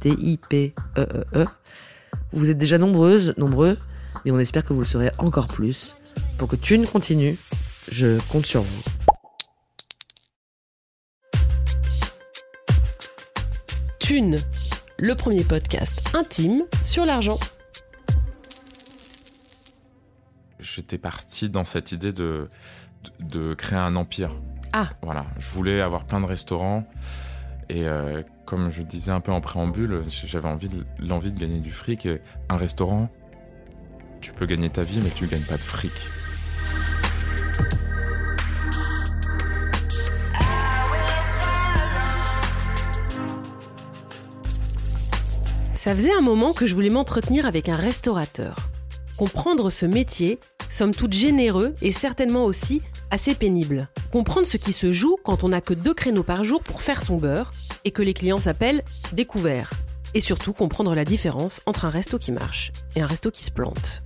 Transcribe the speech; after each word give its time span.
T-I-P-E-E-E. 0.00 1.46
Vous 2.32 2.50
êtes 2.50 2.58
déjà 2.58 2.78
nombreuses, 2.78 3.34
nombreux, 3.36 3.78
mais 4.24 4.30
on 4.30 4.38
espère 4.38 4.64
que 4.64 4.72
vous 4.72 4.80
le 4.80 4.86
serez 4.86 5.10
encore 5.18 5.48
plus. 5.48 5.96
Pour 6.38 6.48
que 6.48 6.56
Thune 6.56 6.86
continue, 6.86 7.38
je 7.90 8.18
compte 8.28 8.46
sur 8.46 8.62
vous. 8.62 8.82
Thune, 13.98 14.36
le 14.98 15.14
premier 15.14 15.44
podcast 15.44 16.14
intime 16.14 16.62
sur 16.84 17.04
l'argent. 17.04 17.38
J'étais 20.58 20.98
parti 20.98 21.48
dans 21.48 21.64
cette 21.64 21.92
idée 21.92 22.12
de, 22.12 22.48
de, 23.20 23.48
de 23.48 23.54
créer 23.54 23.78
un 23.78 23.96
empire. 23.96 24.32
Ah. 24.72 24.90
Voilà, 25.02 25.26
je 25.38 25.48
voulais 25.50 25.80
avoir 25.80 26.04
plein 26.04 26.20
de 26.20 26.26
restaurants. 26.26 26.86
Et 27.68 27.86
euh, 27.88 28.22
comme 28.50 28.68
je 28.72 28.82
disais 28.82 29.12
un 29.12 29.20
peu 29.20 29.30
en 29.30 29.40
préambule, 29.40 30.02
j'avais 30.08 30.48
envie 30.48 30.68
l'envie 30.98 31.30
de 31.30 31.38
gagner 31.38 31.60
du 31.60 31.70
fric. 31.70 32.08
Un 32.48 32.56
restaurant, 32.56 33.08
tu 34.20 34.32
peux 34.32 34.44
gagner 34.44 34.68
ta 34.68 34.82
vie, 34.82 34.98
mais 35.04 35.10
tu 35.10 35.28
gagnes 35.28 35.42
pas 35.42 35.56
de 35.56 35.62
fric. 35.62 35.92
Ça 45.76 45.94
faisait 45.94 46.12
un 46.12 46.20
moment 46.20 46.52
que 46.52 46.66
je 46.66 46.74
voulais 46.74 46.90
m'entretenir 46.90 47.46
avec 47.46 47.68
un 47.68 47.76
restaurateur. 47.76 48.56
Comprendre 49.16 49.70
ce 49.70 49.86
métier, 49.86 50.40
somme 50.70 50.92
toute 50.92 51.12
généreux 51.12 51.76
et 51.82 51.92
certainement 51.92 52.44
aussi 52.44 52.82
assez 53.12 53.36
pénible. 53.36 53.88
Comprendre 54.10 54.48
ce 54.48 54.56
qui 54.56 54.72
se 54.72 54.90
joue 54.90 55.18
quand 55.22 55.44
on 55.44 55.50
n'a 55.50 55.60
que 55.60 55.72
deux 55.72 55.94
créneaux 55.94 56.24
par 56.24 56.42
jour 56.42 56.64
pour 56.64 56.82
faire 56.82 57.00
son 57.00 57.16
beurre 57.16 57.52
et 57.84 57.90
que 57.90 58.02
les 58.02 58.14
clients 58.14 58.38
s'appellent 58.38 58.82
découvert. 59.12 59.70
Et 60.14 60.20
surtout 60.20 60.52
comprendre 60.52 60.94
la 60.94 61.04
différence 61.04 61.60
entre 61.66 61.84
un 61.84 61.90
resto 61.90 62.18
qui 62.18 62.32
marche 62.32 62.72
et 62.96 63.00
un 63.00 63.06
resto 63.06 63.30
qui 63.30 63.44
se 63.44 63.50
plante. 63.50 64.02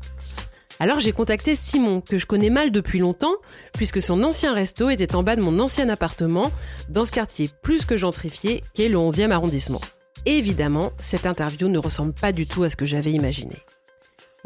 Alors 0.81 1.01
j'ai 1.01 1.13
contacté 1.13 1.55
Simon, 1.55 2.01
que 2.01 2.19
je 2.19 2.27
connais 2.27 2.51
mal 2.51 2.71
depuis 2.73 2.99
longtemps, 2.99 3.37
puisque 3.73 4.03
son 4.03 4.23
ancien 4.25 4.53
resto 4.53 4.91
était 4.91 5.15
en 5.15 5.23
bas 5.23 5.37
de 5.37 5.41
mon 5.41 5.59
ancien 5.61 5.89
appartement, 5.89 6.51
dans 6.89 7.05
ce 7.05 7.13
quartier 7.13 7.49
plus 7.63 7.87
que 7.87 7.97
gentrifié, 7.97 8.63
qu'est 8.75 8.89
le 8.89 8.99
11e 8.99 9.31
arrondissement. 9.31 9.81
Évidemment, 10.27 10.93
cette 11.01 11.27
interview 11.27 11.69
ne 11.69 11.79
ressemble 11.79 12.13
pas 12.13 12.33
du 12.33 12.47
tout 12.47 12.65
à 12.65 12.71
ce 12.71 12.77
que 12.77 12.85
j'avais 12.85 13.13
imaginé. 13.13 13.57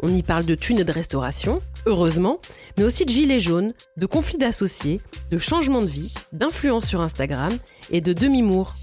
On 0.01 0.13
y 0.13 0.23
parle 0.23 0.45
de 0.45 0.55
thunes 0.55 0.79
et 0.79 0.83
de 0.85 0.91
restauration, 0.91 1.61
heureusement, 1.85 2.39
mais 2.77 2.83
aussi 2.83 3.05
de 3.05 3.09
gilets 3.09 3.41
jaunes, 3.41 3.73
de 3.97 4.05
conflits 4.05 4.37
d'associés, 4.37 5.01
de 5.31 5.37
changements 5.37 5.81
de 5.81 5.87
vie, 5.87 6.13
d'influence 6.31 6.85
sur 6.85 7.01
Instagram 7.01 7.57
et 7.91 8.01
de 8.01 8.13
demi-mours. 8.13 8.73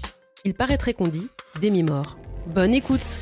Il 0.47 0.53
paraîtrait 0.53 0.93
qu'on 0.93 1.09
dit 1.09 1.27
demi-mort. 1.61 2.17
Bonne 2.45 2.73
écoute 2.73 3.19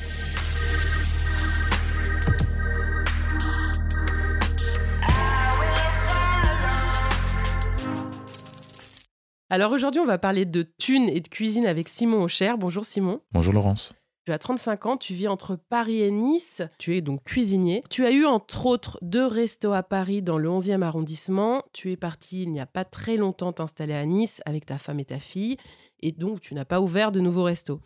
Alors 9.49 9.71
aujourd'hui, 9.71 9.99
on 9.99 10.05
va 10.05 10.19
parler 10.19 10.45
de 10.45 10.61
thunes 10.77 11.09
et 11.09 11.19
de 11.19 11.27
cuisine 11.27 11.65
avec 11.65 11.89
Simon 11.89 12.21
Aucher. 12.21 12.53
Bonjour 12.59 12.85
Simon. 12.85 13.21
Bonjour 13.31 13.53
Laurence. 13.53 13.95
Tu 14.25 14.31
as 14.31 14.39
35 14.39 14.85
ans, 14.87 14.97
tu 14.97 15.13
vis 15.13 15.27
entre 15.27 15.55
Paris 15.55 16.01
et 16.01 16.09
Nice, 16.09 16.63
tu 16.79 16.97
es 16.97 17.01
donc 17.01 17.23
cuisinier. 17.23 17.83
Tu 17.91 18.05
as 18.05 18.11
eu 18.11 18.25
entre 18.25 18.65
autres 18.65 18.97
deux 19.03 19.27
restos 19.27 19.71
à 19.71 19.83
Paris 19.83 20.23
dans 20.23 20.39
le 20.39 20.49
11e 20.49 20.81
arrondissement. 20.81 21.61
Tu 21.73 21.91
es 21.91 21.95
parti 21.95 22.41
il 22.41 22.49
n'y 22.49 22.59
a 22.59 22.65
pas 22.65 22.85
très 22.85 23.17
longtemps 23.17 23.53
t'installer 23.53 23.93
à 23.93 24.03
Nice 24.03 24.41
avec 24.47 24.65
ta 24.65 24.79
femme 24.79 24.99
et 24.99 25.05
ta 25.05 25.19
fille, 25.19 25.57
et 26.05 26.11
donc 26.11 26.39
tu 26.39 26.53
n'as 26.53 26.65
pas 26.65 26.79
ouvert 26.79 27.11
de 27.11 27.19
nouveaux 27.19 27.43
restos. 27.43 27.81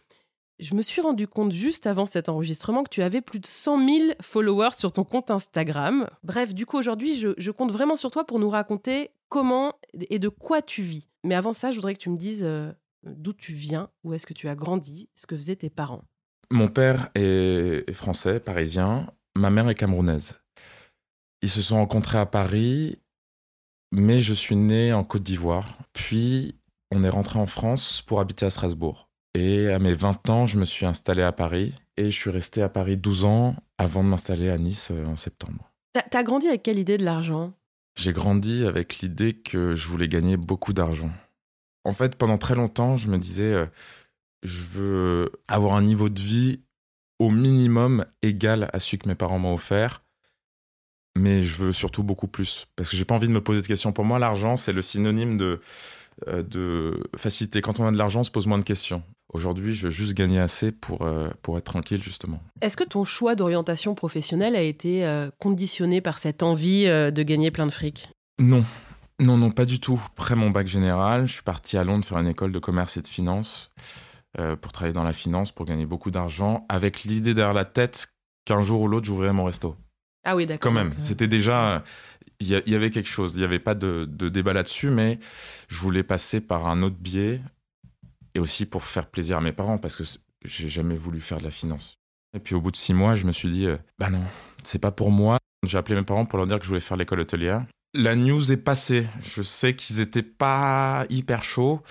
Je 0.59 0.75
me 0.75 0.81
suis 0.81 0.99
rendu 0.99 1.25
compte 1.25 1.53
juste 1.53 1.87
avant 1.87 2.05
cet 2.05 2.27
enregistrement 2.27 2.83
que 2.83 2.89
tu 2.89 3.01
avais 3.01 3.21
plus 3.21 3.39
de 3.39 3.45
100 3.45 3.87
000 3.87 3.97
followers 4.21 4.75
sur 4.75 4.91
ton 4.91 5.05
compte 5.05 5.31
Instagram. 5.31 6.09
Bref, 6.23 6.53
du 6.53 6.65
coup 6.65 6.77
aujourd'hui, 6.77 7.17
je, 7.17 7.51
compte 7.51 7.71
vraiment 7.71 7.95
sur 7.95 8.11
toi 8.11 8.25
pour 8.25 8.39
nous 8.39 8.49
raconter 8.49 9.11
comment 9.29 9.73
et 10.09 10.19
de 10.19 10.27
quoi 10.27 10.61
tu 10.61 10.81
vis. 10.81 11.07
Mais 11.23 11.33
avant 11.33 11.53
ça, 11.53 11.71
je 11.71 11.77
voudrais 11.77 11.93
que 11.93 11.99
tu 11.99 12.09
me 12.09 12.17
dises 12.17 12.43
euh, 12.43 12.73
d'où 13.03 13.31
tu 13.31 13.53
viens, 13.53 13.89
où 14.03 14.13
est-ce 14.13 14.27
que 14.27 14.33
tu 14.33 14.49
as 14.49 14.55
grandi, 14.55 15.07
ce 15.15 15.25
que 15.25 15.37
faisaient 15.37 15.55
tes 15.55 15.69
parents. 15.69 16.03
Mon 16.51 16.67
père 16.67 17.09
est 17.15 17.85
est 17.87 17.93
français, 17.93 18.41
parisien. 18.41 19.07
Ma 19.37 19.49
mère 19.49 19.69
est 19.69 19.75
camerounaise. 19.75 20.41
Ils 21.41 21.49
se 21.49 21.61
sont 21.61 21.77
rencontrés 21.77 22.17
à 22.17 22.25
Paris, 22.25 22.99
mais 23.93 24.19
je 24.19 24.33
suis 24.33 24.57
né 24.57 24.91
en 24.91 25.05
Côte 25.05 25.23
d'Ivoire. 25.23 25.77
Puis, 25.93 26.58
on 26.91 27.03
est 27.03 27.09
rentré 27.09 27.39
en 27.39 27.45
France 27.45 28.01
pour 28.01 28.19
habiter 28.19 28.45
à 28.45 28.49
Strasbourg. 28.49 29.09
Et 29.35 29.69
à 29.69 29.79
mes 29.79 29.93
20 29.93 30.29
ans, 30.29 30.45
je 30.45 30.57
me 30.57 30.65
suis 30.65 30.85
installé 30.85 31.21
à 31.21 31.31
Paris. 31.31 31.73
Et 31.97 32.09
je 32.09 32.15
suis 32.17 32.29
resté 32.29 32.61
à 32.61 32.69
Paris 32.69 32.97
12 32.97 33.25
ans 33.25 33.55
avant 33.77 34.03
de 34.03 34.09
m'installer 34.09 34.49
à 34.49 34.57
Nice 34.57 34.89
euh, 34.91 35.05
en 35.05 35.15
septembre. 35.15 35.71
T'as 35.93 36.23
grandi 36.23 36.47
avec 36.47 36.63
quelle 36.63 36.79
idée 36.79 36.97
de 36.97 37.03
l'argent? 37.03 37.53
J'ai 37.95 38.13
grandi 38.13 38.65
avec 38.65 38.99
l'idée 38.99 39.33
que 39.33 39.75
je 39.75 39.87
voulais 39.87 40.07
gagner 40.07 40.37
beaucoup 40.37 40.73
d'argent. 40.73 41.11
En 41.83 41.91
fait, 41.91 42.15
pendant 42.15 42.37
très 42.37 42.55
longtemps, 42.55 42.95
je 42.95 43.09
me 43.09 43.17
disais, 43.17 43.51
euh, 43.51 43.65
je 44.43 44.61
veux 44.61 45.31
avoir 45.47 45.75
un 45.75 45.81
niveau 45.81 46.09
de 46.09 46.19
vie 46.19 46.61
au 47.19 47.29
minimum 47.29 48.05
égal 48.21 48.69
à 48.71 48.79
celui 48.79 48.99
que 48.99 49.09
mes 49.09 49.15
parents 49.15 49.39
m'ont 49.39 49.53
offert, 49.53 50.03
mais 51.17 51.43
je 51.43 51.57
veux 51.57 51.73
surtout 51.73 52.03
beaucoup 52.03 52.27
plus. 52.27 52.67
Parce 52.77 52.89
que 52.89 52.95
j'ai 52.95 53.05
pas 53.05 53.15
envie 53.15 53.27
de 53.27 53.33
me 53.33 53.41
poser 53.41 53.61
de 53.61 53.67
questions. 53.67 53.91
Pour 53.91 54.05
moi, 54.05 54.19
l'argent, 54.19 54.55
c'est 54.55 54.71
le 54.71 54.81
synonyme 54.81 55.37
de, 55.37 55.59
de 56.27 57.03
facilité. 57.15 57.61
Quand 57.61 57.79
on 57.79 57.87
a 57.87 57.91
de 57.91 57.97
l'argent, 57.97 58.21
on 58.21 58.23
se 58.23 58.31
pose 58.31 58.47
moins 58.47 58.57
de 58.57 58.63
questions. 58.63 59.03
Aujourd'hui, 59.31 59.73
je 59.73 59.83
veux 59.83 59.91
juste 59.91 60.15
gagner 60.15 60.39
assez 60.39 60.71
pour, 60.71 61.03
euh, 61.03 61.29
pour 61.43 61.57
être 61.57 61.65
tranquille, 61.65 62.01
justement. 62.01 62.41
Est-ce 62.61 62.75
que 62.75 62.83
ton 62.83 63.05
choix 63.05 63.35
d'orientation 63.35 63.93
professionnelle 63.93 64.55
a 64.55 64.61
été 64.61 65.05
euh, 65.05 65.29
conditionné 65.39 66.01
par 66.01 66.17
cette 66.17 66.41
envie 66.41 66.87
euh, 66.87 67.11
de 67.11 67.21
gagner 67.21 67.51
plein 67.51 67.67
de 67.67 67.71
fric? 67.71 68.09
Non, 68.39 68.65
non, 69.19 69.37
non, 69.37 69.51
pas 69.51 69.65
du 69.65 69.79
tout. 69.79 70.01
Après 70.17 70.35
mon 70.35 70.49
bac 70.49 70.65
général, 70.65 71.27
je 71.27 71.33
suis 71.33 71.43
parti 71.43 71.77
à 71.77 71.83
Londres 71.83 72.05
faire 72.05 72.17
une 72.17 72.27
école 72.27 72.51
de 72.51 72.59
commerce 72.59 72.97
et 72.97 73.01
de 73.03 73.07
finance 73.07 73.69
euh, 74.39 74.55
pour 74.55 74.71
travailler 74.71 74.95
dans 74.95 75.03
la 75.03 75.13
finance, 75.13 75.51
pour 75.51 75.65
gagner 75.65 75.85
beaucoup 75.85 76.09
d'argent, 76.09 76.65
avec 76.67 77.03
l'idée 77.03 77.35
derrière 77.35 77.53
la 77.53 77.65
tête 77.65 78.07
qu'un 78.45 78.63
jour 78.63 78.81
ou 78.81 78.87
l'autre, 78.87 79.05
j'ouvrirai 79.05 79.33
mon 79.33 79.43
resto. 79.43 79.75
Ah 80.25 80.35
oui, 80.35 80.47
d'accord. 80.47 80.71
Quand 80.71 80.75
même, 80.75 80.93
euh, 80.93 81.01
c'était 81.01 81.27
déjà... 81.27 81.83
Il 82.41 82.47
y, 82.47 82.75
avait 82.75 82.89
quelque 82.89 83.09
chose, 83.09 83.33
il 83.35 83.39
n'y 83.39 83.43
avait 83.43 83.59
pas 83.59 83.75
de, 83.75 84.05
de 84.09 84.29
débat 84.29 84.53
là-dessus, 84.53 84.89
mais 84.89 85.19
je 85.67 85.77
voulais 85.79 86.03
passer 86.03 86.39
par 86.39 86.69
un 86.69 86.81
autre 86.83 86.95
biais, 86.97 87.41
et 88.33 88.39
aussi 88.39 88.65
pour 88.65 88.83
faire 88.85 89.07
plaisir 89.07 89.37
à 89.37 89.41
mes 89.41 89.51
parents, 89.51 89.77
parce 89.77 89.97
que 89.97 90.03
j'ai 90.45 90.69
jamais 90.69 90.95
voulu 90.95 91.19
faire 91.19 91.39
de 91.39 91.43
la 91.43 91.51
finance. 91.51 91.97
Et 92.33 92.39
puis 92.39 92.55
au 92.55 92.61
bout 92.61 92.71
de 92.71 92.77
six 92.77 92.93
mois, 92.93 93.15
je 93.15 93.25
me 93.25 93.33
suis 93.33 93.49
dit, 93.49 93.65
euh, 93.65 93.77
bah 93.97 94.09
non, 94.09 94.23
c'est 94.63 94.79
pas 94.79 94.91
pour 94.91 95.11
moi. 95.11 95.37
J'ai 95.63 95.77
appelé 95.77 95.95
mes 95.95 96.05
parents 96.05 96.25
pour 96.25 96.37
leur 96.37 96.47
dire 96.47 96.57
que 96.59 96.63
je 96.63 96.69
voulais 96.69 96.79
faire 96.79 96.95
l'école 96.95 97.19
hôtelière. 97.19 97.65
La 97.93 98.15
news 98.15 98.51
est 98.51 98.57
passée. 98.57 99.07
Je 99.21 99.41
sais 99.41 99.75
qu'ils 99.75 99.99
étaient 99.99 100.23
pas 100.23 101.05
hyper 101.09 101.43
chauds, 101.43 101.81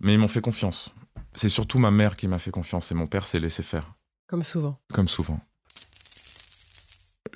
mais 0.00 0.14
ils 0.14 0.18
m'ont 0.18 0.28
fait 0.28 0.40
confiance. 0.40 0.90
C'est 1.34 1.48
surtout 1.48 1.78
ma 1.78 1.90
mère 1.90 2.16
qui 2.16 2.28
m'a 2.28 2.38
fait 2.38 2.50
confiance 2.50 2.90
et 2.90 2.94
mon 2.94 3.06
père 3.06 3.26
s'est 3.26 3.40
laissé 3.40 3.62
faire, 3.62 3.92
Comme 4.28 4.42
souvent. 4.44 4.78
comme 4.94 5.08
souvent. 5.08 5.40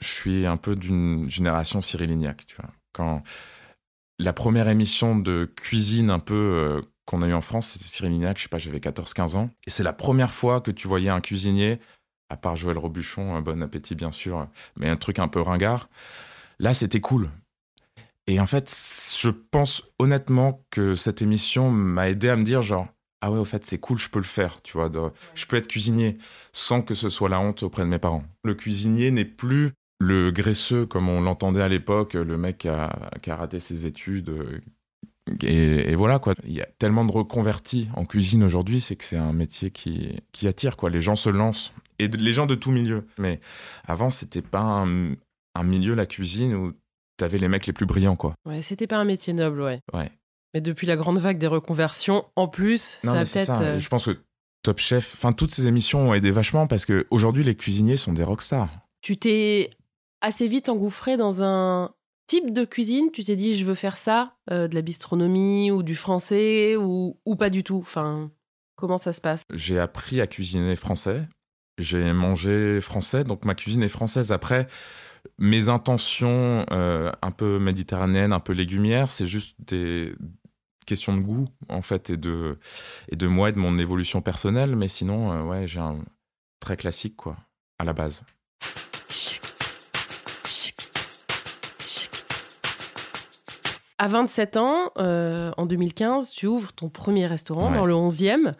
Je 0.01 0.09
suis 0.09 0.47
un 0.47 0.57
peu 0.57 0.77
d'une 0.77 1.29
génération 1.29 1.81
Cyril 1.81 2.11
Lignac, 2.11 2.47
tu 2.47 2.57
vois. 2.57 2.71
Quand 2.93 3.23
la 4.19 4.33
première 4.33 4.69
émission 4.69 5.19
de 5.19 5.51
cuisine 5.57 6.11
un 6.11 6.19
peu 6.19 6.35
euh, 6.35 6.81
qu'on 7.07 7.23
a 7.23 7.29
eu 7.29 7.35
en 7.35 7.41
France, 7.41 7.73
c'était 7.73 7.85
Cyril 7.85 8.13
Lignac, 8.13 8.39
je 8.39 8.45
sais 8.45 8.49
pas, 8.49 8.59
j'avais 8.59 8.79
14-15 8.79 9.37
ans. 9.37 9.51
Et 9.67 9.71
c'est 9.71 9.83
la 9.83 9.93
première 9.93 10.31
fois 10.31 10.61
que 10.61 10.71
tu 10.71 10.89
voyais 10.89 11.11
un 11.11 11.21
cuisinier, 11.21 11.81
à 12.31 12.37
part 12.37 12.57
Joël 12.57 12.79
Robuchon, 12.79 13.35
un 13.35 13.41
bon 13.41 13.63
appétit 13.63 13.95
bien 13.95 14.13
sûr, 14.13 14.47
mais 14.77 14.89
un 14.89 14.97
truc 14.97 15.19
un 15.19 15.29
peu 15.29 15.41
ringard. 15.41 15.89
Là, 16.59 16.75
c'était 16.75 17.01
cool. 17.01 17.31
Et 18.27 18.41
en 18.41 18.47
fait, 18.47 18.75
je 19.19 19.29
pense 19.29 19.83
honnêtement 19.99 20.65
que 20.71 20.97
cette 20.97 21.21
émission 21.21 21.71
m'a 21.71 22.09
aidé 22.09 22.31
à 22.31 22.37
me 22.37 22.45
dire 22.45 22.63
genre, 22.63 22.89
ah 23.21 23.31
ouais, 23.31 23.39
au 23.39 23.45
fait, 23.45 23.65
c'est 23.65 23.79
cool, 23.79 23.99
je 23.99 24.09
peux 24.09 24.19
le 24.19 24.25
faire, 24.25 24.63
tu 24.63 24.77
vois. 24.77 24.91
je 25.35 25.47
peux 25.47 25.57
être 25.57 25.67
cuisinier 25.67 26.19
sans 26.53 26.83
que 26.83 26.95
ce 26.95 27.09
soit 27.09 27.29
la 27.29 27.41
honte 27.41 27.63
auprès 27.63 27.83
de 27.83 27.89
mes 27.89 27.99
parents. 27.99 28.25
Le 28.45 28.55
cuisinier 28.55 29.11
n'est 29.11 29.25
plus 29.25 29.73
le 30.05 30.31
graisseux 30.31 30.87
comme 30.87 31.09
on 31.09 31.21
l'entendait 31.21 31.63
à 31.63 31.69
l'époque, 31.69 32.15
le 32.15 32.37
mec 32.37 32.59
qui 32.59 32.69
a, 32.69 32.91
raté 33.29 33.61
ses 33.61 33.87
études. 33.87 34.31
Euh, 34.31 34.61
et, 35.43 35.95
voilà, 35.95 36.19
quoi. 36.19 36.35
Il 36.45 36.53
y 36.53 36.61
a 36.61 36.67
tellement 36.79 37.05
de 37.05 37.13
reconvertis 37.13 37.89
en 37.95 38.05
cuisine 38.05 38.45
aujourd'hui, 38.45 38.81
c'est 38.81 38.97
que 38.97 39.05
c'est 39.05 39.17
un 39.17 39.33
métier 39.33 39.71
qui, 39.71 40.21
qui 40.33 40.47
attire, 40.47 40.77
quoi. 40.77 40.91
Les 40.91 41.01
gens 41.01 41.17
se 41.17 41.31
lancent. 41.31 41.73
Et 41.99 42.09
les 42.09 42.33
gens 42.35 42.47
de 42.47 42.55
tout 42.55 42.71
milieu. 42.71 43.07
Mais 43.19 43.41
avant, 43.87 44.11
c'était 44.11 44.43
pas 44.43 44.61
un, 44.61 45.13
un 45.55 45.63
milieu, 45.63 45.95
la 45.95 46.07
cuisine, 46.07 46.55
où 46.55 46.73
t'avais 47.17 47.39
les 47.39 47.49
mecs 47.49 47.67
les 47.67 47.73
plus 47.73 47.87
brillants, 47.87 48.17
quoi. 48.17 48.35
Ouais, 48.45 48.63
c'était 48.63 48.87
pas 48.87 48.99
un 48.99 49.05
métier 49.05 49.33
noble, 49.33 49.63
ouais. 49.63 49.81
Ouais. 49.93 50.11
Mais 50.53 50.61
depuis 50.61 50.87
la 50.87 50.97
grande 50.97 51.19
vague 51.19 51.39
des 51.39 51.47
reconversions, 51.47 52.25
en 52.37 52.49
plus, 52.49 52.99
ça 53.03 53.13
a 53.13 53.25
peut-être. 53.25 53.61
Euh, 53.61 53.79
Je 53.79 53.89
pense 53.89 54.05
que 54.07 54.19
Top 54.63 54.79
Chef, 54.79 55.15
enfin, 55.15 55.33
toutes 55.33 55.53
ces 55.53 55.67
émissions 55.67 56.11
ont 56.11 56.15
aidé 56.15 56.31
vachement 56.31 56.67
parce 56.67 56.87
qu'aujourd'hui, 56.87 57.45
les 57.45 57.55
cuisiniers 57.55 57.97
sont 57.97 58.13
des 58.13 58.25
rockstars. 58.25 58.71
Tu 59.03 59.17
t'es 59.17 59.71
assez 60.25 60.49
vite 60.49 60.69
engouffré 60.69 61.17
dans 61.17 61.43
un 61.43 61.91
type 62.27 62.53
de 62.53 62.65
cuisine 62.65 63.11
Tu 63.13 63.25
t'es 63.25 63.37
dit, 63.37 63.57
je 63.57 63.65
veux 63.65 63.75
faire 63.75 63.97
ça, 63.97 64.37
euh, 64.51 64.69
de 64.69 64.75
la 64.75 64.83
bistronomie 64.83 65.71
ou 65.71 65.83
du 65.83 65.95
français 65.95 66.77
ou, 66.77 67.19
ou 67.25 67.37
pas 67.37 67.51
du 67.51 67.63
tout 67.63 67.79
Enfin, 67.79 68.31
comment 68.77 68.99
ça 68.99 69.13
se 69.13 69.21
passe? 69.21 69.43
J'ai 69.53 69.79
appris 69.79 70.21
à 70.21 70.27
cuisiner 70.27 70.77
français. 70.77 71.29
J'ai 71.79 72.13
mangé 72.13 72.81
français, 72.81 73.25
donc 73.25 73.45
ma 73.45 73.55
cuisine 73.55 73.83
est 73.83 73.89
française. 73.89 74.31
Après, 74.31 74.69
mes 75.39 75.69
intentions 75.69 76.65
euh, 76.71 77.11
un 77.21 77.31
peu 77.31 77.59
méditerranéennes, 77.59 78.33
un 78.33 78.41
peu 78.41 78.53
légumières, 78.53 79.11
c'est 79.11 79.27
juste 79.27 79.57
des 79.59 80.15
questions 80.87 81.17
de 81.17 81.23
goût 81.23 81.49
en 81.69 81.81
fait 81.81 82.11
et 82.11 82.17
de 82.17 82.59
et 83.09 83.17
de 83.17 83.27
moi 83.27 83.49
et 83.49 83.53
de 83.53 83.59
mon 83.59 83.77
évolution 83.79 84.23
personnelle. 84.23 84.77
Mais 84.77 84.87
sinon, 84.87 85.33
euh, 85.33 85.43
ouais, 85.43 85.67
j'ai 85.67 85.81
un 85.81 85.99
très 86.61 86.77
classique 86.77 87.17
quoi 87.17 87.37
à 87.81 87.85
la 87.85 87.93
base. 87.93 88.23
À 94.05 94.09
27 94.09 94.59
ans, 94.59 94.91
euh, 94.99 95.51
en 95.57 95.65
2015, 95.65 96.31
tu 96.31 96.47
ouvres 96.47 96.75
ton 96.75 96.91
premier 96.91 97.27
restaurant 97.27 97.71
dans 97.73 97.87
le 97.87 97.95
11e, 97.95 98.53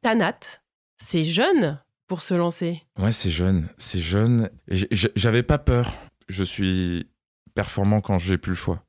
Tanat. 0.00 0.62
C'est 0.96 1.24
jeune 1.24 1.78
pour 2.06 2.22
se 2.22 2.32
lancer 2.32 2.82
Ouais, 2.98 3.12
c'est 3.12 3.30
jeune. 3.30 3.68
C'est 3.76 4.00
jeune. 4.00 4.48
J'avais 4.70 5.42
pas 5.42 5.58
peur. 5.58 5.92
Je 6.30 6.42
suis 6.42 7.06
performant 7.54 8.00
quand 8.00 8.18
j'ai 8.18 8.38
plus 8.38 8.52
le 8.52 8.56
choix. 8.56 8.82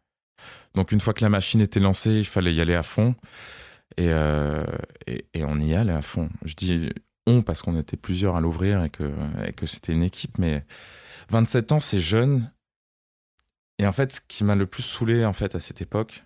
Donc 0.73 0.93
une 0.93 1.01
fois 1.01 1.13
que 1.13 1.21
la 1.21 1.29
machine 1.29 1.59
était 1.59 1.81
lancée, 1.81 2.13
il 2.13 2.25
fallait 2.25 2.53
y 2.53 2.61
aller 2.61 2.75
à 2.75 2.83
fond. 2.83 3.15
Et, 3.97 4.07
euh, 4.13 4.63
et, 5.05 5.43
on 5.43 5.59
y 5.59 5.75
allait 5.75 5.91
à 5.91 6.01
fond. 6.01 6.29
Je 6.45 6.53
dis 6.53 6.89
on 7.25 7.41
parce 7.41 7.61
qu'on 7.61 7.77
était 7.77 7.97
plusieurs 7.97 8.37
à 8.37 8.39
l'ouvrir 8.39 8.85
et 8.85 8.89
que, 8.89 9.11
et 9.45 9.51
que 9.51 9.65
c'était 9.65 9.91
une 9.91 10.03
équipe. 10.03 10.37
Mais 10.37 10.65
27 11.29 11.73
ans, 11.73 11.81
c'est 11.81 11.99
jeune. 11.99 12.49
Et 13.79 13.85
en 13.85 13.91
fait, 13.91 14.13
ce 14.13 14.21
qui 14.27 14.43
m'a 14.43 14.55
le 14.55 14.65
plus 14.65 14.83
saoulé 14.83 15.25
en 15.25 15.33
fait 15.33 15.55
à 15.55 15.59
cette 15.59 15.81
époque, 15.81 16.23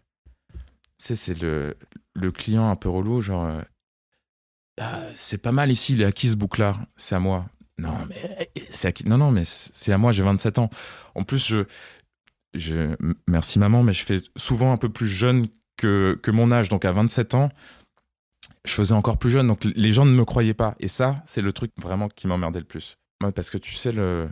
c'est 0.97 1.39
le, 1.41 1.75
le 2.13 2.31
client 2.31 2.69
un 2.69 2.75
peu 2.75 2.89
relou, 2.89 3.21
genre 3.21 3.45
euh, 3.45 3.61
ah, 4.79 5.01
c'est 5.15 5.37
pas 5.37 5.51
mal 5.51 5.71
ici, 5.71 5.93
il 5.93 6.01
est 6.01 6.05
à 6.05 6.11
qui 6.11 6.27
ce 6.27 6.35
bouclard 6.35 6.79
C'est 6.95 7.15
à 7.15 7.19
moi. 7.19 7.45
Non, 7.77 7.93
mais 8.07 8.51
c'est 8.69 8.87
à 8.87 8.91
qui 8.91 9.07
Non, 9.07 9.17
non, 9.17 9.31
mais 9.31 9.43
c'est 9.45 9.91
à 9.91 9.97
moi, 9.97 10.11
j'ai 10.11 10.23
27 10.23 10.59
ans. 10.59 10.69
En 11.15 11.23
plus, 11.23 11.45
je, 11.47 11.63
je, 12.53 12.95
merci 13.27 13.59
maman, 13.59 13.83
mais 13.83 13.93
je 13.93 14.05
fais 14.05 14.17
souvent 14.35 14.71
un 14.71 14.77
peu 14.77 14.89
plus 14.89 15.07
jeune 15.07 15.47
que, 15.77 16.19
que 16.21 16.31
mon 16.31 16.51
âge. 16.51 16.69
Donc 16.69 16.85
à 16.85 16.91
27 16.91 17.33
ans, 17.33 17.49
je 18.65 18.73
faisais 18.73 18.93
encore 18.93 19.17
plus 19.17 19.31
jeune. 19.31 19.47
Donc 19.47 19.63
les 19.63 19.91
gens 19.91 20.05
ne 20.05 20.11
me 20.11 20.25
croyaient 20.25 20.53
pas. 20.53 20.75
Et 20.79 20.87
ça, 20.87 21.21
c'est 21.25 21.41
le 21.41 21.53
truc 21.53 21.71
vraiment 21.77 22.07
qui 22.07 22.27
m'emmerdait 22.27 22.59
le 22.59 22.65
plus. 22.65 22.97
Parce 23.35 23.49
que 23.49 23.57
tu 23.57 23.75
sais, 23.75 23.91
le, 23.91 24.29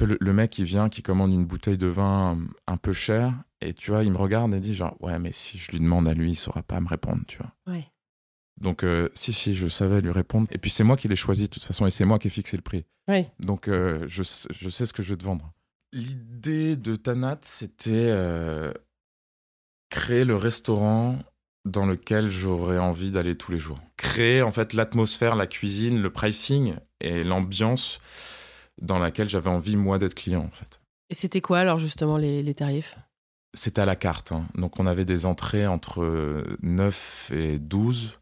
le, 0.00 0.18
le, 0.20 0.32
mec, 0.32 0.58
il 0.58 0.64
vient, 0.64 0.88
qui 0.88 1.02
commande 1.02 1.32
une 1.32 1.46
bouteille 1.46 1.78
de 1.78 1.86
vin 1.86 2.38
un 2.66 2.76
peu 2.76 2.92
cher. 2.92 3.34
Et 3.60 3.72
tu 3.72 3.90
vois, 3.90 4.04
il 4.04 4.12
me 4.12 4.18
regarde 4.18 4.54
et 4.54 4.60
dit 4.60 4.74
genre, 4.74 4.96
ouais, 5.00 5.18
mais 5.18 5.32
si 5.32 5.58
je 5.58 5.70
lui 5.72 5.80
demande 5.80 6.08
à 6.08 6.14
lui, 6.14 6.32
il 6.32 6.36
saura 6.36 6.62
pas 6.62 6.80
me 6.80 6.88
répondre, 6.88 7.22
tu 7.26 7.38
vois. 7.38 7.52
Ouais. 7.66 7.84
Donc, 8.60 8.82
euh, 8.84 9.08
si, 9.14 9.32
si, 9.32 9.54
je 9.54 9.68
savais 9.68 10.00
lui 10.00 10.10
répondre. 10.10 10.48
Et 10.50 10.58
puis, 10.58 10.70
c'est 10.70 10.84
moi 10.84 10.96
qui 10.96 11.08
l'ai 11.08 11.16
choisi, 11.16 11.44
de 11.44 11.48
toute 11.48 11.64
façon, 11.64 11.86
et 11.86 11.90
c'est 11.90 12.04
moi 12.04 12.18
qui 12.18 12.28
ai 12.28 12.30
fixé 12.30 12.56
le 12.56 12.62
prix. 12.62 12.84
Donc, 13.40 13.68
euh, 13.68 14.04
je, 14.06 14.22
je, 14.50 14.68
sais 14.68 14.86
ce 14.86 14.92
que 14.92 15.02
je 15.02 15.10
vais 15.10 15.16
te 15.16 15.24
vendre. 15.24 15.52
L'idée 15.92 16.76
de 16.76 16.94
Tanat, 16.94 17.38
c'était 17.40 18.10
euh, 18.10 18.70
créer 19.88 20.26
le 20.26 20.36
restaurant 20.36 21.18
dans 21.64 21.86
lequel 21.86 22.30
j'aurais 22.30 22.78
envie 22.78 23.10
d'aller 23.10 23.34
tous 23.34 23.50
les 23.50 23.58
jours. 23.58 23.80
Créer, 23.96 24.42
en 24.42 24.52
fait, 24.52 24.74
l'atmosphère, 24.74 25.36
la 25.36 25.46
cuisine, 25.46 26.02
le 26.02 26.10
pricing 26.10 26.74
et 27.00 27.24
l'ambiance 27.24 27.98
dans 28.80 28.98
laquelle 28.98 29.28
j'avais 29.28 29.50
envie, 29.50 29.76
moi, 29.76 29.98
d'être 29.98 30.14
client, 30.14 30.44
en 30.44 30.50
fait. 30.50 30.80
Et 31.10 31.14
c'était 31.14 31.40
quoi, 31.40 31.58
alors, 31.58 31.78
justement, 31.78 32.16
les, 32.16 32.42
les 32.42 32.54
tarifs? 32.54 32.96
C'était 33.54 33.80
à 33.80 33.86
la 33.86 33.96
carte. 33.96 34.32
Hein. 34.32 34.46
Donc, 34.54 34.78
on 34.78 34.86
avait 34.86 35.04
des 35.04 35.26
entrées 35.26 35.66
entre 35.66 36.44
9 36.62 37.30
et 37.34 37.58
12 37.58 38.18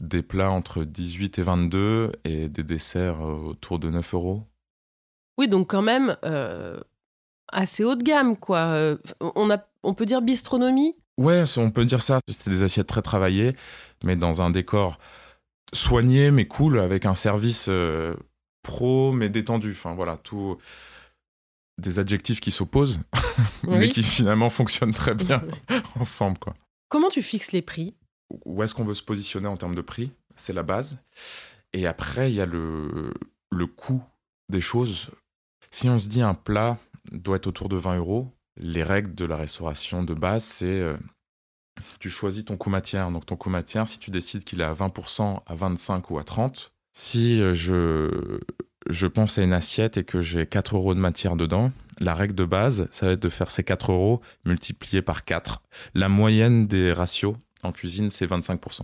des 0.00 0.22
plats 0.22 0.50
entre 0.50 0.84
18 0.84 1.38
et 1.38 1.42
22 1.42 2.12
et 2.24 2.48
des 2.48 2.62
desserts 2.64 3.24
euh, 3.24 3.50
autour 3.50 3.78
de 3.78 3.90
9 3.90 4.14
euros. 4.14 4.42
Oui, 5.38 5.48
donc 5.48 5.70
quand 5.70 5.82
même 5.82 6.16
euh, 6.24 6.80
assez 7.48 7.84
haut 7.84 7.96
de 7.96 8.02
gamme, 8.02 8.36
quoi. 8.36 8.58
Euh, 8.58 8.96
on, 9.20 9.50
a, 9.50 9.58
on 9.82 9.94
peut 9.94 10.06
dire 10.06 10.22
bistronomie? 10.22 10.96
Ouais, 11.16 11.44
on 11.56 11.70
peut 11.70 11.84
dire 11.84 12.02
ça. 12.02 12.18
C'était 12.28 12.50
des 12.50 12.62
assiettes 12.62 12.86
très 12.86 13.02
travaillées, 13.02 13.54
mais 14.02 14.16
dans 14.16 14.42
un 14.42 14.50
décor 14.50 14.98
soigné, 15.72 16.30
mais 16.30 16.46
cool, 16.46 16.78
avec 16.78 17.04
un 17.04 17.14
service 17.14 17.68
pro, 18.64 19.12
mais 19.12 19.28
détendu. 19.28 19.70
Enfin 19.70 19.94
voilà, 19.94 20.16
tout 20.16 20.58
des 21.78 21.98
adjectifs 21.98 22.40
qui 22.40 22.50
s'opposent, 22.50 23.00
mais 23.68 23.88
qui 23.88 24.02
finalement 24.02 24.50
fonctionnent 24.50 24.94
très 24.94 25.14
bien 25.14 25.42
ensemble, 26.00 26.38
quoi. 26.38 26.54
Comment 26.88 27.08
tu 27.08 27.22
fixes 27.22 27.52
les 27.52 27.62
prix? 27.62 27.94
Où 28.44 28.62
est-ce 28.62 28.74
qu'on 28.74 28.84
veut 28.84 28.94
se 28.94 29.02
positionner 29.02 29.48
en 29.48 29.56
termes 29.56 29.74
de 29.74 29.80
prix, 29.80 30.10
c'est 30.34 30.52
la 30.52 30.62
base. 30.62 30.98
Et 31.72 31.86
après, 31.86 32.30
il 32.30 32.36
y 32.36 32.40
a 32.40 32.46
le, 32.46 33.12
le 33.50 33.66
coût 33.66 34.02
des 34.48 34.60
choses. 34.60 35.10
Si 35.70 35.88
on 35.88 35.98
se 35.98 36.08
dit 36.08 36.22
un 36.22 36.34
plat 36.34 36.78
doit 37.10 37.36
être 37.36 37.46
autour 37.46 37.68
de 37.68 37.76
20 37.76 37.98
euros, 37.98 38.30
les 38.56 38.84
règles 38.84 39.14
de 39.14 39.24
la 39.24 39.36
restauration 39.36 40.04
de 40.04 40.14
base, 40.14 40.44
c'est 40.44 40.66
euh, 40.66 40.96
tu 41.98 42.10
choisis 42.10 42.44
ton 42.44 42.56
coût 42.56 42.70
matière. 42.70 43.10
Donc 43.10 43.26
ton 43.26 43.36
coût 43.36 43.50
matière, 43.50 43.88
si 43.88 43.98
tu 43.98 44.10
décides 44.10 44.44
qu'il 44.44 44.60
est 44.60 44.64
à 44.64 44.74
20%, 44.74 45.40
à 45.46 45.54
25 45.54 46.10
ou 46.10 46.18
à 46.18 46.24
30, 46.24 46.73
si 46.94 47.42
euh, 47.42 47.52
je, 47.52 48.38
je 48.88 49.06
pense 49.06 49.38
à 49.38 49.42
une 49.42 49.52
assiette 49.52 49.98
et 49.98 50.04
que 50.04 50.22
j'ai 50.22 50.46
4 50.46 50.76
euros 50.76 50.94
de 50.94 51.00
matière 51.00 51.36
dedans, 51.36 51.72
la 52.00 52.14
règle 52.14 52.34
de 52.34 52.44
base, 52.44 52.88
ça 52.92 53.06
va 53.06 53.12
être 53.12 53.22
de 53.22 53.28
faire 53.28 53.50
ces 53.50 53.64
4 53.64 53.92
euros 53.92 54.20
multipliés 54.44 55.02
par 55.02 55.24
4. 55.24 55.60
La 55.94 56.08
moyenne 56.08 56.66
des 56.66 56.92
ratios, 56.92 57.34
en 57.62 57.72
cuisine, 57.72 58.10
c'est 58.10 58.26
25%. 58.26 58.82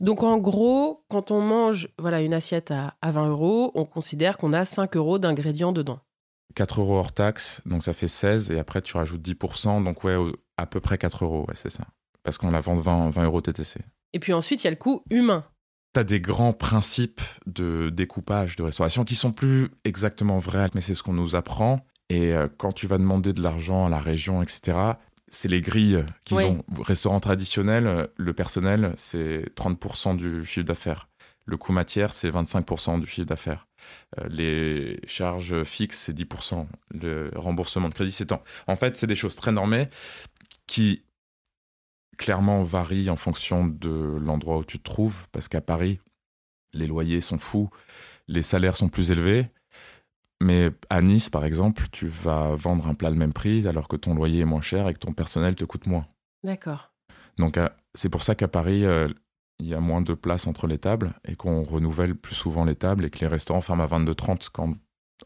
Donc 0.00 0.22
en 0.22 0.38
gros, 0.38 1.04
quand 1.08 1.30
on 1.30 1.40
mange 1.40 1.88
voilà, 1.98 2.20
une 2.20 2.34
assiette 2.34 2.72
à, 2.72 2.94
20 3.02 3.28
euros, 3.28 3.70
on 3.74 3.84
considère 3.84 4.36
qu'on 4.36 4.52
a 4.52 4.64
5 4.64 4.96
euros 4.96 5.18
d'ingrédients 5.18 5.72
dedans. 5.72 6.00
4 6.56 6.80
euros 6.80 6.98
hors 6.98 7.12
taxe, 7.12 7.62
donc 7.64 7.84
ça 7.84 7.92
fait 7.92 8.08
16, 8.08 8.50
et 8.50 8.58
après 8.58 8.82
tu 8.82 8.96
rajoutes 8.96 9.22
10%, 9.22 9.84
donc 9.84 10.02
ouais, 10.02 10.16
à 10.56 10.66
peu 10.66 10.80
près 10.80 10.98
4 10.98 11.24
euros, 11.24 11.44
ouais, 11.46 11.54
c'est 11.54 11.70
ça. 11.70 11.84
Parce 12.24 12.38
qu'on 12.38 12.50
la 12.50 12.60
vend 12.60 12.74
20, 12.74 13.10
20 13.10 13.24
euros 13.24 13.40
TTC. 13.40 13.80
Et 14.12 14.18
puis 14.18 14.32
ensuite, 14.32 14.64
il 14.64 14.66
y 14.66 14.68
a 14.68 14.70
le 14.70 14.76
coût 14.76 15.04
humain. 15.10 15.44
Tu 15.94 16.00
as 16.00 16.04
des 16.04 16.20
grands 16.20 16.52
principes 16.52 17.20
de 17.46 17.90
découpage, 17.90 18.56
de 18.56 18.62
restauration, 18.62 19.04
qui 19.04 19.16
sont 19.16 19.32
plus 19.32 19.70
exactement 19.84 20.38
vrais, 20.38 20.70
mais 20.74 20.80
c'est 20.80 20.94
ce 20.94 21.02
qu'on 21.02 21.12
nous 21.12 21.34
apprend. 21.34 21.84
Et 22.08 22.32
euh, 22.32 22.48
quand 22.58 22.72
tu 22.72 22.86
vas 22.86 22.98
demander 22.98 23.32
de 23.32 23.42
l'argent 23.42 23.86
à 23.86 23.88
la 23.88 24.00
région, 24.00 24.42
etc., 24.42 24.78
c'est 25.28 25.48
les 25.48 25.60
grilles 25.60 26.04
qu'ils 26.24 26.38
ont. 26.38 26.64
Restaurant 26.80 27.20
traditionnel, 27.20 28.08
le 28.16 28.32
personnel, 28.32 28.92
c'est 28.96 29.44
30% 29.54 30.16
du 30.16 30.44
chiffre 30.44 30.66
d'affaires. 30.66 31.08
Le 31.46 31.56
coût 31.56 31.72
matière, 31.72 32.12
c'est 32.12 32.30
25% 32.30 33.00
du 33.00 33.06
chiffre 33.06 33.26
d'affaires. 33.26 33.66
Euh, 34.18 34.28
les 34.28 35.00
charges 35.06 35.64
fixes, 35.64 35.98
c'est 35.98 36.16
10%. 36.16 36.66
Le 36.94 37.30
remboursement 37.34 37.88
de 37.88 37.94
crédit, 37.94 38.12
c'est 38.12 38.26
tant. 38.26 38.42
En 38.66 38.76
fait, 38.76 38.96
c'est 38.96 39.06
des 39.06 39.16
choses 39.16 39.36
très 39.36 39.52
normées 39.52 39.88
qui 40.66 41.02
clairement 42.20 42.62
varient 42.62 43.08
en 43.08 43.16
fonction 43.16 43.66
de 43.66 43.88
l'endroit 44.20 44.58
où 44.58 44.64
tu 44.64 44.78
te 44.78 44.84
trouves. 44.84 45.26
Parce 45.32 45.48
qu'à 45.48 45.62
Paris, 45.62 46.00
les 46.74 46.86
loyers 46.86 47.22
sont 47.22 47.38
fous, 47.38 47.70
les 48.28 48.42
salaires 48.42 48.76
sont 48.76 48.90
plus 48.90 49.10
élevés. 49.10 49.48
Mais 50.42 50.70
à 50.90 51.00
Nice, 51.00 51.30
par 51.30 51.46
exemple, 51.46 51.84
tu 51.90 52.06
vas 52.08 52.54
vendre 52.56 52.86
un 52.88 52.94
plat 52.94 53.08
le 53.08 53.16
même 53.16 53.32
prix 53.32 53.66
alors 53.66 53.88
que 53.88 53.96
ton 53.96 54.14
loyer 54.14 54.40
est 54.40 54.44
moins 54.44 54.60
cher 54.60 54.86
et 54.86 54.92
que 54.92 54.98
ton 54.98 55.14
personnel 55.14 55.54
te 55.54 55.64
coûte 55.64 55.86
moins. 55.86 56.06
D'accord. 56.44 56.92
Donc 57.38 57.58
c'est 57.94 58.10
pour 58.10 58.22
ça 58.22 58.34
qu'à 58.34 58.48
Paris, 58.48 58.84
euh, 58.84 59.08
il 59.58 59.66
y 59.66 59.74
a 59.74 59.80
moins 59.80 60.02
de 60.02 60.12
place 60.12 60.46
entre 60.46 60.66
les 60.66 60.78
tables 60.78 61.14
et 61.24 61.36
qu'on 61.36 61.62
renouvelle 61.62 62.14
plus 62.14 62.34
souvent 62.34 62.66
les 62.66 62.76
tables 62.76 63.06
et 63.06 63.10
que 63.10 63.20
les 63.20 63.28
restaurants 63.28 63.62
ferment 63.62 63.84
à 63.84 63.86
22h30 63.86 64.48
quand 64.52 64.74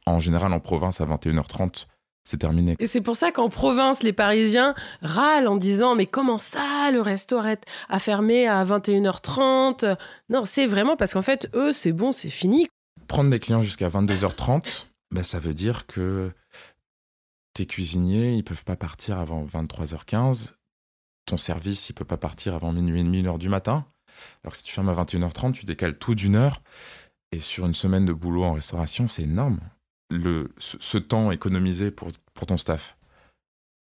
en 0.06 0.20
général 0.20 0.52
en 0.52 0.60
province 0.60 1.00
à 1.00 1.06
21h30 1.06 1.86
c'est 2.24 2.38
terminé. 2.38 2.74
Et 2.78 2.86
c'est 2.86 3.02
pour 3.02 3.16
ça 3.16 3.32
qu'en 3.32 3.50
province, 3.50 4.02
les 4.02 4.14
Parisiens 4.14 4.74
râlent 5.02 5.46
en 5.46 5.56
disant 5.56 5.94
Mais 5.94 6.06
comment 6.06 6.38
ça, 6.38 6.90
le 6.90 7.00
resto 7.00 7.36
arrête 7.36 7.64
à 7.88 7.98
fermer 7.98 8.48
à 8.48 8.64
21h30 8.64 9.96
Non, 10.30 10.44
c'est 10.46 10.66
vraiment 10.66 10.96
parce 10.96 11.12
qu'en 11.12 11.22
fait, 11.22 11.48
eux, 11.54 11.72
c'est 11.72 11.92
bon, 11.92 12.12
c'est 12.12 12.30
fini. 12.30 12.66
Prendre 13.08 13.30
des 13.30 13.38
clients 13.38 13.60
jusqu'à 13.60 13.88
22h30, 13.88 14.86
ben, 15.10 15.22
ça 15.22 15.38
veut 15.38 15.54
dire 15.54 15.86
que 15.86 16.32
tes 17.52 17.66
cuisiniers, 17.66 18.32
ils 18.32 18.44
peuvent 18.44 18.64
pas 18.64 18.76
partir 18.76 19.18
avant 19.18 19.44
23h15. 19.44 20.54
Ton 21.26 21.36
service, 21.36 21.90
il 21.90 21.92
peut 21.92 22.04
pas 22.04 22.16
partir 22.16 22.54
avant 22.54 22.72
minuit 22.72 23.00
et 23.00 23.04
demi, 23.04 23.20
une 23.20 23.26
heure 23.26 23.38
du 23.38 23.48
matin. 23.50 23.84
Alors 24.42 24.52
que 24.52 24.58
si 24.58 24.64
tu 24.64 24.72
fermes 24.72 24.88
à 24.88 24.94
21h30, 24.94 25.52
tu 25.52 25.66
décales 25.66 25.98
tout 25.98 26.14
d'une 26.14 26.36
heure. 26.36 26.62
Et 27.32 27.40
sur 27.40 27.66
une 27.66 27.74
semaine 27.74 28.06
de 28.06 28.12
boulot 28.12 28.44
en 28.44 28.54
restauration, 28.54 29.08
c'est 29.08 29.22
énorme 29.22 29.58
le, 30.14 30.52
ce, 30.58 30.98
temps 30.98 31.30
économisé 31.30 31.90
pour, 31.90 32.10
pour 32.32 32.46
ton 32.46 32.56
staff. 32.56 32.96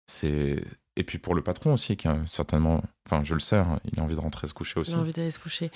C'est 0.07 0.63
et 0.95 1.03
puis 1.03 1.17
pour 1.17 1.33
le 1.33 1.41
patron 1.41 1.73
aussi, 1.73 1.97
qui 1.97 2.07
a 2.07 2.19
certainement, 2.27 2.83
enfin 3.07 3.23
je 3.23 3.33
le 3.33 3.39
sais, 3.39 3.57
hein, 3.57 3.79
il 3.91 3.99
a 3.99 4.03
envie 4.03 4.15
de 4.15 4.19
rentrer 4.19 4.47
se 4.47 4.53
coucher 4.53 4.79
aussi. 4.79 4.91
Il 4.91 4.97
a 4.97 4.99
envie 4.99 5.13
d'aller 5.13 5.31
se 5.31 5.39
coucher. 5.39 5.71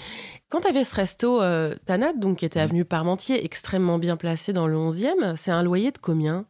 Quand 0.49 0.61
tu 0.61 0.67
avais 0.67 0.83
ce 0.83 0.95
resto 0.95 1.41
euh, 1.41 1.75
Tanat, 1.85 2.13
donc 2.13 2.39
qui 2.39 2.45
était 2.45 2.59
avenue 2.59 2.85
Parmentier, 2.85 3.43
extrêmement 3.43 3.97
bien 3.97 4.15
placé 4.15 4.53
dans 4.53 4.67
le 4.67 4.77
11e, 4.77 5.35
c'est 5.35 5.51
un 5.51 5.63
loyer 5.63 5.91
de 5.91 5.97
combien? 5.97 6.45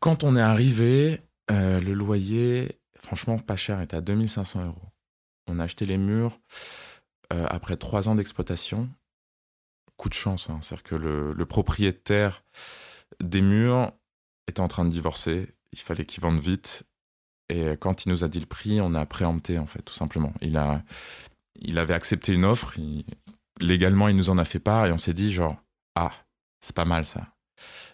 Quand 0.00 0.24
on 0.24 0.36
est 0.36 0.40
arrivé, 0.40 1.20
euh, 1.52 1.80
le 1.80 1.92
loyer, 1.94 2.80
franchement 3.00 3.38
pas 3.38 3.56
cher, 3.56 3.80
était 3.80 3.96
à 3.96 4.00
2500 4.00 4.66
euros. 4.66 4.88
On 5.46 5.60
a 5.60 5.64
acheté 5.64 5.86
les 5.86 5.98
murs 5.98 6.40
euh, 7.32 7.46
après 7.48 7.76
trois 7.76 8.08
ans 8.08 8.16
d'exploitation. 8.16 8.88
Coup 9.96 10.08
de 10.08 10.14
chance, 10.14 10.50
hein, 10.50 10.58
c'est-à-dire 10.60 10.82
que 10.82 10.94
le, 10.96 11.32
le 11.32 11.46
propriétaire 11.46 12.42
des 13.22 13.42
murs 13.42 13.92
était 14.48 14.60
en 14.60 14.68
train 14.68 14.84
de 14.84 14.90
divorcer. 14.90 15.54
Il 15.72 15.78
fallait 15.78 16.04
qu'il 16.04 16.22
vende 16.22 16.38
vite. 16.38 16.84
Et 17.48 17.76
quand 17.78 18.04
il 18.04 18.08
nous 18.08 18.24
a 18.24 18.28
dit 18.28 18.40
le 18.40 18.46
prix, 18.46 18.80
on 18.80 18.94
a 18.94 19.04
préempté, 19.06 19.58
en 19.58 19.66
fait, 19.66 19.82
tout 19.82 19.94
simplement. 19.94 20.32
Il, 20.40 20.56
a, 20.56 20.82
il 21.60 21.78
avait 21.78 21.94
accepté 21.94 22.32
une 22.32 22.44
offre. 22.44 22.74
légalement, 23.60 24.08
il 24.08 24.16
nous 24.16 24.30
en 24.30 24.38
a 24.38 24.44
fait 24.44 24.58
part 24.58 24.86
et 24.86 24.92
on 24.92 24.98
s'est 24.98 25.14
dit, 25.14 25.32
genre, 25.32 25.56
ah, 25.94 26.12
c'est 26.60 26.74
pas 26.74 26.84
mal 26.84 27.04
ça. 27.04 27.28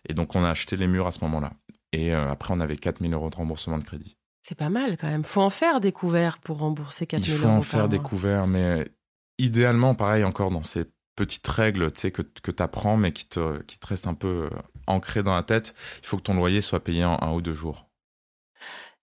Et 0.08 0.14
donc, 0.14 0.34
on 0.34 0.44
a 0.44 0.50
acheté 0.50 0.76
les 0.76 0.86
murs 0.86 1.06
à 1.06 1.12
ce 1.12 1.20
moment-là. 1.24 1.52
Et 1.92 2.14
euh, 2.14 2.30
après, 2.30 2.54
on 2.54 2.60
avait 2.60 2.76
4000 2.76 3.12
euros 3.12 3.30
de 3.30 3.36
remboursement 3.36 3.78
de 3.78 3.84
crédit. 3.84 4.16
C'est 4.42 4.56
pas 4.56 4.70
mal 4.70 4.96
quand 4.96 5.08
même. 5.08 5.24
Faut 5.24 5.42
en 5.42 5.50
faire 5.50 5.80
des 5.80 5.92
couverts 5.92 6.38
pour 6.38 6.58
rembourser 6.58 7.06
4000 7.06 7.30
euros. 7.30 7.38
Il 7.38 7.42
faut 7.42 7.48
en 7.48 7.62
faire 7.62 7.88
des 7.88 7.98
couverts, 7.98 8.46
mais 8.46 8.90
idéalement, 9.38 9.94
pareil, 9.94 10.24
encore 10.24 10.50
dans 10.50 10.64
ces 10.64 10.84
petites 11.16 11.46
règles 11.46 11.90
que, 11.90 12.22
que 12.22 12.50
tu 12.50 12.62
apprends, 12.62 12.96
mais 12.96 13.12
qui 13.12 13.26
te, 13.26 13.60
qui 13.62 13.78
te 13.78 13.86
restent 13.86 14.06
un 14.06 14.14
peu 14.14 14.48
ancrées 14.86 15.22
dans 15.22 15.34
la 15.34 15.42
tête. 15.42 15.74
Il 16.02 16.06
faut 16.06 16.16
que 16.16 16.22
ton 16.22 16.34
loyer 16.34 16.60
soit 16.60 16.82
payé 16.82 17.04
en 17.04 17.18
un 17.20 17.32
ou 17.32 17.42
deux 17.42 17.54
jours. 17.54 17.86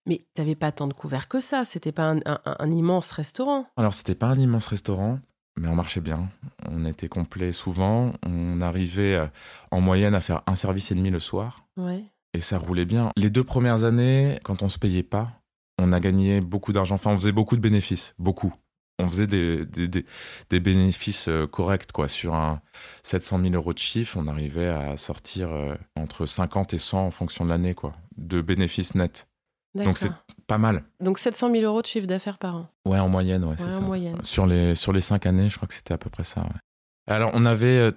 Mais 0.06 0.24
tu 0.34 0.40
n'avais 0.40 0.54
pas 0.54 0.72
tant 0.72 0.86
de 0.86 0.94
couverts 0.94 1.28
que 1.28 1.40
ça. 1.40 1.64
C'était 1.64 1.92
pas 1.92 2.14
un, 2.14 2.70
immense 2.70 3.12
restaurant. 3.12 3.66
Alors, 3.76 3.92
c'était 3.92 4.14
pas 4.14 4.28
un 4.28 4.38
immense 4.38 4.66
restaurant, 4.66 5.20
mais 5.58 5.68
on 5.68 5.74
marchait 5.74 6.00
bien. 6.00 6.30
On 6.66 6.86
était 6.86 7.08
complet 7.08 7.52
souvent. 7.52 8.12
On 8.24 8.60
arrivait 8.62 9.16
euh, 9.16 9.26
en 9.70 9.80
moyenne 9.80 10.14
à 10.14 10.22
faire 10.22 10.42
un 10.46 10.54
service 10.54 10.90
et 10.90 10.94
demi 10.94 11.10
le 11.10 11.20
soir. 11.20 11.66
Ouais. 11.76 12.04
Et 12.32 12.40
ça 12.40 12.56
roulait 12.56 12.86
bien. 12.86 13.10
Les 13.16 13.28
deux 13.28 13.44
premières 13.44 13.84
années, 13.84 14.38
quand 14.44 14.62
on 14.62 14.70
se 14.70 14.78
payait 14.78 15.02
pas, 15.02 15.30
on 15.78 15.92
a 15.92 16.00
gagné 16.00 16.40
beaucoup 16.40 16.72
d'argent. 16.72 16.94
Enfin, 16.94 17.10
on 17.10 17.16
faisait 17.16 17.32
beaucoup 17.32 17.56
de 17.56 17.60
bénéfices. 17.60 18.14
Beaucoup 18.18 18.54
on 18.98 19.08
faisait 19.08 19.26
des, 19.26 19.64
des, 19.64 20.60
bénéfices 20.60 21.28
euh, 21.28 21.46
corrects. 21.46 21.92
Quoi. 21.92 22.08
Sur 22.08 22.34
un 22.34 22.60
700 23.02 23.40
000 23.40 23.54
euros 23.54 23.72
de 23.72 23.78
chiffre, 23.78 24.16
on 24.20 24.26
arrivait 24.26 24.68
à 24.68 24.96
sortir 24.96 25.52
euh, 25.52 25.74
entre 25.96 26.26
50 26.26 26.74
et 26.74 26.78
100 26.78 27.06
en 27.06 27.10
fonction 27.10 27.44
de 27.44 27.50
l'année, 27.50 27.74
quoi, 27.74 27.94
de 28.16 28.40
bénéfices 28.40 28.94
nets. 28.94 29.26
Donc 29.74 29.98
c'est 29.98 30.10
pas 30.48 30.58
mal. 30.58 30.82
Donc 30.98 31.18
700 31.18 31.52
000 31.52 31.62
euros 31.62 31.82
de 31.82 31.86
chiffre 31.86 32.06
d'affaires 32.06 32.38
par 32.38 32.56
an. 32.56 32.68
Ouais, 32.84 32.98
en 32.98 33.08
moyenne, 33.08 33.44
ouais, 33.44 33.54
c'est 33.58 33.70
ça. 33.70 33.80
Moyenne. 33.80 34.18
Sur 34.24 34.46
les 34.46 34.74
sur 34.74 34.92
les 34.92 35.02
cinq 35.02 35.26
années, 35.26 35.48
je 35.48 35.56
crois 35.56 35.68
que 35.68 35.74
c'était 35.74 35.94
à 35.94 35.98
peu 35.98 36.10
près 36.10 36.24
ça. 36.24 36.44
Alors 37.06 37.30
on 37.34 37.44
avait 37.44 37.78
euh, 37.78 37.92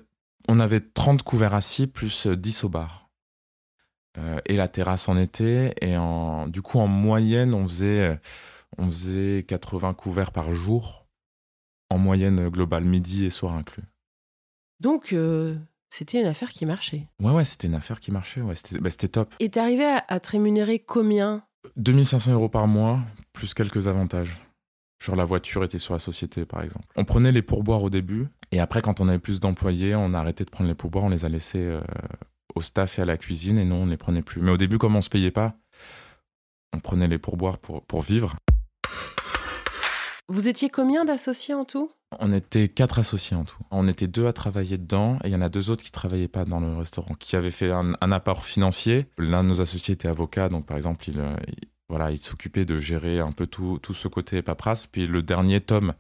on 0.47 0.59
avait 0.59 0.81
30 0.81 1.23
couverts 1.23 1.55
assis 1.55 1.87
plus 1.87 2.27
10 2.27 2.65
au 2.65 2.69
bar. 2.69 3.09
et 4.45 4.57
la 4.57 4.67
terrasse 4.67 5.09
en 5.09 5.17
été 5.17 5.73
et 5.81 5.97
en 5.97 6.47
du 6.47 6.61
coup 6.61 6.79
en 6.79 6.87
moyenne 6.87 7.53
on 7.53 7.67
faisait 7.67 8.19
on 8.77 8.85
faisait 8.85 9.43
80 9.47 9.93
couverts 9.93 10.31
par 10.31 10.53
jour, 10.53 11.05
en 11.89 11.97
moyenne 11.97 12.49
globale, 12.49 12.85
midi 12.85 13.25
et 13.25 13.29
soir 13.29 13.53
inclus. 13.53 13.83
Donc, 14.79 15.13
euh, 15.13 15.55
c'était 15.89 16.21
une 16.21 16.27
affaire 16.27 16.49
qui 16.49 16.65
marchait. 16.65 17.07
Ouais, 17.21 17.31
ouais, 17.31 17.45
c'était 17.45 17.67
une 17.67 17.75
affaire 17.75 17.99
qui 17.99 18.11
marchait, 18.11 18.41
ouais, 18.41 18.55
c'était 18.55 18.79
bah, 18.79 18.89
top. 18.89 19.35
Et 19.39 19.49
t'arrivais 19.49 19.85
à, 19.85 20.05
à 20.07 20.19
te 20.19 20.31
rémunérer 20.31 20.79
combien? 20.79 21.43
2500 21.75 22.31
euros 22.33 22.49
par 22.49 22.67
mois, 22.67 22.99
plus 23.33 23.53
quelques 23.53 23.87
avantages. 23.87 24.41
Genre 25.03 25.15
la 25.15 25.25
voiture 25.25 25.63
était 25.63 25.79
sur 25.79 25.93
la 25.93 25.99
société, 25.99 26.45
par 26.45 26.61
exemple. 26.61 26.85
On 26.95 27.05
prenait 27.05 27.31
les 27.31 27.41
pourboires 27.41 27.83
au 27.83 27.89
début, 27.89 28.27
et 28.51 28.59
après, 28.59 28.81
quand 28.81 28.99
on 28.99 29.07
avait 29.07 29.19
plus 29.19 29.39
d'employés, 29.39 29.95
on 29.95 30.13
a 30.13 30.19
arrêté 30.19 30.45
de 30.45 30.49
prendre 30.49 30.67
les 30.67 30.75
pourboires, 30.75 31.05
on 31.05 31.09
les 31.09 31.25
a 31.25 31.29
laissés 31.29 31.65
euh, 31.65 31.81
au 32.55 32.61
staff 32.61 32.99
et 32.99 33.01
à 33.01 33.05
la 33.05 33.17
cuisine, 33.17 33.57
et 33.57 33.65
non, 33.65 33.83
on 33.83 33.85
ne 33.85 33.91
les 33.91 33.97
prenait 33.97 34.21
plus. 34.21 34.41
Mais 34.41 34.51
au 34.51 34.57
début, 34.57 34.77
comme 34.77 34.95
on 34.95 35.01
se 35.01 35.09
payait 35.09 35.31
pas, 35.31 35.55
on 36.73 36.79
prenait 36.79 37.07
les 37.07 37.17
pourboires 37.17 37.57
pour, 37.57 37.83
pour 37.83 38.01
vivre. 38.01 38.35
Vous 40.31 40.47
étiez 40.47 40.69
combien 40.69 41.03
d'associés 41.03 41.53
en 41.53 41.65
tout? 41.65 41.91
On 42.17 42.31
était 42.31 42.69
quatre 42.69 42.99
associés 42.99 43.35
en 43.35 43.43
tout. 43.43 43.57
On 43.69 43.85
était 43.89 44.07
deux 44.07 44.27
à 44.27 44.31
travailler 44.31 44.77
dedans 44.77 45.17
et 45.25 45.27
il 45.27 45.33
y 45.33 45.35
en 45.35 45.41
a 45.41 45.49
deux 45.49 45.69
autres 45.69 45.83
qui 45.83 45.91
travaillaient 45.91 46.29
pas 46.29 46.45
dans 46.45 46.61
le 46.61 46.73
restaurant, 46.73 47.15
qui 47.15 47.35
avaient 47.35 47.51
fait 47.51 47.69
un, 47.69 47.93
apport 48.13 48.45
financier. 48.45 49.07
L'un 49.17 49.43
de 49.43 49.49
nos 49.49 49.59
associés 49.59 49.93
était 49.93 50.07
avocat, 50.07 50.47
donc 50.47 50.65
par 50.65 50.77
exemple, 50.77 51.09
il, 51.09 51.19
euh, 51.19 51.35
voilà, 51.89 52.11
il 52.11 52.17
s'occupait 52.17 52.63
de 52.63 52.79
gérer 52.79 53.19
un 53.19 53.33
peu 53.33 53.45
tout, 53.45 53.77
tout 53.79 53.93
ce 53.93 54.07
côté 54.07 54.41
paperasse. 54.41 54.87
Puis 54.87 55.05
le 55.05 55.21
dernier, 55.21 55.59
Tom, 55.59 55.93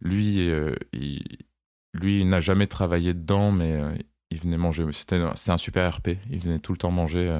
lui, 0.00 0.48
euh, 0.48 0.76
il, 0.92 1.24
lui 1.92 2.24
n'a 2.24 2.40
jamais 2.40 2.68
travaillé 2.68 3.14
dedans, 3.14 3.50
mais 3.50 3.72
euh, 3.72 3.92
il 4.30 4.38
venait 4.38 4.58
manger. 4.58 4.86
C'était 4.92 5.16
un 5.16 5.58
super 5.58 5.96
RP. 5.96 6.10
Il 6.30 6.38
venait 6.38 6.60
tout 6.60 6.70
le 6.70 6.78
temps 6.78 6.92
manger 6.92 7.36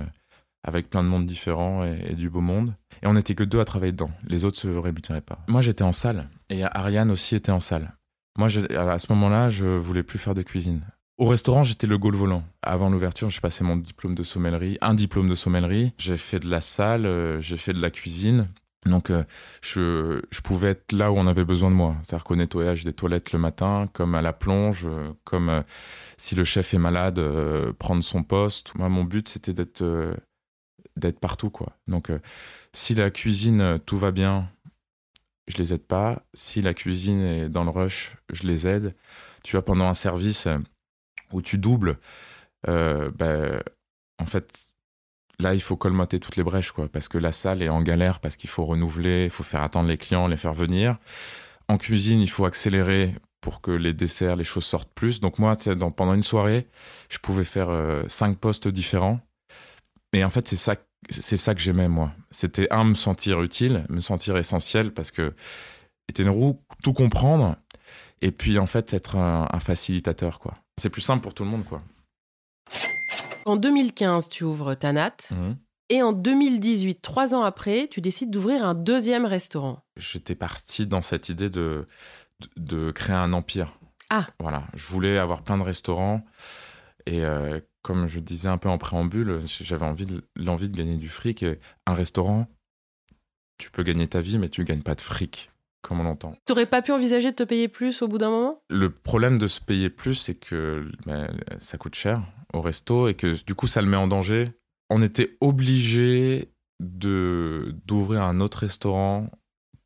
avec 0.65 0.89
plein 0.91 1.03
de 1.03 1.09
monde 1.09 1.27
différents 1.27 1.85
et, 1.85 2.15
du 2.15 2.31
beau 2.31 2.41
monde. 2.41 2.75
Et 3.03 3.07
on 3.07 3.15
n'était 3.15 3.35
que 3.35 3.45
deux 3.45 3.61
à 3.61 3.65
travailler 3.65 3.93
dedans. 3.93 4.11
Les 4.27 4.45
autres 4.45 4.59
se 4.59 4.69
rémunéraient 4.69 5.21
pas. 5.21 5.39
Moi, 5.49 5.61
j'étais 5.61 5.85
en 5.85 5.93
salle. 5.93 6.29
Et 6.51 6.65
Ariane 6.65 7.11
aussi 7.11 7.35
était 7.35 7.53
en 7.53 7.61
salle. 7.61 7.97
Moi, 8.39 8.49
à 8.49 8.99
ce 8.99 9.13
moment-là, 9.13 9.49
je 9.49 9.67
voulais 9.67 10.03
plus 10.03 10.19
faire 10.19 10.35
de 10.35 10.43
cuisine. 10.43 10.83
Au 11.19 11.27
restaurant, 11.27 11.63
j'étais 11.63 11.87
le 11.87 11.99
goal 11.99 12.15
volant. 12.15 12.43
Avant 12.63 12.89
l'ouverture, 12.89 13.29
j'ai 13.29 13.41
passé 13.41 13.65
mon 13.65 13.77
diplôme 13.77 14.15
de 14.15 14.23
sommellerie, 14.23 14.79
un 14.81 14.95
diplôme 14.95 15.29
de 15.29 15.35
sommellerie. 15.35 15.93
J'ai 15.99 16.17
fait 16.17 16.41
de 16.41 16.49
la 16.49 16.61
salle, 16.61 17.07
euh, 17.07 17.41
j'ai 17.41 17.57
fait 17.57 17.73
de 17.73 17.83
la 17.83 17.91
cuisine. 17.91 18.49
Donc, 18.87 19.11
euh, 19.11 19.23
je, 19.61 20.23
je, 20.31 20.41
pouvais 20.41 20.71
être 20.71 20.91
là 20.91 21.13
où 21.13 21.17
on 21.17 21.27
avait 21.29 21.45
besoin 21.45 21.71
de 21.71 21.77
moi. 21.77 21.95
C'est-à-dire 22.03 22.25
qu'au 22.25 22.35
nettoyage 22.35 22.83
des 22.83 22.93
toilettes 22.93 23.33
le 23.33 23.39
matin, 23.39 23.89
comme 23.93 24.15
à 24.15 24.23
la 24.23 24.33
plonge, 24.33 24.87
euh, 24.87 25.13
comme 25.23 25.63
si 26.17 26.35
le 26.35 26.45
chef 26.45 26.75
est 26.75 26.79
malade, 26.79 27.21
prendre 27.79 28.03
son 28.03 28.25
poste. 28.25 28.75
Moi, 28.75 28.89
mon 28.89 29.05
but, 29.05 29.29
c'était 29.29 29.53
d'être 29.53 29.85
d'être 30.97 31.21
partout, 31.21 31.51
quoi. 31.51 31.77
Donc, 31.87 32.11
euh, 32.11 32.21
si 32.73 32.95
la 32.95 33.11
cuisine, 33.11 33.61
euh, 33.61 33.79
tout 33.79 33.99
va 33.99 34.11
bien, 34.11 34.51
je 35.49 35.57
les 35.59 35.73
aide 35.75 35.87
pas. 35.87 36.23
Si 36.35 36.63
la 36.63 36.75
cuisine 36.75 37.21
est 37.21 37.49
dans 37.49 37.65
le 37.65 37.71
rush, 37.71 38.17
je 38.33 38.47
les 38.47 38.67
aide. 38.67 38.95
Tu 39.43 39.57
vois, 39.57 39.65
pendant 39.65 39.87
un 39.87 39.95
service 39.95 40.47
euh, 40.47 40.59
où 41.33 41.43
tu 41.43 41.59
doubles, 41.59 41.99
ben, 42.67 43.61
en 44.19 44.27
fait, 44.27 44.69
là, 45.41 45.55
il 45.55 45.61
faut 45.61 45.77
colmater 45.77 46.21
toutes 46.21 46.37
les 46.37 46.45
brèches, 46.45 46.71
quoi, 46.71 46.89
parce 46.89 47.09
que 47.09 47.19
la 47.19 47.33
salle 47.33 47.61
est 47.61 47.69
en 47.69 47.83
galère, 47.83 48.21
parce 48.21 48.37
qu'il 48.37 48.51
faut 48.51 48.65
renouveler, 48.65 49.25
il 49.25 49.31
faut 49.31 49.43
faire 49.43 49.63
attendre 49.63 49.89
les 49.89 49.99
clients, 49.99 50.29
les 50.29 50.37
faire 50.37 50.53
venir. 50.53 50.99
En 51.69 51.77
cuisine, 51.79 52.21
il 52.21 52.31
faut 52.31 52.45
accélérer 52.45 53.15
pour 53.41 53.61
que 53.61 53.73
les 53.73 53.93
desserts, 53.95 54.37
les 54.37 54.45
choses 54.45 54.65
sortent 54.65 54.93
plus. 54.95 55.19
Donc 55.19 55.41
moi, 55.41 55.57
pendant 55.97 56.15
une 56.15 56.23
soirée, 56.23 56.69
je 57.09 57.19
pouvais 57.19 57.45
faire 57.45 58.05
cinq 58.07 58.39
postes 58.39 58.69
différents 58.69 59.21
et 60.13 60.25
en 60.25 60.31
fait, 60.31 60.47
c'est 60.49 60.57
ça, 60.57 60.77
c'est 61.11 61.37
ça 61.37 61.55
que 61.55 61.61
j'aimais, 61.61 61.89
moi. 61.89 62.13
C'était, 62.31 62.73
un, 62.73 62.85
me 62.85 62.95
sentir 62.95 63.43
utile, 63.43 63.85
me 63.89 64.01
sentir 64.01 64.37
essentiel, 64.37 64.93
parce 64.93 65.11
que 65.11 65.35
était 66.09 66.23
une 66.23 66.31
roue, 66.31 66.61
tout 66.83 66.93
comprendre, 66.93 67.57
et 68.21 68.31
puis, 68.31 68.59
en 68.59 68.67
fait, 68.67 68.95
être 68.95 69.17
un, 69.17 69.49
facilitateur, 69.59 70.39
quoi. 70.39 70.57
C'est 70.79 70.91
plus 70.91 71.01
simple 71.01 71.23
pour 71.23 71.35
tout 71.35 71.45
le 71.45 71.51
monde, 71.51 71.65
quoi. 71.65 71.83
En 73.45 73.57
2015, 73.57 74.29
tu 74.29 74.45
ouvres 74.45 74.75
Tanat. 74.75 75.17
Mmh. 75.33 75.53
Et 75.89 76.03
en 76.03 76.13
2018, 76.13 77.03
trois 77.03 77.35
ans 77.35 77.43
après, 77.43 77.89
tu 77.91 78.01
décides 78.01 78.31
d'ouvrir 78.31 78.65
un 78.65 78.75
deuxième 78.75 79.27
restaurant. 79.27 79.81
J'étais 79.97 80.37
parti 80.37 80.87
dans 80.87 81.03
cette 81.03 81.29
idée 81.29 81.51
de, 81.51 81.87
de, 82.57 82.93
créer 82.93 83.17
un 83.17 83.33
empire. 83.33 83.77
Ah. 84.09 84.27
Voilà. 84.39 84.63
Je 84.75 84.87
voulais 84.87 85.19
avoir 85.19 85.43
plein 85.43 85.59
de 85.59 85.63
restaurants 85.63 86.25
et 87.07 87.25
euh, 87.25 87.61
comme 87.83 88.07
je 88.07 88.21
disais 88.21 88.49
un 88.49 88.59
peu 88.59 88.69
en 88.69 88.79
préambule, 88.79 89.41
j'avais 89.47 89.85
envie 89.85 90.07
de, 90.07 90.23
l'envie 90.37 90.69
de 90.69 90.77
gagner 90.77 90.97
du 90.97 91.09
fric. 91.09 91.43
Et 91.43 91.59
un 91.87 91.95
restaurant, 91.95 92.47
tu 93.59 93.71
peux 93.71 93.83
gagner 93.83 94.07
ta 94.07 94.21
vie, 94.21 94.39
mais 94.39 94.49
tu 94.49 94.65
gagnes 94.65 94.83
pas 94.83 94.95
de 94.95 95.01
fric, 95.01 95.51
comme 95.83 96.01
on 96.01 96.05
l'entend. 96.05 96.35
T'aurais 96.47 96.67
pas 96.67 96.83
pu 96.83 96.93
envisager 96.93 97.33
de 97.33 97.37
te 97.37 97.43
payer 97.43 97.69
plus 97.69 98.03
au 98.03 98.09
bout 98.09 98.19
d'un 98.19 98.31
moment? 98.31 98.63
Le 98.71 98.91
problème 98.91 99.39
de 99.39 99.49
se 99.49 99.61
payer 99.61 99.91
plus, 99.91 100.15
c'est 100.15 100.37
que 100.37 100.91
ben, 101.07 101.29
ça 101.59 101.77
coûte 101.77 101.95
cher 101.95 102.23
au 102.55 102.61
resto 102.61 103.09
et 103.09 103.15
que 103.15 103.43
du 103.45 103.55
coup, 103.55 103.67
ça 103.67 103.83
le 103.83 103.89
met 103.89 103.97
en 103.97 104.09
danger. 104.09 104.53
On 104.91 105.03
était 105.03 105.37
obligé 105.41 106.53
de 106.81 107.75
d'ouvrir 107.87 108.23
un 108.23 108.41
autre 108.41 108.59
restaurant 108.59 109.31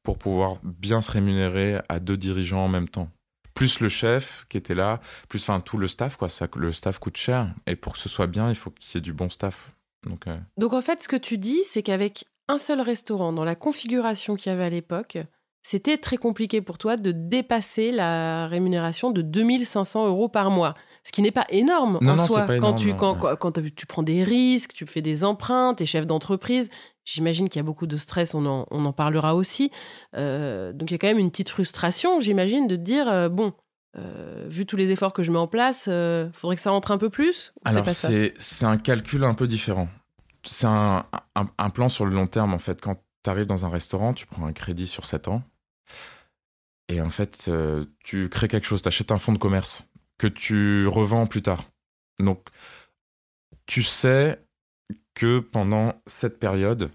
pour 0.03 0.19
pouvoir 0.19 0.59
bien 0.63 1.01
se 1.01 1.11
rémunérer 1.11 1.81
à 1.89 2.01
deux 2.01 2.17
dirigeants 2.17 2.65
en 2.65 2.69
même 2.69 2.89
temps 2.89 3.11
plus 3.57 3.81
le 3.81 3.89
chef 3.89 4.47
qui 4.49 4.57
était 4.57 4.75
là, 4.75 5.01
plus 5.29 5.41
enfin 5.43 5.59
tout 5.59 5.79
le 5.79 5.89
staff 5.89 6.17
quoi. 6.17 6.29
Ça, 6.29 6.47
le 6.55 6.71
staff 6.71 7.01
coûte 7.01 7.17
cher 7.17 7.49
et 7.67 7.75
pour 7.75 7.95
que 7.95 7.99
ce 7.99 8.09
soit 8.09 8.29
bien, 8.29 8.49
il 8.51 8.55
faut 8.55 8.71
qu'il 8.71 8.95
y 8.95 8.99
ait 8.99 9.01
du 9.01 9.13
bon 9.13 9.29
staff. 9.29 9.73
Donc, 10.07 10.29
euh, 10.29 10.37
Donc 10.57 10.73
en 10.73 10.81
fait, 10.81 11.03
ce 11.03 11.09
que 11.09 11.17
tu 11.17 11.39
dis, 11.39 11.63
c'est 11.65 11.83
qu'avec 11.83 12.27
un 12.47 12.59
seul 12.59 12.81
restaurant, 12.81 13.33
dans 13.33 13.43
la 13.45 13.57
configuration 13.57 14.37
qu'il 14.37 14.53
y 14.53 14.55
avait 14.55 14.65
à 14.65 14.71
l'époque, 14.71 15.19
c'était 15.63 15.99
très 15.99 16.17
compliqué 16.17 16.61
pour 16.61 16.79
toi 16.79 16.97
de 16.97 17.11
dépasser 17.11 17.91
la 17.91 18.47
rémunération 18.47 19.11
de 19.11 19.21
2500 19.21 20.07
euros 20.07 20.29
par 20.29 20.51
mois. 20.51 20.75
Ce 21.03 21.11
qui 21.11 21.23
n'est 21.23 21.33
pas 21.33 21.47
énorme 21.49 21.99
Non, 22.03 22.13
en 22.13 22.17
non, 22.17 22.27
soi. 22.29 22.41
c'est 22.43 22.47
pas 22.47 22.59
quand 22.61 22.77
énorme, 22.77 22.77
tu, 22.79 22.95
quand, 22.95 23.21
ouais. 23.25 23.35
quand 23.41 23.53
tu, 23.61 23.75
tu 23.75 23.87
prends 23.87 24.05
des 24.05 24.23
risques, 24.23 24.75
tu 24.75 24.87
fais 24.87 25.03
des 25.03 25.25
emprunts, 25.25 25.75
tu 25.75 25.83
es 25.83 25.87
chef 25.87 26.07
d'entreprise, 26.07 26.71
j'imagine 27.07 27.49
qu'il 27.49 27.59
y 27.59 27.61
a 27.61 27.63
beaucoup 27.63 27.87
de 27.87 27.97
stress, 27.97 28.35
on 28.35 28.45
en, 28.45 28.67
on 28.71 28.85
en 28.85 28.93
parlera 28.93 29.35
aussi. 29.35 29.71
Euh, 30.15 30.75
donc 30.75 30.91
il 30.91 30.95
y 30.95 30.97
a 30.97 30.99
quand 30.99 31.07
même 31.07 31.19
une 31.19 31.31
petite 31.31 31.49
frustration, 31.49 32.21
j'imagine, 32.21 32.67
de 32.67 32.77
dire, 32.77 33.09
euh, 33.09 33.31
bon, 33.31 33.55
euh, 33.97 34.45
vu 34.49 34.67
tous 34.67 34.77
les 34.77 34.91
efforts 34.91 35.15
que 35.15 35.23
je 35.23 35.33
mets 35.33 35.39
en 35.39 35.47
place, 35.47 35.87
il 35.87 36.31
faudrait 36.35 36.57
que 36.57 36.63
ça 36.63 36.71
rentre 36.71 36.91
un 36.91 36.99
peu 36.99 37.09
plus 37.09 37.55
ou 37.57 37.69
Alors 37.69 37.89
c'est 37.89 38.35
c'est 38.37 38.67
un 38.67 38.77
calcul 38.77 39.25
un 39.25 39.33
peu 39.33 39.47
différent. 39.47 39.89
C'est 40.45 40.67
un, 40.67 41.07
un, 41.35 41.49
un 41.57 41.71
plan 41.71 41.89
sur 41.89 42.05
le 42.05 42.15
long 42.15 42.27
terme 42.27 42.53
en 42.53 42.59
fait. 42.59 42.81
Quand 42.81 43.03
tu 43.25 43.31
arrives 43.31 43.47
dans 43.47 43.65
un 43.65 43.71
restaurant, 43.71 44.13
tu 44.13 44.27
prends 44.27 44.47
un 44.47 44.53
crédit 44.53 44.87
sur 44.87 45.07
7 45.07 45.29
ans 45.29 45.43
et 46.89 47.01
en 47.01 47.11
fait 47.11 47.51
tu 48.05 48.29
crées 48.29 48.49
quelque 48.49 48.67
chose, 48.67 48.83
tu 48.83 48.89
achètes 48.89 49.13
un 49.13 49.19
fonds 49.19 49.33
de 49.33 49.39
commerce 49.39 49.89
que 50.19 50.27
tu 50.27 50.87
revends 50.87 51.27
plus 51.27 51.43
tard. 51.43 51.65
Donc 52.19 52.49
tu 53.67 53.83
sais 53.83 54.46
que 55.17 55.41
pendant 55.41 56.01
cette 56.07 56.39
période, 56.39 56.93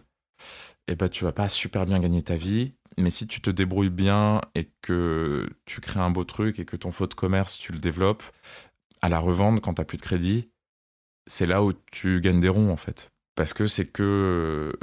eh 0.87 0.95
ben, 0.95 1.09
tu 1.09 1.25
vas 1.25 1.33
pas 1.33 1.49
super 1.49 1.85
bien 1.85 1.99
gagner 1.99 2.23
ta 2.23 2.35
vie. 2.35 2.73
Mais 2.97 3.09
si 3.09 3.27
tu 3.27 3.41
te 3.41 3.49
débrouilles 3.49 3.89
bien 3.89 4.41
et 4.53 4.69
que 4.81 5.49
tu 5.65 5.81
crées 5.81 5.99
un 5.99 6.11
beau 6.11 6.23
truc 6.23 6.59
et 6.59 6.65
que 6.65 6.77
ton 6.77 6.91
fonds 6.91 7.07
de 7.07 7.13
commerce, 7.13 7.57
tu 7.57 7.71
le 7.71 7.79
développes, 7.79 8.23
à 9.01 9.09
la 9.09 9.19
revente, 9.19 9.61
quand 9.61 9.73
tu 9.73 9.83
plus 9.83 9.97
de 9.97 10.01
crédit, 10.01 10.51
c'est 11.27 11.45
là 11.45 11.63
où 11.63 11.73
tu 11.91 12.21
gagnes 12.21 12.39
des 12.39 12.49
ronds, 12.49 12.71
en 12.71 12.77
fait. 12.77 13.09
Parce 13.35 13.53
que 13.53 13.65
c'est 13.65 13.85
que 13.85 14.73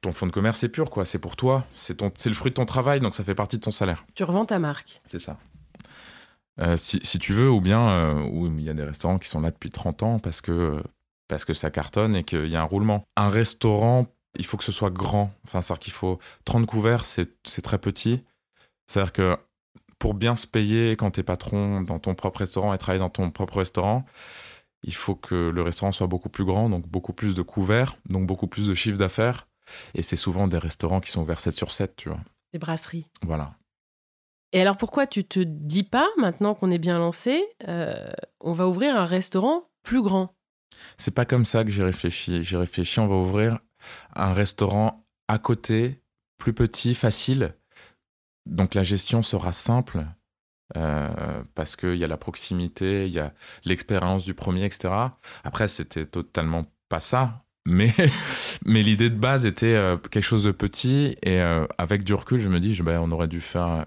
ton 0.00 0.12
fonds 0.12 0.26
de 0.26 0.32
commerce 0.32 0.62
est 0.64 0.68
pur, 0.68 0.88
quoi. 0.88 1.04
C'est 1.04 1.18
pour 1.18 1.36
toi. 1.36 1.66
C'est 1.74 2.00
le 2.00 2.34
fruit 2.34 2.50
de 2.50 2.56
ton 2.56 2.66
travail, 2.66 3.00
donc 3.00 3.14
ça 3.14 3.24
fait 3.24 3.34
partie 3.34 3.58
de 3.58 3.62
ton 3.62 3.72
salaire. 3.72 4.06
Tu 4.14 4.24
revends 4.24 4.46
ta 4.46 4.58
marque. 4.58 5.02
C'est 5.10 5.18
ça. 5.18 5.38
Euh, 6.60 6.76
si, 6.76 7.00
si 7.02 7.18
tu 7.18 7.34
veux, 7.34 7.50
ou 7.50 7.60
bien, 7.60 7.90
euh, 7.90 8.28
ou 8.30 8.46
il 8.46 8.62
y 8.62 8.70
a 8.70 8.74
des 8.74 8.84
restaurants 8.84 9.18
qui 9.18 9.28
sont 9.28 9.40
là 9.40 9.50
depuis 9.50 9.70
30 9.70 10.02
ans 10.02 10.18
parce 10.18 10.40
que, 10.40 10.82
parce 11.28 11.44
que 11.44 11.54
ça 11.54 11.70
cartonne 11.70 12.16
et 12.16 12.24
qu'il 12.24 12.48
y 12.48 12.56
a 12.56 12.60
un 12.60 12.64
roulement. 12.64 13.04
Un 13.16 13.28
restaurant, 13.28 14.06
il 14.38 14.46
faut 14.46 14.56
que 14.56 14.64
ce 14.64 14.72
soit 14.72 14.90
grand. 14.90 15.32
Enfin, 15.44 15.62
c'est-à-dire 15.62 15.80
qu'il 15.80 15.92
faut 15.92 16.18
30 16.44 16.66
couverts, 16.66 17.04
c'est 17.04 17.62
très 17.62 17.78
petit. 17.78 18.22
C'est-à-dire 18.86 19.12
que 19.12 19.36
pour 19.98 20.14
bien 20.14 20.36
se 20.36 20.46
payer 20.46 20.96
quand 20.96 21.12
t'es 21.12 21.22
patron 21.22 21.80
dans 21.80 21.98
ton 21.98 22.14
propre 22.14 22.40
restaurant 22.40 22.74
et 22.74 22.78
travailler 22.78 23.00
dans 23.00 23.10
ton 23.10 23.30
propre 23.30 23.58
restaurant, 23.58 24.04
il 24.82 24.94
faut 24.94 25.14
que 25.14 25.50
le 25.50 25.62
restaurant 25.62 25.92
soit 25.92 26.06
beaucoup 26.06 26.28
plus 26.28 26.44
grand, 26.44 26.68
donc 26.68 26.86
beaucoup 26.86 27.12
plus 27.12 27.34
de 27.34 27.42
couverts, 27.42 27.96
donc 28.08 28.26
beaucoup 28.26 28.46
plus 28.46 28.68
de 28.68 28.74
chiffre 28.74 28.98
d'affaires. 28.98 29.48
Et 29.94 30.02
c'est 30.02 30.16
souvent 30.16 30.46
des 30.46 30.58
restaurants 30.58 31.00
qui 31.00 31.10
sont 31.10 31.22
ouverts 31.22 31.40
7 31.40 31.56
sur 31.56 31.72
7, 31.72 31.96
tu 31.96 32.08
vois. 32.08 32.20
Des 32.52 32.58
brasseries. 32.58 33.06
Voilà. 33.22 33.54
Et 34.52 34.60
alors 34.60 34.76
pourquoi 34.76 35.06
tu 35.06 35.24
te 35.24 35.40
dis 35.40 35.82
pas, 35.82 36.08
maintenant 36.18 36.54
qu'on 36.54 36.70
est 36.70 36.78
bien 36.78 36.98
lancé, 36.98 37.44
euh, 37.66 38.08
on 38.40 38.52
va 38.52 38.68
ouvrir 38.68 38.96
un 38.96 39.04
restaurant 39.04 39.64
plus 39.82 40.02
grand? 40.02 40.34
C'est 40.96 41.14
pas 41.14 41.24
comme 41.24 41.44
ça 41.44 41.64
que 41.64 41.70
j'ai 41.70 41.82
réfléchi. 41.82 42.42
J'ai 42.42 42.56
réfléchi, 42.56 43.00
on 43.00 43.06
va 43.06 43.16
ouvrir 43.16 43.58
un 44.14 44.32
restaurant 44.32 45.06
à 45.28 45.38
côté, 45.38 46.00
plus 46.38 46.52
petit, 46.52 46.94
facile. 46.94 47.54
Donc 48.46 48.74
la 48.74 48.82
gestion 48.82 49.22
sera 49.22 49.52
simple 49.52 50.04
euh, 50.76 51.42
parce 51.54 51.76
qu'il 51.76 51.96
y 51.96 52.04
a 52.04 52.08
la 52.08 52.16
proximité, 52.16 53.06
il 53.06 53.12
y 53.12 53.20
a 53.20 53.32
l'expérience 53.64 54.24
du 54.24 54.34
premier, 54.34 54.64
etc. 54.64 54.92
Après, 55.44 55.68
c'était 55.68 56.06
totalement 56.06 56.64
pas 56.88 57.00
ça. 57.00 57.44
Mais, 57.66 57.92
mais 58.64 58.82
l'idée 58.82 59.10
de 59.10 59.16
base 59.16 59.46
était 59.46 59.74
euh, 59.74 59.96
quelque 59.96 60.24
chose 60.24 60.44
de 60.44 60.52
petit 60.52 61.16
et 61.22 61.40
euh, 61.40 61.66
avec 61.78 62.04
du 62.04 62.14
recul, 62.14 62.40
je 62.40 62.48
me 62.48 62.60
dis, 62.60 62.80
ben, 62.82 63.00
on 63.00 63.10
aurait 63.12 63.28
dû 63.28 63.40
faire, 63.40 63.86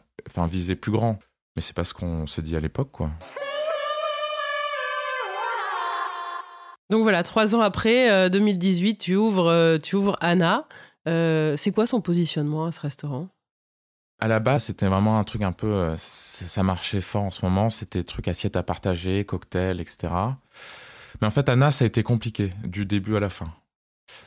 viser 0.50 0.76
plus 0.76 0.92
grand. 0.92 1.20
Mais 1.56 1.62
c'est 1.62 1.76
pas 1.76 1.84
ce 1.84 1.94
qu'on 1.94 2.28
s'est 2.28 2.42
dit 2.42 2.56
à 2.56 2.60
l'époque, 2.60 2.92
quoi. 2.92 3.12
Donc 6.90 7.04
voilà, 7.04 7.24
trois 7.24 7.56
ans 7.56 7.62
après, 7.62 8.10
euh, 8.12 8.30
2018, 8.30 8.98
tu 8.98 9.16
ouvres, 9.16 9.48
euh, 9.48 9.78
tu 9.78 9.96
ouvres 9.96 10.18
Anna. 10.22 10.68
Euh, 11.08 11.56
c'est 11.58 11.72
quoi 11.72 11.86
son 11.86 12.02
positionnement 12.02 12.66
à 12.66 12.72
ce 12.72 12.82
restaurant? 12.82 13.28
À 14.20 14.28
la 14.28 14.40
base, 14.40 14.66
c'était 14.66 14.88
vraiment 14.88 15.18
un 15.20 15.24
truc 15.24 15.44
un 15.44 15.52
peu. 15.52 15.68
euh, 15.68 15.96
ça 15.98 16.64
marchait 16.64 17.00
fort 17.02 17.24
en 17.24 17.32
ce 17.32 17.46
moment. 17.46 17.70
C'était 17.70 18.04
truc 18.04 18.28
assiette 18.28 18.56
à 18.56 18.64
partager, 18.64 19.24
cocktail, 19.24 19.80
etc. 19.80 20.14
Mais 21.22 21.28
en 21.28 21.32
fait, 21.32 21.48
Anna, 21.48 21.72
ça 21.72 21.86
a 21.86 21.88
été 21.88 22.04
compliqué 22.04 22.52
du 22.66 22.86
début 22.86 23.16
à 23.16 23.20
la 23.20 23.30
fin. 23.30 23.54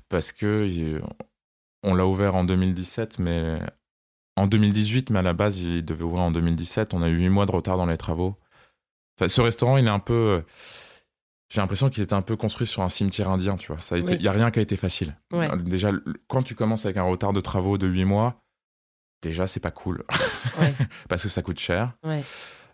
Parce 0.09 0.33
que 0.33 0.67
euh, 0.69 1.01
on 1.83 1.95
l'a 1.95 2.07
ouvert 2.07 2.35
en 2.37 2.45
2017, 2.45 3.19
mais. 3.19 3.59
En 4.35 4.47
2018, 4.47 5.11
mais 5.11 5.19
à 5.19 5.23
la 5.23 5.35
base, 5.35 5.59
il 5.61 5.85
devait 5.85 6.05
ouvrir 6.05 6.23
en 6.23 6.31
2017. 6.31 6.95
On 6.95 7.03
a 7.03 7.09
eu 7.11 7.19
huit 7.19 7.29
mois 7.29 7.45
de 7.45 7.53
retard 7.53 7.77
dans 7.77 7.85
les 7.85 7.99
travaux. 7.99 8.35
Enfin, 9.19 9.29
ce 9.29 9.43
restaurant, 9.43 9.77
il 9.77 9.87
est 9.87 9.91
un 9.91 9.99
peu. 9.99 10.43
Euh, 11.53 11.55
J'ai 11.55 11.61
l'impression 11.61 11.91
qu'il 11.91 12.03
était 12.03 12.15
un 12.15 12.23
peu 12.23 12.37
construit 12.37 12.67
sur 12.67 12.83
un 12.83 12.89
cimetière 12.89 13.29
indien, 13.31 13.57
tu 13.57 13.69
vois. 13.69 13.81
Ça 13.81 13.99
Il 13.99 14.05
Oui. 14.05 14.19
n'y 14.19 14.29
a 14.29 14.33
rien 14.33 14.51
qui 14.51 14.59
a 14.59 14.63
été 14.63 14.77
facile. 14.77 15.17
Ouais. 15.33 15.49
Déjà, 15.59 15.91
quand 16.29 16.43
tu 16.43 16.55
commences 16.55 16.85
avec 16.87 16.97
un 16.97 17.03
retard 17.03 17.33
de 17.33 17.41
travaux 17.41 17.79
de 17.79 17.87
8 17.87 18.05
mois, 18.05 18.37
déjà, 19.23 19.47
c'est 19.47 19.61
pas 19.61 19.71
cool. 19.71 20.05
Ouais, 20.61 20.75
parce 21.09 21.23
que 21.23 21.29
ça 21.29 21.43
coûte 21.43 21.59
cher. 21.59 21.93
ouais. 22.05 22.23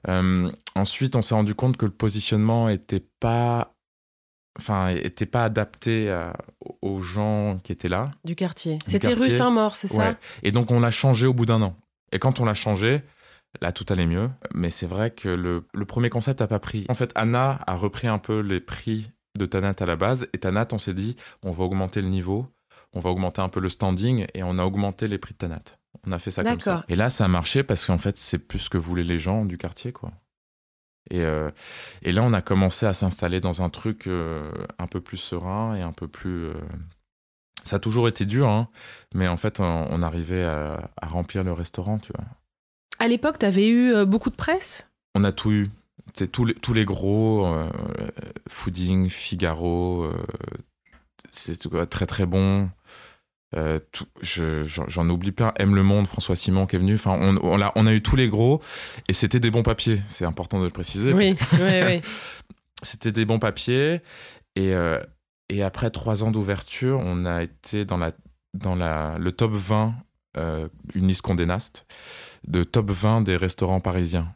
Euh, 0.08 0.50
ensuite, 0.76 1.16
on 1.16 1.22
s'est 1.22 1.34
rendu 1.34 1.56
compte 1.56 1.76
que 1.76 1.84
le 1.84 1.90
positionnement 1.90 2.68
était 2.68 3.04
pas, 3.18 3.74
enfin, 4.56 4.88
était 4.90 5.26
pas 5.26 5.42
adapté 5.42 6.08
à- 6.08 6.36
aux 6.82 7.00
gens 7.00 7.58
qui 7.64 7.72
étaient 7.72 7.88
là. 7.88 8.12
Du 8.24 8.36
quartier. 8.36 8.78
C'était 8.86 9.12
rue. 9.12 9.28
Saint-Maur, 9.28 9.74
c'est 9.74 9.88
ça? 9.88 10.14
Et 10.44 10.52
donc, 10.52 10.70
on 10.70 10.78
l'a 10.78 10.92
changé 10.92 11.26
au 11.26 11.34
bout 11.34 11.46
d'un 11.46 11.62
an. 11.62 11.76
Et 12.12 12.20
quand 12.20 12.38
on 12.38 12.44
l'a 12.44 12.54
changé, 12.54 13.02
là, 13.60 13.72
tout 13.72 13.86
allait 13.90 14.06
mieux. 14.06 14.30
Mais 14.54 14.70
c'est 14.70 14.86
vrai 14.86 15.10
que 15.10 15.28
le, 15.28 15.66
le 15.74 15.84
premier 15.84 16.10
concept 16.10 16.40
a 16.40 16.46
pas 16.46 16.58
pris. 16.60 16.84
En 16.88 16.94
fait, 16.94 17.12
Anna 17.14 17.60
a 17.66 17.74
repris 17.76 18.08
un 18.08 18.18
peu 18.18 18.40
les 18.40 18.60
prix 18.60 19.10
de 19.38 19.46
Tanat 19.46 19.74
à 19.80 19.86
la 19.86 19.96
base. 19.96 20.28
Et 20.32 20.38
Tanat, 20.38 20.68
on 20.72 20.78
s'est 20.78 20.94
dit, 20.94 21.16
on 21.42 21.52
va 21.52 21.64
augmenter 21.64 22.02
le 22.02 22.08
niveau, 22.08 22.46
on 22.92 23.00
va 23.00 23.10
augmenter 23.10 23.40
un 23.40 23.48
peu 23.48 23.60
le 23.60 23.68
standing, 23.68 24.26
et 24.34 24.42
on 24.42 24.58
a 24.58 24.64
augmenté 24.64 25.08
les 25.08 25.18
prix 25.18 25.34
de 25.34 25.38
Tanat. 25.38 25.62
On 26.06 26.12
a 26.12 26.18
fait 26.18 26.30
ça 26.30 26.42
comme 26.52 26.60
ça. 26.60 26.84
Et 26.88 26.96
là, 26.96 27.10
ça 27.10 27.24
a 27.24 27.28
marché 27.28 27.62
parce 27.62 27.84
qu'en 27.84 27.98
fait, 27.98 28.18
c'est 28.18 28.38
plus 28.38 28.58
ce 28.60 28.70
que 28.70 28.78
voulaient 28.78 29.04
les 29.04 29.18
gens 29.18 29.44
du 29.44 29.58
quartier, 29.58 29.92
quoi. 29.92 30.12
Et, 31.10 31.22
euh, 31.22 31.50
et 32.02 32.12
là, 32.12 32.22
on 32.22 32.32
a 32.34 32.42
commencé 32.42 32.84
à 32.84 32.92
s'installer 32.92 33.40
dans 33.40 33.62
un 33.62 33.70
truc 33.70 34.06
euh, 34.06 34.52
un 34.78 34.86
peu 34.86 35.00
plus 35.00 35.16
serein 35.16 35.74
et 35.74 35.80
un 35.82 35.92
peu 35.92 36.06
plus. 36.06 36.44
euh, 36.44 36.54
Ça 37.64 37.76
a 37.76 37.78
toujours 37.78 38.08
été 38.08 38.26
dur, 38.26 38.46
hein, 38.48 38.68
mais 39.14 39.26
en 39.28 39.36
fait, 39.38 39.60
on, 39.60 39.86
on 39.90 40.02
arrivait 40.02 40.44
à, 40.44 40.90
à 41.00 41.06
remplir 41.06 41.44
le 41.44 41.52
restaurant, 41.52 41.98
tu 41.98 42.12
vois. 42.16 42.26
À 42.98 43.08
l'époque, 43.08 43.38
tu 43.38 43.46
avais 43.46 43.68
eu 43.68 43.92
euh, 43.92 44.04
beaucoup 44.04 44.30
de 44.30 44.34
presse? 44.36 44.88
On 45.14 45.24
a 45.24 45.32
tout 45.32 45.50
eu. 45.52 45.70
Tous 46.32 46.44
les, 46.44 46.54
tous 46.54 46.74
les 46.74 46.84
gros, 46.84 47.46
euh, 47.46 47.68
Fooding, 48.48 49.08
Figaro, 49.08 50.04
euh, 50.04 50.14
c'est 51.30 51.56
très 51.90 52.06
très 52.06 52.26
bon. 52.26 52.70
Euh, 53.56 53.78
je- 54.20 54.64
j'en 54.64 55.08
oublie 55.08 55.32
plein. 55.32 55.52
Aime 55.56 55.74
le 55.74 55.82
monde, 55.82 56.06
François 56.06 56.34
Simon 56.34 56.66
qui 56.66 56.76
est 56.76 56.78
venu. 56.78 56.94
Enfin, 56.96 57.12
on, 57.20 57.36
on, 57.42 57.60
a, 57.60 57.72
on 57.76 57.86
a 57.86 57.92
eu 57.92 58.02
tous 58.02 58.16
les 58.16 58.28
gros 58.28 58.60
et 59.06 59.12
c'était 59.12 59.38
des 59.40 59.50
bons 59.50 59.62
papiers. 59.62 60.02
C'est 60.08 60.24
important 60.24 60.58
de 60.58 60.64
le 60.64 60.70
préciser. 60.70 61.12
Oui, 61.12 61.36
oui, 61.52 61.82
oui. 61.84 62.00
C'était 62.82 63.10
des 63.12 63.24
bons 63.24 63.38
papiers. 63.40 64.00
Et, 64.56 64.72
euh, 64.74 65.00
et 65.48 65.62
après 65.62 65.90
trois 65.90 66.22
ans 66.24 66.30
d'ouverture, 66.30 67.00
on 67.04 67.26
a 67.26 67.42
été 67.42 67.84
dans, 67.84 67.96
la, 67.96 68.12
dans 68.54 68.74
la, 68.76 69.16
le 69.18 69.32
top 69.32 69.52
20, 69.52 69.94
euh, 70.36 70.68
une 70.94 71.08
liste 71.08 71.22
Condé 71.22 71.44
Nast, 71.46 71.86
de 72.46 72.64
top 72.64 72.90
20 72.90 73.22
des 73.22 73.36
restaurants 73.36 73.80
parisiens. 73.80 74.34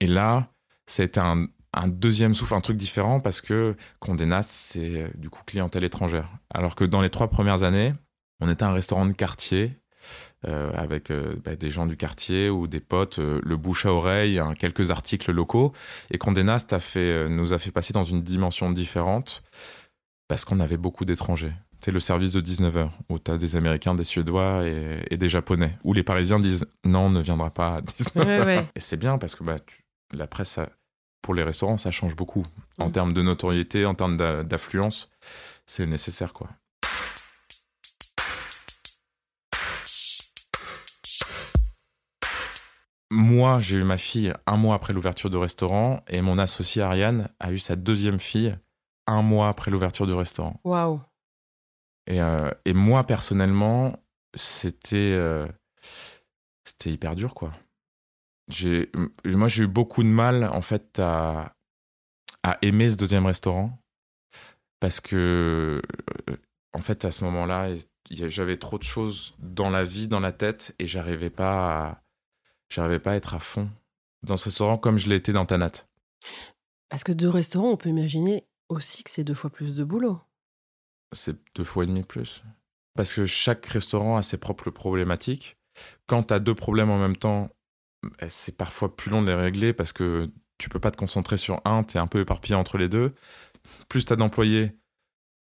Et 0.00 0.06
là, 0.06 0.48
c'était 0.86 1.20
un, 1.20 1.48
deuxième 1.86 2.34
souffle, 2.34 2.54
un 2.54 2.60
truc 2.60 2.76
différent 2.76 3.20
parce 3.20 3.40
que 3.40 3.74
Condé 4.00 4.26
Nast, 4.26 4.50
c'est 4.50 5.02
euh, 5.02 5.08
du 5.14 5.30
coup 5.30 5.42
clientèle 5.46 5.84
étrangère. 5.84 6.28
Alors 6.52 6.74
que 6.74 6.84
dans 6.84 7.02
les 7.02 7.10
trois 7.10 7.28
premières 7.28 7.62
années, 7.62 7.94
on 8.40 8.48
était 8.48 8.64
un 8.64 8.72
restaurant 8.72 9.06
de 9.06 9.12
quartier 9.12 9.72
euh, 10.46 10.70
avec 10.74 11.10
euh, 11.10 11.36
bah, 11.42 11.56
des 11.56 11.70
gens 11.70 11.86
du 11.86 11.96
quartier 11.96 12.50
ou 12.50 12.66
des 12.66 12.80
potes, 12.80 13.18
le 13.18 13.56
bouche 13.56 13.86
à 13.86 13.92
oreille, 13.92 14.38
hein, 14.38 14.54
quelques 14.54 14.90
articles 14.90 15.32
locaux. 15.32 15.72
Et 16.10 16.18
Condé 16.18 16.42
Nast 16.42 16.72
a 16.72 16.80
fait, 16.80 17.28
nous 17.28 17.52
a 17.52 17.58
fait 17.58 17.70
passer 17.70 17.92
dans 17.92 18.04
une 18.04 18.22
dimension 18.22 18.70
différente 18.70 19.42
parce 20.28 20.44
qu'on 20.44 20.60
avait 20.60 20.76
beaucoup 20.76 21.04
d'étrangers. 21.04 21.54
C'est 21.84 21.90
le 21.90 22.00
service 22.00 22.32
de 22.32 22.40
19h 22.40 22.88
où 23.10 23.18
tu 23.18 23.30
as 23.30 23.36
des 23.36 23.56
Américains, 23.56 23.94
des 23.94 24.04
Suédois 24.04 24.62
et, 24.66 25.18
des 25.18 25.28
Japonais. 25.28 25.76
Où 25.84 25.92
les 25.92 26.02
Parisiens 26.02 26.38
disent 26.38 26.64
non, 26.82 27.00
on 27.00 27.10
ne 27.10 27.20
viendra 27.20 27.50
pas 27.50 27.74
à 27.74 27.80
19h. 27.82 28.64
Et 28.74 28.80
c'est 28.80 28.96
bien 28.96 29.18
parce 29.18 29.34
que 29.34 29.44
bah, 29.44 29.56
la 30.10 30.26
presse, 30.26 30.58
pour 31.20 31.34
les 31.34 31.42
restaurants, 31.42 31.76
ça 31.76 31.90
change 31.90 32.16
beaucoup. 32.16 32.46
En 32.78 32.88
mm. 32.88 32.92
termes 32.92 33.12
de 33.12 33.20
notoriété, 33.20 33.84
en 33.84 33.92
termes 33.92 34.16
d'affluence, 34.16 35.10
c'est 35.66 35.84
nécessaire 35.84 36.32
quoi. 36.32 36.48
Moi, 43.10 43.60
j'ai 43.60 43.76
eu 43.76 43.84
ma 43.84 43.98
fille 43.98 44.32
un 44.46 44.56
mois 44.56 44.76
après 44.76 44.94
l'ouverture 44.94 45.28
du 45.28 45.36
restaurant 45.36 46.02
et 46.08 46.22
mon 46.22 46.38
associé 46.38 46.80
Ariane 46.80 47.28
a 47.40 47.52
eu 47.52 47.58
sa 47.58 47.76
deuxième 47.76 48.20
fille 48.20 48.56
un 49.06 49.20
mois 49.20 49.48
après 49.48 49.70
l'ouverture 49.70 50.06
du 50.06 50.14
restaurant. 50.14 50.58
Waouh. 50.64 51.02
Et, 52.06 52.20
euh, 52.20 52.50
et, 52.64 52.74
moi, 52.74 53.04
personnellement, 53.04 53.96
c'était 54.34 55.12
euh, 55.12 55.46
c'était 56.64 56.90
hyper 56.90 57.16
dur, 57.16 57.34
quoi. 57.34 57.52
Moi, 59.24 59.48
j'ai 59.48 59.64
eu 59.64 59.68
beaucoup 59.68 60.02
de 60.02 60.08
mal, 60.08 60.44
en 60.44 60.60
fait, 60.60 60.98
à, 60.98 61.54
à 62.42 62.58
aimer 62.62 62.90
ce 62.90 62.96
deuxième 62.96 63.26
restaurant 63.26 63.78
parce 64.84 65.00
que, 65.00 65.80
euh, 66.28 66.36
en 66.74 66.80
fait, 66.80 67.06
à 67.06 67.10
ce 67.10 67.24
moment-là, 67.24 67.74
j'avais 68.10 68.58
trop 68.58 68.78
de 68.78 68.82
choses 68.82 69.34
dans 69.38 69.70
la 69.70 69.82
vie, 69.82 70.08
dans 70.08 70.20
la 70.20 70.32
tête, 70.32 70.74
et 70.78 70.86
j'arrivais 70.86 71.30
pas 71.30 72.02
pas 73.02 73.12
à 73.12 73.14
être 73.14 73.34
à 73.34 73.40
fond 73.40 73.70
dans 74.24 74.36
ce 74.36 74.44
restaurant 74.44 74.76
comme 74.76 74.98
je 74.98 75.10
été 75.10 75.32
dans 75.32 75.46
Tanat. 75.46 75.86
Parce 76.90 77.02
que 77.02 77.12
deux 77.12 77.30
restaurants, 77.30 77.70
on 77.70 77.76
peut 77.76 77.88
imaginer 77.88 78.46
aussi 78.68 79.04
que 79.04 79.10
c'est 79.10 79.24
deux 79.24 79.32
fois 79.34 79.48
plus 79.48 79.74
de 79.74 79.84
boulot. 79.84 80.20
C'est 81.14 81.36
deux 81.54 81.64
fois 81.64 81.84
et 81.84 81.86
demi 81.86 82.02
plus. 82.02 82.42
Parce 82.94 83.12
que 83.12 83.26
chaque 83.26 83.66
restaurant 83.66 84.16
a 84.16 84.22
ses 84.22 84.36
propres 84.36 84.70
problématiques. 84.70 85.56
Quand 86.06 86.24
tu 86.24 86.34
as 86.34 86.38
deux 86.38 86.54
problèmes 86.54 86.90
en 86.90 86.98
même 86.98 87.16
temps, 87.16 87.50
eh, 88.20 88.28
c'est 88.28 88.56
parfois 88.56 88.94
plus 88.94 89.10
long 89.10 89.22
de 89.22 89.28
les 89.28 89.34
régler 89.34 89.72
parce 89.72 89.92
que 89.92 90.30
tu 90.58 90.68
peux 90.68 90.78
pas 90.78 90.90
te 90.90 90.96
concentrer 90.96 91.36
sur 91.36 91.60
un, 91.64 91.82
tu 91.82 91.96
es 91.96 92.00
un 92.00 92.06
peu 92.06 92.20
éparpillé 92.20 92.54
entre 92.54 92.78
les 92.78 92.88
deux. 92.88 93.14
Plus 93.88 94.04
tu 94.04 94.12
as 94.12 94.16
d'employés, 94.16 94.76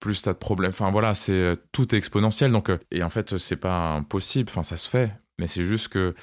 plus 0.00 0.22
tu 0.22 0.28
as 0.28 0.32
de 0.32 0.38
problèmes. 0.38 0.70
Enfin 0.70 0.90
voilà, 0.90 1.14
c'est 1.14 1.32
euh, 1.32 1.56
tout 1.72 1.94
est 1.94 1.98
exponentiel. 1.98 2.52
Donc, 2.52 2.70
euh, 2.70 2.78
et 2.90 3.02
en 3.02 3.10
fait, 3.10 3.36
c'est 3.38 3.56
pas 3.56 3.92
impossible. 3.94 4.48
Enfin, 4.50 4.62
ça 4.62 4.76
se 4.76 4.88
fait. 4.88 5.12
Mais 5.38 5.46
c'est 5.46 5.64
juste 5.64 5.88
que 5.88 6.14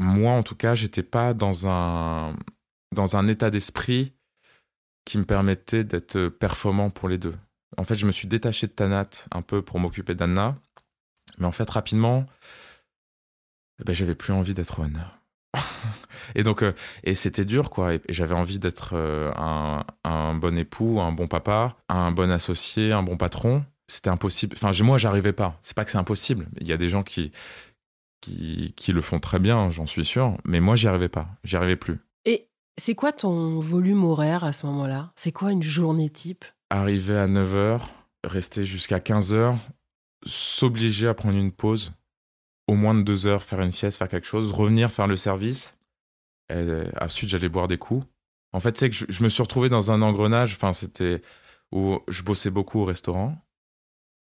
moi, 0.00 0.32
en 0.32 0.42
tout 0.42 0.56
cas, 0.56 0.74
j'étais 0.74 1.02
pas 1.02 1.34
dans 1.34 1.68
un, 1.68 2.34
dans 2.94 3.16
un 3.16 3.28
état 3.28 3.50
d'esprit 3.50 4.14
qui 5.04 5.18
me 5.18 5.24
permettait 5.24 5.84
d'être 5.84 6.28
performant 6.28 6.90
pour 6.90 7.08
les 7.08 7.18
deux. 7.18 7.34
En 7.76 7.84
fait, 7.84 7.96
je 7.96 8.06
me 8.06 8.12
suis 8.12 8.28
détaché 8.28 8.66
de 8.66 8.72
Tanat 8.72 9.10
un 9.30 9.42
peu 9.42 9.62
pour 9.62 9.78
m'occuper 9.78 10.14
d'Anna. 10.14 10.56
Mais 11.38 11.46
en 11.46 11.52
fait, 11.52 11.68
rapidement, 11.68 12.26
eh 13.80 13.84
ben, 13.84 13.94
j'avais 13.94 14.14
plus 14.14 14.32
envie 14.32 14.54
d'être 14.54 14.80
Anna. 14.80 15.20
et 16.34 16.42
donc, 16.42 16.62
euh, 16.62 16.72
et 17.04 17.14
c'était 17.14 17.44
dur, 17.44 17.70
quoi. 17.70 17.94
Et, 17.94 18.02
j'avais 18.08 18.34
envie 18.34 18.58
d'être 18.58 18.90
euh, 18.94 19.32
un, 19.36 19.84
un, 20.04 20.34
bon 20.34 20.56
époux, 20.58 21.00
un 21.00 21.12
bon 21.12 21.28
papa, 21.28 21.76
un 21.88 22.10
bon 22.10 22.30
associé, 22.30 22.92
un 22.92 23.02
bon 23.02 23.16
patron. 23.16 23.64
C'était 23.86 24.10
impossible. 24.10 24.56
Enfin, 24.60 24.72
moi, 24.82 24.98
j'arrivais 24.98 25.32
pas. 25.32 25.58
C'est 25.62 25.76
pas 25.76 25.84
que 25.84 25.90
c'est 25.90 25.98
impossible. 25.98 26.48
Il 26.60 26.66
y 26.66 26.72
a 26.72 26.76
des 26.76 26.88
gens 26.88 27.02
qui, 27.02 27.32
qui, 28.20 28.72
qui 28.76 28.92
le 28.92 29.00
font 29.00 29.18
très 29.18 29.38
bien, 29.38 29.70
j'en 29.70 29.86
suis 29.86 30.04
sûr. 30.04 30.36
Mais 30.44 30.60
moi, 30.60 30.76
j'y 30.76 30.88
arrivais 30.88 31.08
pas. 31.08 31.28
J'y 31.44 31.56
arrivais 31.56 31.76
plus. 31.76 31.98
Et 32.24 32.48
c'est 32.76 32.94
quoi 32.94 33.12
ton 33.12 33.60
volume 33.60 34.04
horaire 34.04 34.44
à 34.44 34.52
ce 34.52 34.66
moment-là? 34.66 35.12
C'est 35.14 35.32
quoi 35.32 35.52
une 35.52 35.62
journée 35.62 36.10
type? 36.10 36.44
Arriver 36.70 37.16
à 37.16 37.26
9h, 37.26 37.80
rester 38.24 38.64
jusqu'à 38.64 38.98
15h, 38.98 39.56
s'obliger 40.26 41.08
à 41.08 41.14
prendre 41.14 41.38
une 41.38 41.52
pause, 41.52 41.92
au 42.66 42.74
moins 42.74 42.94
de 42.94 43.02
2 43.02 43.26
heures, 43.26 43.42
faire 43.42 43.60
une 43.60 43.72
sieste, 43.72 43.98
faire 43.98 44.08
quelque 44.08 44.26
chose, 44.26 44.52
revenir 44.52 44.90
faire 44.90 45.06
le 45.06 45.16
service. 45.16 45.76
Et 46.50 46.84
ensuite, 47.00 47.30
j'allais 47.30 47.48
boire 47.48 47.68
des 47.68 47.78
coups. 47.78 48.06
En 48.52 48.60
fait, 48.60 48.76
c'est 48.76 48.90
que 48.90 48.96
je, 48.96 49.22
me 49.22 49.28
suis 49.28 49.42
retrouvé 49.42 49.68
dans 49.68 49.90
un 49.90 50.02
engrenage. 50.02 50.54
Enfin, 50.54 50.72
c'était 50.72 51.22
où 51.72 51.98
je 52.08 52.22
bossais 52.22 52.50
beaucoup 52.50 52.80
au 52.80 52.84
restaurant. 52.84 53.36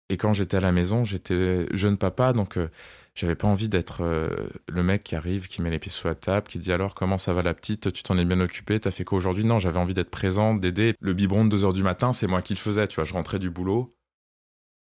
Et 0.10 0.18
quand 0.18 0.34
j'étais 0.34 0.58
à 0.58 0.62
la 0.62 0.72
maison, 0.72 1.04
j'étais 1.04 1.66
jeune 1.76 1.98
papa, 1.98 2.34
donc 2.34 2.58
euh, 2.58 2.70
j'avais 3.16 3.36
pas 3.36 3.48
envie 3.48 3.70
d'être 3.70 4.02
euh, 4.02 4.50
le 4.68 4.84
mec 4.84 5.04
qui 5.04 5.16
arrive, 5.16 5.48
qui 5.48 5.62
met 5.62 5.70
les 5.70 5.80
pieds 5.80 5.92
sous 5.92 6.08
la 6.08 6.16
table, 6.16 6.48
qui 6.48 6.60
dit 6.60 6.72
alors 6.72 6.96
comment 6.96 7.18
ça 7.18 7.34
va 7.34 7.44
la 7.44 7.54
petite, 7.54 7.94
tu 7.94 8.04
t'en 8.04 8.18
es 8.18 8.26
bien 8.26 8.40
occupé, 8.40 8.80
t'as 8.80 8.92
fait 8.92 9.04
quoi 9.04 9.18
aujourd'hui? 9.18 9.46
Non, 9.46 9.60
j'avais 9.60 9.80
envie 9.80 9.94
d'être 9.94 10.10
présent, 10.10 10.56
d'aider. 10.56 10.96
Le 11.00 11.14
biberon 11.14 11.46
de 11.46 11.58
2h 11.58 11.74
du 11.74 11.84
matin, 11.84 12.14
c'est 12.14 12.28
moi 12.28 12.42
qui 12.42 12.54
le 12.54 12.60
faisais, 12.60 12.88
tu 12.88 12.96
vois, 12.96 13.04
je 13.04 13.14
rentrais 13.14 13.40
du 13.40 13.50
boulot 13.50 13.96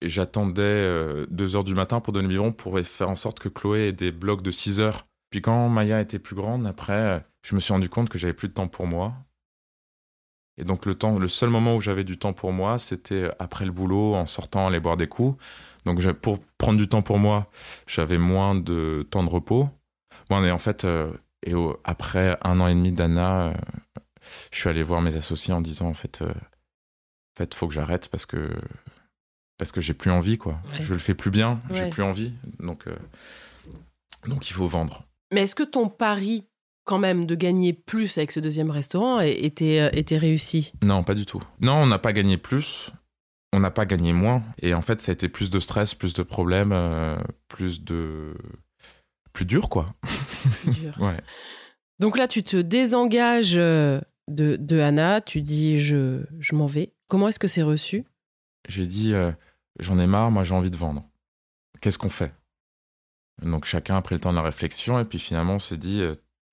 et 0.02 0.08
j'attendais 0.08 0.85
2h 1.30 1.56
euh, 1.56 1.62
du 1.62 1.74
matin 1.74 2.00
pour 2.00 2.12
donner 2.12 2.26
le 2.26 2.30
biberon 2.30 2.52
pour 2.52 2.78
faire 2.80 3.08
en 3.08 3.16
sorte 3.16 3.38
que 3.38 3.48
Chloé 3.48 3.88
ait 3.88 3.92
des 3.92 4.11
blocs 4.11 4.42
de 4.42 4.50
6 4.50 4.80
heures. 4.80 5.06
Puis 5.30 5.40
quand 5.40 5.68
Maya 5.68 6.00
était 6.00 6.18
plus 6.18 6.35
grande, 6.35 6.66
après, 6.66 6.92
euh, 6.92 7.20
je 7.42 7.54
me 7.54 7.61
suis 7.61 7.72
rendu 7.72 7.88
compte 7.88 8.08
que 8.08 8.18
j'avais 8.18 8.32
plus 8.35 8.48
de 8.48 8.54
temps 8.54 8.68
pour 8.68 8.87
moi. 8.87 9.14
Et 10.58 10.64
donc 10.64 10.85
le 10.85 10.94
temps, 10.94 11.18
le 11.18 11.28
seul 11.28 11.48
moment 11.48 11.76
où 11.76 11.80
j'avais 11.80 12.04
du 12.04 12.18
temps 12.18 12.32
pour 12.32 12.52
moi, 12.52 12.78
c'était 12.78 13.30
après 13.38 13.64
le 13.64 13.70
boulot, 13.70 14.14
en 14.14 14.26
sortant, 14.26 14.66
aller 14.66 14.80
boire 14.80 14.96
des 14.96 15.06
coups. 15.06 15.42
Donc 15.85 16.01
pour 16.21 16.38
prendre 16.59 16.79
du 16.79 16.88
temps 16.88 17.03
pour 17.03 17.18
moi, 17.18 17.51
j'avais 17.87 18.18
moins 18.18 18.55
de 18.55 19.07
temps 19.11 19.25
de 19.25 19.29
repos. 19.29 19.68
Bon, 20.31 20.42
et 20.45 20.51
en 20.51 20.59
fait, 20.59 20.85
euh, 20.85 21.12
et 21.45 21.55
après 21.85 22.38
un 22.42 22.61
an 22.61 22.68
et 22.68 22.75
demi 22.75 22.92
d'Anna, 22.92 23.49
euh, 23.49 23.55
je 24.53 24.59
suis 24.59 24.68
allé 24.68 24.83
voir 24.83 25.01
mes 25.03 25.16
associés 25.16 25.53
en 25.53 25.61
disant 25.61 25.88
en 25.88 25.95
fait, 25.95 26.23
euh, 26.23 26.29
en 26.29 27.37
fait, 27.38 27.55
faut 27.55 27.66
que 27.66 27.75
j'arrête 27.75 28.09
parce 28.09 28.27
que 28.27 28.51
parce 29.59 29.73
que 29.73 29.81
j'ai 29.81 29.95
plus 29.95 30.11
envie 30.11 30.38
quoi. 30.38 30.61
Je 30.81 30.92
le 30.92 30.99
fais 30.99 31.14
plus 31.14 31.31
bien, 31.31 31.57
j'ai 31.71 31.88
plus 31.88 32.03
envie. 32.03 32.33
Donc 32.61 32.87
donc 34.27 34.49
il 34.51 34.53
faut 34.53 34.68
vendre. 34.68 35.05
Mais 35.33 35.42
est-ce 35.42 35.55
que 35.55 35.62
ton 35.62 35.88
pari 35.88 36.47
quand 36.85 36.99
même 36.99 37.27
de 37.27 37.35
gagner 37.35 37.73
plus 37.73 38.18
avec 38.18 38.33
ce 38.33 38.40
deuxième 38.40 38.71
restaurant 38.71 39.21
était, 39.21 39.97
était 39.97 40.18
réussi? 40.18 40.73
Non, 40.83 41.05
pas 41.05 41.14
du 41.14 41.27
tout. 41.27 41.42
Non, 41.61 41.75
on 41.75 41.87
n'a 41.87 41.99
pas 41.99 42.12
gagné 42.12 42.37
plus 42.37 42.90
on 43.53 43.61
n'a 43.61 43.71
pas 43.71 43.87
gagné 43.87 44.12
moins. 44.12 44.43
Et 44.61 44.75
en 44.75 44.83
fait, 44.83 45.01
ça 45.01 45.12
a 45.12 45.15
été 45.15 45.29
plus 45.29 45.51
de 45.51 45.61
stress, 45.61 45.95
plus 45.95 46.15
de 46.15 46.23
problèmes, 46.23 46.73
euh, 46.73 47.17
plus 47.49 47.83
de. 47.85 48.35
plus 49.33 49.45
dur, 49.45 49.69
quoi. 49.69 49.95
Plus 50.62 50.73
dur. 50.73 50.95
ouais. 51.01 51.21
Donc 51.99 52.19
là, 52.19 52.27
tu 52.27 52.43
te 52.43 52.57
désengages 52.57 53.57
euh, 53.57 54.01
de, 54.29 54.57
de 54.57 54.81
Anna, 54.81 55.21
tu 55.21 55.41
dis 55.41 55.79
je, 55.79 56.25
je 56.41 56.55
m'en 56.55 56.67
vais. 56.67 56.95
Comment 57.09 57.29
est-ce 57.29 57.38
que 57.38 57.49
c'est 57.49 57.62
reçu? 57.62 58.05
J'ai 58.69 58.87
dit 58.87 59.12
euh, 59.12 59.33
j'en 59.79 59.99
ai 59.99 60.07
marre, 60.07 60.31
moi 60.31 60.45
j'ai 60.45 60.55
envie 60.55 60.71
de 60.71 60.77
vendre. 60.77 61.05
Qu'est-ce 61.81 61.99
qu'on 61.99 62.11
fait? 62.11 62.33
Donc 63.43 63.65
chacun 63.65 63.97
a 63.97 64.03
pris 64.03 64.15
le 64.15 64.21
temps 64.21 64.31
de 64.31 64.37
la 64.37 64.43
réflexion 64.43 64.99
et 64.99 65.05
puis 65.05 65.19
finalement 65.19 65.55
on 65.55 65.59
s'est 65.59 65.77
dit, 65.77 66.03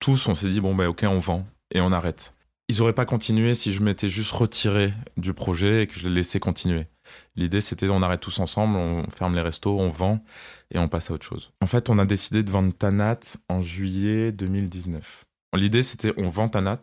tous 0.00 0.26
on 0.28 0.34
s'est 0.34 0.48
dit 0.48 0.60
bon 0.60 0.74
ben 0.74 0.86
ok 0.86 1.04
on 1.04 1.20
vend 1.20 1.46
et 1.72 1.80
on 1.80 1.92
arrête 1.92 2.34
ils 2.70 2.78
n'auraient 2.78 2.92
pas 2.92 3.04
continué 3.04 3.56
si 3.56 3.72
je 3.72 3.82
m'étais 3.82 4.08
juste 4.08 4.30
retiré 4.30 4.94
du 5.16 5.34
projet 5.34 5.82
et 5.82 5.86
que 5.88 5.98
je 5.98 6.08
les 6.08 6.14
laissais 6.14 6.38
continuer. 6.38 6.86
L'idée, 7.34 7.60
c'était 7.60 7.88
on 7.88 8.00
arrête 8.00 8.20
tous 8.20 8.38
ensemble, 8.38 8.76
on 8.76 9.10
ferme 9.10 9.34
les 9.34 9.40
restos, 9.40 9.76
on 9.76 9.90
vend 9.90 10.22
et 10.70 10.78
on 10.78 10.88
passe 10.88 11.10
à 11.10 11.14
autre 11.14 11.26
chose. 11.26 11.50
En 11.60 11.66
fait, 11.66 11.90
on 11.90 11.98
a 11.98 12.06
décidé 12.06 12.44
de 12.44 12.50
vendre 12.50 12.72
Tanat 12.72 13.18
en 13.48 13.60
juillet 13.60 14.30
2019. 14.30 15.24
L'idée, 15.56 15.82
c'était 15.82 16.12
on 16.16 16.28
vend 16.28 16.48
Tanat 16.48 16.80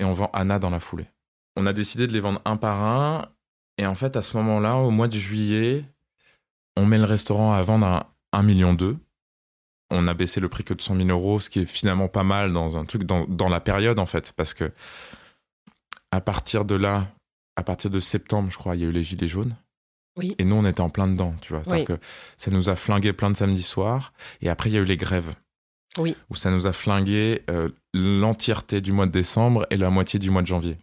et 0.00 0.04
on 0.04 0.12
vend 0.14 0.30
Anna 0.32 0.58
dans 0.58 0.70
la 0.70 0.80
foulée. 0.80 1.06
On 1.54 1.66
a 1.66 1.72
décidé 1.72 2.08
de 2.08 2.12
les 2.12 2.20
vendre 2.20 2.42
un 2.44 2.56
par 2.56 2.82
un 2.82 3.28
et 3.78 3.86
en 3.86 3.94
fait, 3.94 4.16
à 4.16 4.22
ce 4.22 4.36
moment-là, 4.36 4.78
au 4.78 4.90
mois 4.90 5.06
de 5.06 5.16
juillet, 5.16 5.84
on 6.76 6.86
met 6.86 6.98
le 6.98 7.04
restaurant 7.04 7.52
à 7.52 7.62
vendre 7.62 7.86
à 7.86 8.12
1,2 8.32 8.44
million 8.44 8.76
on 9.90 10.06
a 10.06 10.14
baissé 10.14 10.40
le 10.40 10.48
prix 10.48 10.64
que 10.64 10.74
de 10.74 10.82
100 10.82 10.96
000 10.96 11.08
euros, 11.08 11.40
ce 11.40 11.50
qui 11.50 11.60
est 11.60 11.66
finalement 11.66 12.08
pas 12.08 12.24
mal 12.24 12.52
dans 12.52 12.76
un 12.76 12.84
truc, 12.84 13.04
dans, 13.04 13.48
la 13.48 13.60
période 13.60 13.98
en 13.98 14.06
fait, 14.06 14.32
parce 14.32 14.54
que 14.54 14.70
à 16.10 16.20
partir 16.20 16.64
de 16.64 16.74
là, 16.74 17.06
à 17.56 17.62
partir 17.62 17.90
de 17.90 18.00
septembre, 18.00 18.50
je 18.50 18.58
crois, 18.58 18.76
il 18.76 18.82
y 18.82 18.84
a 18.84 18.88
eu 18.88 18.92
les 18.92 19.02
Gilets 19.02 19.28
jaunes. 19.28 19.56
Oui. 20.16 20.34
Et 20.38 20.44
nous, 20.44 20.56
on 20.56 20.64
était 20.64 20.80
en 20.80 20.90
plein 20.90 21.06
dedans, 21.06 21.34
tu 21.40 21.54
vois. 21.54 21.62
que 21.84 21.98
ça 22.36 22.50
nous 22.50 22.68
a 22.68 22.76
flingué 22.76 23.12
plein 23.12 23.30
de 23.30 23.36
samedis 23.36 23.62
soirs. 23.62 24.12
Et 24.40 24.48
après, 24.48 24.68
il 24.68 24.72
y 24.72 24.76
a 24.76 24.80
eu 24.80 24.84
les 24.84 24.96
grèves. 24.96 25.34
Oui. 25.96 26.16
Où 26.28 26.34
ça 26.34 26.50
nous 26.50 26.66
a 26.66 26.72
flingué 26.72 27.42
euh, 27.50 27.68
l'entièreté 27.94 28.80
du 28.80 28.92
mois 28.92 29.06
de 29.06 29.12
décembre 29.12 29.66
et 29.70 29.76
la 29.76 29.90
moitié 29.90 30.18
du 30.18 30.30
mois 30.30 30.42
de 30.42 30.46
janvier. 30.46 30.76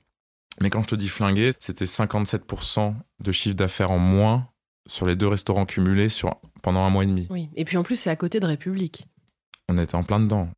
Mais 0.61 0.69
quand 0.69 0.83
je 0.83 0.89
te 0.89 0.95
dis 0.95 1.09
flingué, 1.09 1.51
c'était 1.59 1.85
57% 1.85 2.93
de 3.19 3.31
chiffre 3.31 3.55
d'affaires 3.55 3.91
en 3.91 3.99
moins 3.99 4.47
sur 4.87 5.05
les 5.05 5.15
deux 5.15 5.27
restaurants 5.27 5.65
cumulés 5.65 6.09
sur, 6.09 6.35
pendant 6.61 6.81
un 6.81 6.89
mois 6.89 7.03
et 7.03 7.07
demi. 7.07 7.27
Oui, 7.29 7.49
et 7.55 7.65
puis 7.65 7.77
en 7.77 7.83
plus, 7.83 7.95
c'est 7.95 8.09
à 8.09 8.15
côté 8.15 8.39
de 8.39 8.45
République. 8.45 9.07
On 9.69 9.77
était 9.77 9.95
en 9.95 10.03
plein 10.03 10.19
dedans. 10.19 10.49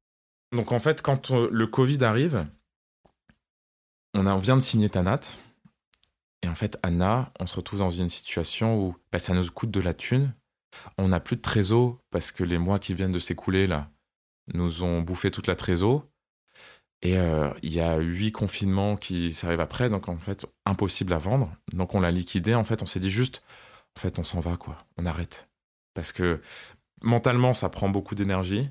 Donc 0.52 0.72
en 0.72 0.80
fait, 0.80 1.02
quand 1.02 1.32
euh, 1.32 1.50
le 1.52 1.68
Covid 1.68 2.04
arrive, 2.04 2.46
on, 4.14 4.26
a, 4.26 4.34
on 4.34 4.38
vient 4.38 4.58
de 4.58 4.62
signer 4.62 4.90
Tanat. 4.90 5.22
Et 6.44 6.48
en 6.48 6.56
fait, 6.56 6.78
Anna, 6.84 7.32
on 7.40 7.46
se 7.46 7.56
retrouve 7.56 7.80
dans 7.80 7.90
une 7.90 8.10
situation 8.10 8.80
où 8.80 8.96
bah, 9.12 9.20
ça 9.20 9.34
nous 9.34 9.50
coûte 9.50 9.72
de 9.72 9.82
la 9.82 9.94
thune. 9.94 10.34
On 10.98 11.08
n'a 11.08 11.20
plus 11.20 11.36
de 11.36 11.42
trésor 11.42 11.98
parce 12.12 12.32
que 12.32 12.44
les 12.44 12.58
mois 12.58 12.80
qui 12.80 12.94
viennent 12.94 13.12
de 13.12 13.20
s'écouler, 13.20 13.68
là, 13.68 13.90
nous 14.54 14.84
ont 14.84 15.02
bouffé 15.02 15.32
toute 15.32 15.48
la 15.48 15.56
trésor. 15.56 16.06
Et 17.02 17.18
euh, 17.18 17.50
il 17.62 17.74
y 17.74 17.80
a 17.80 17.98
huit 17.98 18.32
confinements 18.32 18.96
qui 18.96 19.34
s'arrivent 19.34 19.60
après, 19.60 19.90
donc 19.90 20.10
en 20.10 20.18
fait, 20.18 20.46
impossible 20.66 21.14
à 21.14 21.18
vendre. 21.18 21.52
Donc 21.74 21.94
on 21.94 22.00
l'a 22.00 22.12
liquidé. 22.12 22.56
En 22.56 22.64
fait, 22.64 22.82
on 22.82 22.86
s'est 22.86 23.00
dit 23.00 23.12
juste, 23.12 23.44
en 23.98 24.00
fait, 24.00 24.20
on 24.20 24.24
s'en 24.24 24.40
va, 24.40 24.58
quoi. 24.58 24.78
On 24.98 25.08
arrête. 25.08 25.50
Parce 25.96 26.12
que 26.12 26.40
mentalement, 27.02 27.56
ça 27.56 27.68
prend 27.68 27.90
beaucoup 27.90 28.14
d'énergie. 28.14 28.70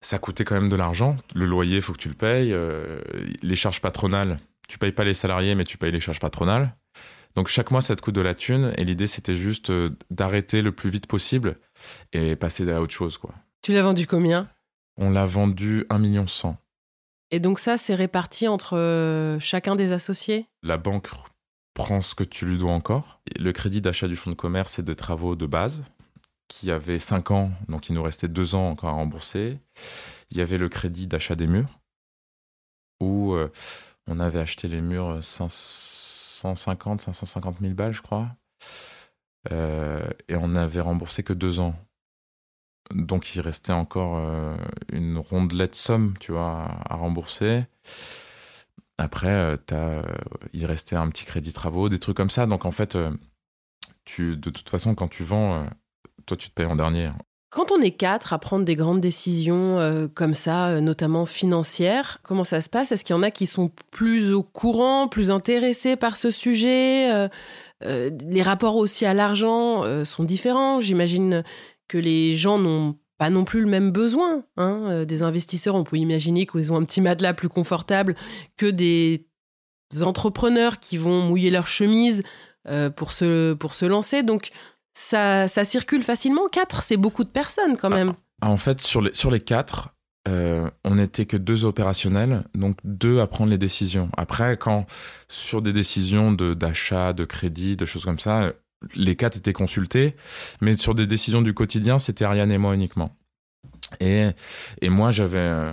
Ça 0.00 0.20
coûtait 0.20 0.44
quand 0.44 0.54
même 0.54 0.68
de 0.68 0.76
l'argent. 0.76 1.16
Le 1.34 1.44
loyer, 1.44 1.80
faut 1.80 1.92
que 1.92 1.98
tu 1.98 2.08
le 2.08 2.14
payes. 2.14 2.52
Euh, 2.52 3.00
les 3.42 3.56
charges 3.56 3.80
patronales, 3.80 4.36
tu 4.68 4.78
payes 4.78 4.92
pas 4.92 5.02
les 5.02 5.12
salariés, 5.12 5.56
mais 5.56 5.64
tu 5.64 5.76
payes 5.76 5.90
les 5.90 5.98
charges 5.98 6.20
patronales. 6.20 6.76
Donc 7.34 7.48
chaque 7.48 7.72
mois, 7.72 7.80
ça 7.80 7.96
te 7.96 8.00
coûte 8.00 8.14
de 8.14 8.20
la 8.20 8.36
thune. 8.36 8.72
Et 8.76 8.84
l'idée, 8.84 9.08
c'était 9.08 9.34
juste 9.34 9.70
euh, 9.70 9.90
d'arrêter 10.08 10.62
le 10.62 10.70
plus 10.70 10.88
vite 10.88 11.08
possible 11.08 11.56
et 12.12 12.36
passer 12.36 12.70
à 12.70 12.80
autre 12.80 12.94
chose, 12.94 13.18
quoi. 13.18 13.34
Tu 13.60 13.72
l'as 13.72 13.82
vendu 13.82 14.06
combien? 14.06 14.48
On 14.96 15.10
l'a 15.10 15.26
vendu 15.26 15.84
1,1 15.90 15.98
million. 15.98 16.26
Et 17.32 17.40
donc 17.40 17.58
ça, 17.58 17.76
c'est 17.76 17.96
réparti 17.96 18.46
entre 18.46 18.78
euh, 18.78 19.40
chacun 19.40 19.74
des 19.74 19.90
associés? 19.90 20.46
La 20.62 20.76
banque 20.76 21.08
prend 21.74 22.00
ce 22.00 22.14
que 22.14 22.24
tu 22.24 22.46
lui 22.46 22.56
dois 22.56 22.72
encore. 22.72 23.20
Le 23.36 23.52
crédit 23.52 23.80
d'achat 23.80 24.08
du 24.08 24.16
fonds 24.16 24.30
de 24.30 24.36
commerce 24.36 24.78
et 24.78 24.82
de 24.82 24.94
travaux 24.94 25.36
de 25.36 25.46
base, 25.46 25.82
qui 26.48 26.70
avait 26.70 26.98
5 27.00 27.30
ans, 27.32 27.50
donc 27.68 27.88
il 27.88 27.94
nous 27.94 28.02
restait 28.02 28.28
2 28.28 28.54
ans 28.54 28.70
encore 28.70 28.90
à 28.90 28.92
rembourser. 28.92 29.58
Il 30.30 30.38
y 30.38 30.40
avait 30.40 30.58
le 30.58 30.68
crédit 30.68 31.06
d'achat 31.06 31.34
des 31.34 31.46
murs, 31.46 31.80
où 33.00 33.34
euh, 33.34 33.50
on 34.06 34.20
avait 34.20 34.38
acheté 34.38 34.68
les 34.68 34.80
murs 34.80 35.22
550, 35.22 37.02
550 37.02 37.58
000 37.60 37.74
balles, 37.74 37.92
je 37.92 38.02
crois. 38.02 38.28
Euh, 39.52 40.06
et 40.28 40.36
on 40.36 40.48
n'avait 40.48 40.80
remboursé 40.80 41.22
que 41.22 41.32
2 41.32 41.58
ans. 41.58 41.74
Donc 42.92 43.34
il 43.34 43.40
restait 43.40 43.72
encore 43.72 44.16
euh, 44.18 44.56
une 44.92 45.18
rondelette 45.18 45.74
somme, 45.74 46.14
tu 46.20 46.32
vois, 46.32 46.68
à 46.88 46.96
rembourser. 46.96 47.64
Après, 48.98 49.28
euh, 49.28 49.56
as, 49.72 50.02
il 50.52 50.66
restait 50.66 50.96
un 50.96 51.08
petit 51.08 51.24
crédit 51.24 51.52
travaux, 51.52 51.88
des 51.88 51.98
trucs 51.98 52.16
comme 52.16 52.30
ça. 52.30 52.46
Donc 52.46 52.64
en 52.64 52.72
fait, 52.72 52.96
tu, 54.04 54.36
de 54.36 54.50
toute 54.50 54.68
façon, 54.68 54.94
quand 54.94 55.08
tu 55.08 55.24
vends, 55.24 55.66
toi, 56.26 56.36
tu 56.36 56.48
te 56.48 56.54
payes 56.54 56.66
en 56.66 56.76
dernier. 56.76 57.10
Quand 57.54 57.70
on 57.70 57.80
est 57.80 57.92
quatre 57.92 58.32
à 58.32 58.40
prendre 58.40 58.64
des 58.64 58.74
grandes 58.74 59.00
décisions 59.00 59.78
euh, 59.78 60.08
comme 60.12 60.34
ça, 60.34 60.70
euh, 60.70 60.80
notamment 60.80 61.24
financières, 61.24 62.18
comment 62.24 62.42
ça 62.42 62.60
se 62.60 62.68
passe? 62.68 62.90
Est-ce 62.90 63.04
qu'il 63.04 63.14
y 63.14 63.16
en 63.16 63.22
a 63.22 63.30
qui 63.30 63.46
sont 63.46 63.70
plus 63.92 64.32
au 64.32 64.42
courant, 64.42 65.06
plus 65.06 65.30
intéressés 65.30 65.94
par 65.94 66.16
ce 66.16 66.32
sujet? 66.32 67.12
Euh, 67.12 67.28
Les 68.24 68.42
rapports 68.42 68.74
aussi 68.74 69.06
à 69.06 69.14
l'argent 69.14 69.84
sont 70.04 70.24
différents. 70.24 70.80
J'imagine 70.80 71.44
que 71.86 71.96
les 71.96 72.34
gens 72.34 72.58
n'ont 72.58 72.96
pas 73.24 73.30
non 73.30 73.44
plus 73.44 73.60
le 73.60 73.66
même 73.66 73.90
besoin. 73.90 74.44
Hein, 74.58 75.04
des 75.06 75.22
investisseurs, 75.22 75.74
on 75.74 75.84
peut 75.84 75.96
imaginer 75.96 76.46
qu'ils 76.46 76.72
ont 76.72 76.76
un 76.76 76.84
petit 76.84 77.00
matelas 77.00 77.32
plus 77.32 77.48
confortable 77.48 78.14
que 78.58 78.66
des 78.66 79.26
entrepreneurs 80.02 80.78
qui 80.78 80.98
vont 80.98 81.22
mouiller 81.22 81.50
leur 81.50 81.66
chemise 81.66 82.22
pour, 82.96 83.12
se, 83.12 83.54
pour 83.54 83.72
se 83.72 83.86
lancer. 83.86 84.22
Donc, 84.22 84.50
ça, 84.94 85.48
circule 85.48 86.02
facilement. 86.02 86.48
Quatre, 86.50 86.82
c'est 86.82 86.98
beaucoup 86.98 87.24
de 87.24 87.30
personnes 87.30 87.78
quand 87.78 87.90
même. 87.90 88.12
Ah, 88.42 88.50
en 88.50 88.58
fait, 88.58 88.80
sur 88.82 89.00
les, 89.00 89.14
sur 89.14 89.30
les 89.30 89.40
quatre, 89.40 89.94
euh, 90.28 90.70
on 90.84 90.94
n'était 90.96 91.26
que 91.26 91.36
deux 91.36 91.64
opérationnels, 91.64 92.44
donc 92.54 92.76
deux 92.84 93.20
à 93.20 93.26
prendre 93.26 93.50
les 93.50 93.58
décisions. 93.58 94.10
Après, 94.16 94.56
quand 94.56 94.86
sur 95.28 95.62
des 95.62 95.72
décisions 95.72 96.32
d'achat, 96.32 97.12
de, 97.12 97.24
crédit, 97.24 97.76
de 97.76 97.84
choses 97.84 98.04
comme 98.04 98.18
ça, 98.18 98.52
les 98.94 99.16
quatre 99.16 99.36
étaient 99.36 99.52
consultés, 99.52 100.16
mais 100.60 100.76
sur 100.76 100.94
des 100.94 101.06
décisions 101.06 101.42
du 101.42 101.54
quotidien, 101.54 101.98
c'était 101.98 102.24
Ariane 102.24 102.52
et 102.52 102.58
moi 102.58 102.74
uniquement. 102.74 103.16
Et, 104.00 104.28
et 104.80 104.88
moi, 104.88 105.10
j'avais 105.10 105.38
euh, 105.38 105.72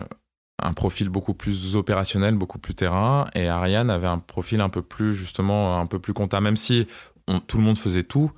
un 0.62 0.74
profil 0.74 1.10
beaucoup 1.10 1.34
plus 1.34 1.76
opérationnel, 1.76 2.36
beaucoup 2.36 2.60
plus 2.60 2.76
terrain, 2.76 3.30
et 3.34 3.48
Ariane 3.48 3.90
avait 3.90 4.08
un 4.08 4.20
profil 4.20 4.62
un 4.62 4.70
peu 4.70 4.82
plus, 4.82 5.14
justement, 5.14 5.80
un 5.80 5.86
peu 5.86 6.00
plus 6.00 6.14
comptable, 6.14 6.44
même 6.44 6.58
si 6.58 6.88
tout 7.48 7.58
le 7.58 7.64
monde 7.64 7.78
faisait 7.78 8.04
tout, 8.04 8.32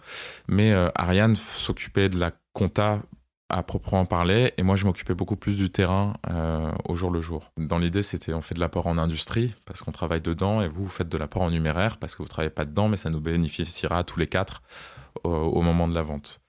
mais 0.48 0.72
euh, 0.72 0.90
Ariane 0.96 1.36
s'occupait 1.36 2.10
de 2.10 2.20
la 2.20 2.32
compta 2.54 3.02
à 3.50 3.62
proprement 3.64 4.06
parler, 4.06 4.54
et 4.58 4.64
moi 4.64 4.76
je 4.76 4.86
m'occupais 4.86 5.14
beaucoup 5.14 5.36
plus 5.36 5.58
du 5.58 5.70
terrain 5.70 6.16
euh, 6.32 6.72
au 6.86 6.96
jour 6.96 7.12
le 7.12 7.22
jour. 7.22 7.52
Dans 7.58 7.78
l'idée, 7.78 8.02
c'était 8.02 8.34
on 8.34 8.42
fait 8.42 8.56
de 8.56 8.60
l'apport 8.60 8.88
en 8.88 8.98
industrie 8.98 9.54
parce 9.66 9.82
qu'on 9.82 9.92
travaille 9.92 10.22
dedans, 10.22 10.62
et 10.62 10.68
vous, 10.68 10.86
vous 10.86 10.90
faites 10.90 11.10
de 11.10 11.18
l'apport 11.18 11.44
en 11.44 11.52
numéraire 11.52 11.98
parce 11.98 12.16
que 12.16 12.24
vous 12.24 12.30
travaillez 12.30 12.50
pas 12.50 12.66
dedans, 12.66 12.90
mais 12.90 12.98
ça 12.98 13.10
nous 13.10 13.22
bénéficiera 13.22 14.00
à 14.00 14.04
tous 14.04 14.20
les 14.20 14.28
quatre 14.28 14.64
au, 15.24 15.62
moment 15.62 15.88
de 15.88 15.94
la 15.94 16.02
vente. 16.02 16.42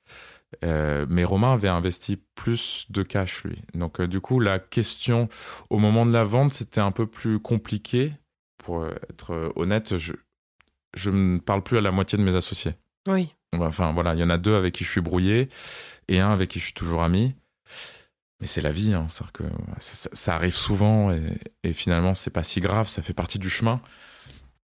Euh, 0.64 1.04
mais 1.08 1.24
Romain 1.24 1.52
avait 1.52 1.68
investi 1.68 2.22
plus 2.34 2.86
de 2.88 3.02
cash 3.02 3.44
lui. 3.44 3.60
Donc 3.74 4.00
du 4.00 4.20
coup, 4.20 4.40
la 4.40 4.58
question 4.58 5.28
au 5.68 5.78
moment 5.78 6.06
de 6.06 6.12
la 6.12 6.24
vente, 6.24 6.54
c'était 6.54 6.80
un 6.80 6.92
peu 6.92 7.06
plus 7.06 7.38
compliqué. 7.38 8.12
Pour 8.56 8.86
être 8.86 9.52
honnête, 9.56 9.98
je, 9.98 10.14
je 10.94 11.10
ne 11.10 11.38
parle 11.38 11.62
plus 11.62 11.76
à 11.76 11.80
la 11.82 11.90
moitié 11.90 12.16
de 12.16 12.22
mes 12.22 12.34
associés. 12.34 12.72
Oui. 13.06 13.34
Enfin, 13.60 13.92
voilà, 13.92 14.14
il 14.14 14.20
y 14.20 14.24
en 14.24 14.30
a 14.30 14.38
deux 14.38 14.54
avec 14.54 14.74
qui 14.74 14.84
je 14.84 14.90
suis 14.90 15.00
brouillé 15.00 15.48
et 16.08 16.20
un 16.20 16.32
avec 16.32 16.50
qui 16.50 16.58
je 16.58 16.64
suis 16.64 16.74
toujours 16.74 17.02
ami. 17.02 17.34
Mais 18.40 18.46
c'est 18.46 18.60
la 18.60 18.72
vie, 18.72 18.92
hein. 18.92 19.06
que 19.32 19.44
ça, 19.78 20.34
arrive 20.34 20.54
souvent 20.54 21.12
et, 21.12 21.22
et 21.62 21.72
finalement, 21.72 22.14
c'est 22.14 22.30
pas 22.30 22.42
si 22.42 22.60
grave, 22.60 22.88
ça 22.88 23.00
fait 23.00 23.14
partie 23.14 23.38
du 23.38 23.48
chemin. 23.48 23.80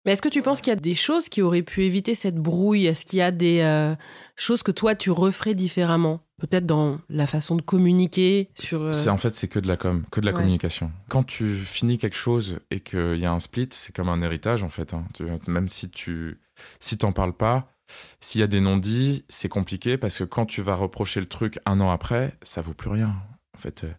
Mais 0.04 0.12
est-ce 0.12 0.22
que 0.22 0.28
tu 0.28 0.42
penses 0.42 0.60
qu'il 0.60 0.70
y 0.70 0.76
a 0.76 0.80
des 0.80 0.94
choses 0.94 1.30
qui 1.30 1.40
auraient 1.40 1.62
pu 1.62 1.84
éviter 1.84 2.14
cette 2.14 2.36
brouille? 2.36 2.86
Est-ce 2.86 3.06
qu'il 3.06 3.20
y 3.20 3.22
a 3.22 3.30
des 3.30 3.60
euh, 3.60 3.94
choses 4.36 4.62
que 4.62 4.70
toi, 4.70 4.94
tu 4.94 5.10
referais 5.10 5.54
différemment? 5.54 6.20
Peut-être 6.38 6.66
dans 6.66 6.98
la 7.08 7.26
façon 7.26 7.56
de 7.56 7.62
communiquer 7.62 8.50
sur... 8.54 8.82
Euh, 8.82 8.92
c'est 8.92 9.08
En 9.08 9.16
fait, 9.16 9.34
c'est 9.34 9.48
que 9.48 9.58
de 9.58 9.68
la 9.68 9.76
com, 9.76 10.04
que 10.10 10.20
de 10.20 10.26
la 10.26 10.32
communication. 10.32 10.92
Quand 11.08 11.22
tu 11.22 11.56
finis 11.56 11.96
quelque 11.96 12.16
chose 12.16 12.58
et 12.70 12.80
qu'il 12.80 13.16
y 13.16 13.24
a 13.24 13.32
un 13.32 13.40
split, 13.40 13.68
c'est 13.70 13.94
comme 13.94 14.10
un 14.10 14.20
héritage, 14.20 14.62
en 14.62 14.68
fait. 14.68 14.92
Hein. 14.92 15.06
même 15.46 15.68
si 15.70 15.88
tu 15.88 16.38
si 16.80 16.98
t'en 16.98 17.12
parles 17.12 17.36
pas, 17.36 17.73
s'il 18.20 18.40
y 18.40 18.44
a 18.44 18.46
des 18.46 18.60
non-dits, 18.60 19.24
c'est 19.28 19.48
compliqué 19.48 19.98
parce 19.98 20.18
que 20.18 20.24
quand 20.24 20.46
tu 20.46 20.62
vas 20.62 20.74
reprocher 20.74 21.20
le 21.20 21.28
truc 21.28 21.58
un 21.66 21.80
an 21.80 21.90
après, 21.90 22.36
ça 22.42 22.62
vaut 22.62 22.74
plus 22.74 22.90
rien. 22.90 23.14
En 23.56 23.58
fait, 23.58 23.84
euh, 23.84 23.92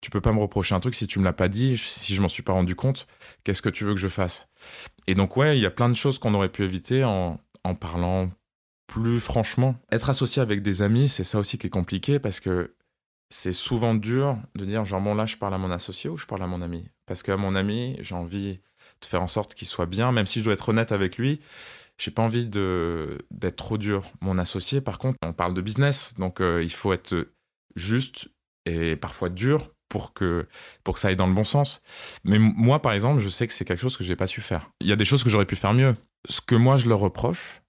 tu 0.00 0.10
peux 0.10 0.20
pas 0.20 0.32
me 0.32 0.40
reprocher 0.40 0.74
un 0.74 0.80
truc 0.80 0.94
si 0.94 1.06
tu 1.06 1.18
me 1.18 1.24
l'as 1.24 1.32
pas 1.32 1.48
dit, 1.48 1.78
si 1.78 2.14
je 2.14 2.20
m'en 2.20 2.28
suis 2.28 2.42
pas 2.42 2.52
rendu 2.52 2.74
compte. 2.74 3.06
Qu'est-ce 3.44 3.62
que 3.62 3.68
tu 3.68 3.84
veux 3.84 3.94
que 3.94 4.00
je 4.00 4.08
fasse? 4.08 4.48
Et 5.06 5.14
donc 5.14 5.36
ouais, 5.36 5.56
il 5.56 5.62
y 5.62 5.66
a 5.66 5.70
plein 5.70 5.88
de 5.88 5.94
choses 5.94 6.18
qu'on 6.18 6.34
aurait 6.34 6.48
pu 6.48 6.64
éviter 6.64 7.04
en, 7.04 7.40
en 7.64 7.74
parlant 7.74 8.28
plus 8.86 9.20
franchement. 9.20 9.76
Être 9.90 10.10
associé 10.10 10.42
avec 10.42 10.60
des 10.60 10.82
amis, 10.82 11.08
c'est 11.08 11.24
ça 11.24 11.38
aussi 11.38 11.56
qui 11.56 11.68
est 11.68 11.70
compliqué 11.70 12.18
parce 12.18 12.40
que 12.40 12.74
c'est 13.30 13.52
souvent 13.52 13.94
dur 13.94 14.36
de 14.54 14.64
dire 14.64 14.84
genre 14.84 15.00
bon 15.00 15.14
là 15.14 15.24
je 15.24 15.36
parle 15.36 15.54
à 15.54 15.58
mon 15.58 15.70
associé 15.70 16.10
ou 16.10 16.18
je 16.18 16.26
parle 16.26 16.42
à 16.42 16.46
mon 16.46 16.60
ami? 16.60 16.84
Parce 17.06 17.22
qu'à 17.22 17.36
mon 17.36 17.54
ami 17.54 17.96
j'ai 18.00 18.14
envie 18.14 18.60
de 19.00 19.06
faire 19.06 19.22
en 19.22 19.28
sorte 19.28 19.54
qu'il 19.54 19.66
soit 19.66 19.86
bien 19.86 20.12
même 20.12 20.26
si 20.26 20.40
je 20.40 20.44
dois 20.44 20.52
être 20.52 20.68
honnête 20.68 20.92
avec 20.92 21.16
lui 21.16 21.40
j'ai 21.98 22.10
pas 22.10 22.22
envie 22.22 22.46
d'être 22.46 23.56
trop 23.56 23.78
dur 23.78 24.10
mon 24.20 24.38
associé 24.38 24.80
par 24.80 24.98
contre 24.98 25.18
on 25.22 25.32
parle 25.32 25.54
de 25.54 25.60
business 25.60 26.14
donc 26.18 26.40
euh, 26.40 26.62
il 26.62 26.72
faut 26.72 26.92
être 26.92 27.28
juste 27.76 28.28
et 28.66 28.96
parfois 28.96 29.28
dur 29.28 29.70
pour 29.92 30.14
que, 30.14 30.46
pour 30.84 30.94
que 30.94 31.00
ça 31.00 31.08
aille 31.08 31.16
dans 31.16 31.26
le 31.26 31.34
bon 31.34 31.44
sens. 31.44 31.82
Mais 32.24 32.38
moi, 32.38 32.80
par 32.80 32.92
exemple, 32.92 33.20
je 33.20 33.28
sais 33.28 33.46
que 33.46 33.52
c'est 33.52 33.66
quelque 33.66 33.80
chose 33.80 33.98
que 33.98 34.04
j'ai 34.04 34.16
pas 34.16 34.26
su 34.26 34.40
faire. 34.40 34.70
Il 34.80 34.88
y 34.88 34.92
a 34.92 34.96
des 34.96 35.04
choses 35.04 35.22
que 35.22 35.28
j'aurais 35.28 35.44
pu 35.44 35.54
faire 35.54 35.74
mieux. 35.74 35.94
Ce 36.26 36.40
que 36.40 36.54
moi, 36.54 36.78
je 36.78 36.88
leur 36.88 36.98
reproche, 36.98 37.60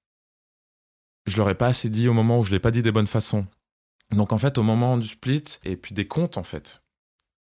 je 1.25 1.35
leur 1.35 1.49
ai 1.49 1.55
pas 1.55 1.67
assez 1.67 1.89
dit 1.89 2.07
au 2.07 2.13
moment 2.13 2.39
où 2.39 2.43
je 2.43 2.51
l'ai 2.51 2.59
pas 2.59 2.71
dit 2.71 2.81
des 2.81 2.93
bonnes 2.93 3.07
façons. 3.07 3.45
Donc, 4.11 4.31
en 4.31 4.37
fait, 4.37 4.57
au 4.57 4.63
moment 4.63 4.97
du 4.97 5.07
split, 5.07 5.43
et 5.65 5.75
puis 5.75 5.93
des 5.93 6.07
comptes, 6.07 6.37
en 6.37 6.43
fait, 6.43 6.81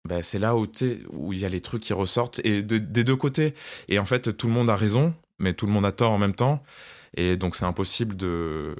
ben, 0.08 0.20
c'est 0.20 0.40
là 0.40 0.56
où, 0.56 0.66
où 1.12 1.32
il 1.32 1.38
y 1.38 1.44
a 1.44 1.48
les 1.48 1.60
trucs 1.60 1.82
qui 1.82 1.92
ressortent, 1.92 2.40
et 2.44 2.62
des 2.62 3.04
deux 3.04 3.16
côtés. 3.16 3.54
Et 3.86 4.00
en 4.00 4.04
fait, 4.04 4.36
tout 4.36 4.48
le 4.48 4.52
monde 4.52 4.68
a 4.68 4.74
raison, 4.74 5.14
mais 5.42 5.52
tout 5.52 5.66
le 5.66 5.72
monde 5.72 5.84
a 5.84 5.92
tort 5.92 6.12
en 6.12 6.18
même 6.18 6.34
temps. 6.34 6.62
Et 7.14 7.36
donc, 7.36 7.56
c'est 7.56 7.64
impossible 7.64 8.16
de. 8.16 8.76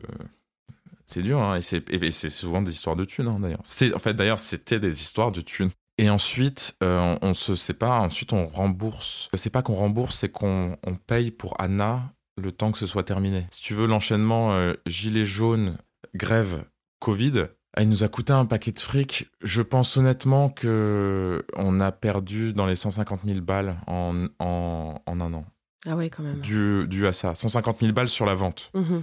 C'est 1.05 1.23
dur, 1.23 1.41
hein, 1.41 1.59
et 1.59 2.11
c'est 2.11 2.31
souvent 2.31 2.63
des 2.63 2.71
histoires 2.71 2.97
de 2.97 3.05
thunes, 3.05 3.27
hein, 3.27 3.39
d'ailleurs. 3.41 3.63
En 3.95 3.99
fait, 3.99 4.15
d'ailleurs, 4.15 4.39
c'était 4.39 4.81
des 4.81 5.03
histoires 5.03 5.33
de 5.33 5.43
thunes. 5.43 5.71
Et 5.99 6.09
ensuite, 6.09 6.75
euh, 6.83 7.19
on, 7.21 7.35
se 7.35 7.55
sépare. 7.55 8.03
Ensuite, 8.03 8.33
on 8.33 8.47
rembourse. 8.47 9.29
C'est 9.35 9.51
pas 9.51 9.63
qu'on 9.63 9.75
rembourse, 9.75 10.19
c'est 10.19 10.31
qu'on 10.31 10.79
paye 11.07 11.31
pour 11.31 11.61
Anna 11.61 12.15
le 12.41 12.51
temps 12.51 12.73
que 12.73 12.79
ce 12.79 12.87
soit 12.87 13.03
terminé. 13.03 13.47
Si 13.51 13.61
tu 13.61 13.75
veux, 13.75 13.87
l'enchaînement 13.87 14.53
euh, 14.53 14.73
gilet 14.87 15.27
jaune, 15.27 15.77
grève, 16.15 16.65
Covid, 16.99 17.49
il 17.81 17.89
nous 17.89 18.05
a 18.05 18.09
coûté 18.09 18.33
un 18.33 18.47
paquet 18.47 18.73
de 18.73 18.81
fric. 18.81 19.29
Je 19.43 19.63
pense 19.63 19.97
honnêtement 19.97 20.49
que 20.49 21.45
on 21.57 21.81
a 21.81 21.93
perdu 21.93 22.53
dans 22.53 22.67
les 22.67 22.77
150 22.77 23.21
000 23.25 23.41
balles 23.41 23.77
en, 23.87 24.27
en, 24.39 25.03
un 25.07 25.33
an. 25.33 25.45
Ah 25.87 25.97
ouais, 25.97 26.11
quand 26.11 26.23
même. 26.23 26.41
Dû, 26.41 27.07
à 27.07 27.13
ça. 27.13 27.35
150 27.35 27.81
000 27.81 27.93
balles 27.93 28.09
sur 28.09 28.27
la 28.27 28.35
vente. 28.35 28.71
Mmh 28.75 29.01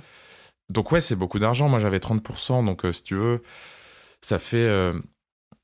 donc 0.71 0.91
ouais, 0.91 1.01
c'est 1.01 1.15
beaucoup 1.15 1.39
d'argent. 1.39 1.67
Moi, 1.67 1.79
j'avais 1.79 1.97
30%. 1.97 2.63
Donc, 2.63 2.85
euh, 2.85 2.91
si 2.91 3.01
tu 3.01 3.15
veux, 3.15 3.41
ça 4.21 4.37
fait 4.37 4.69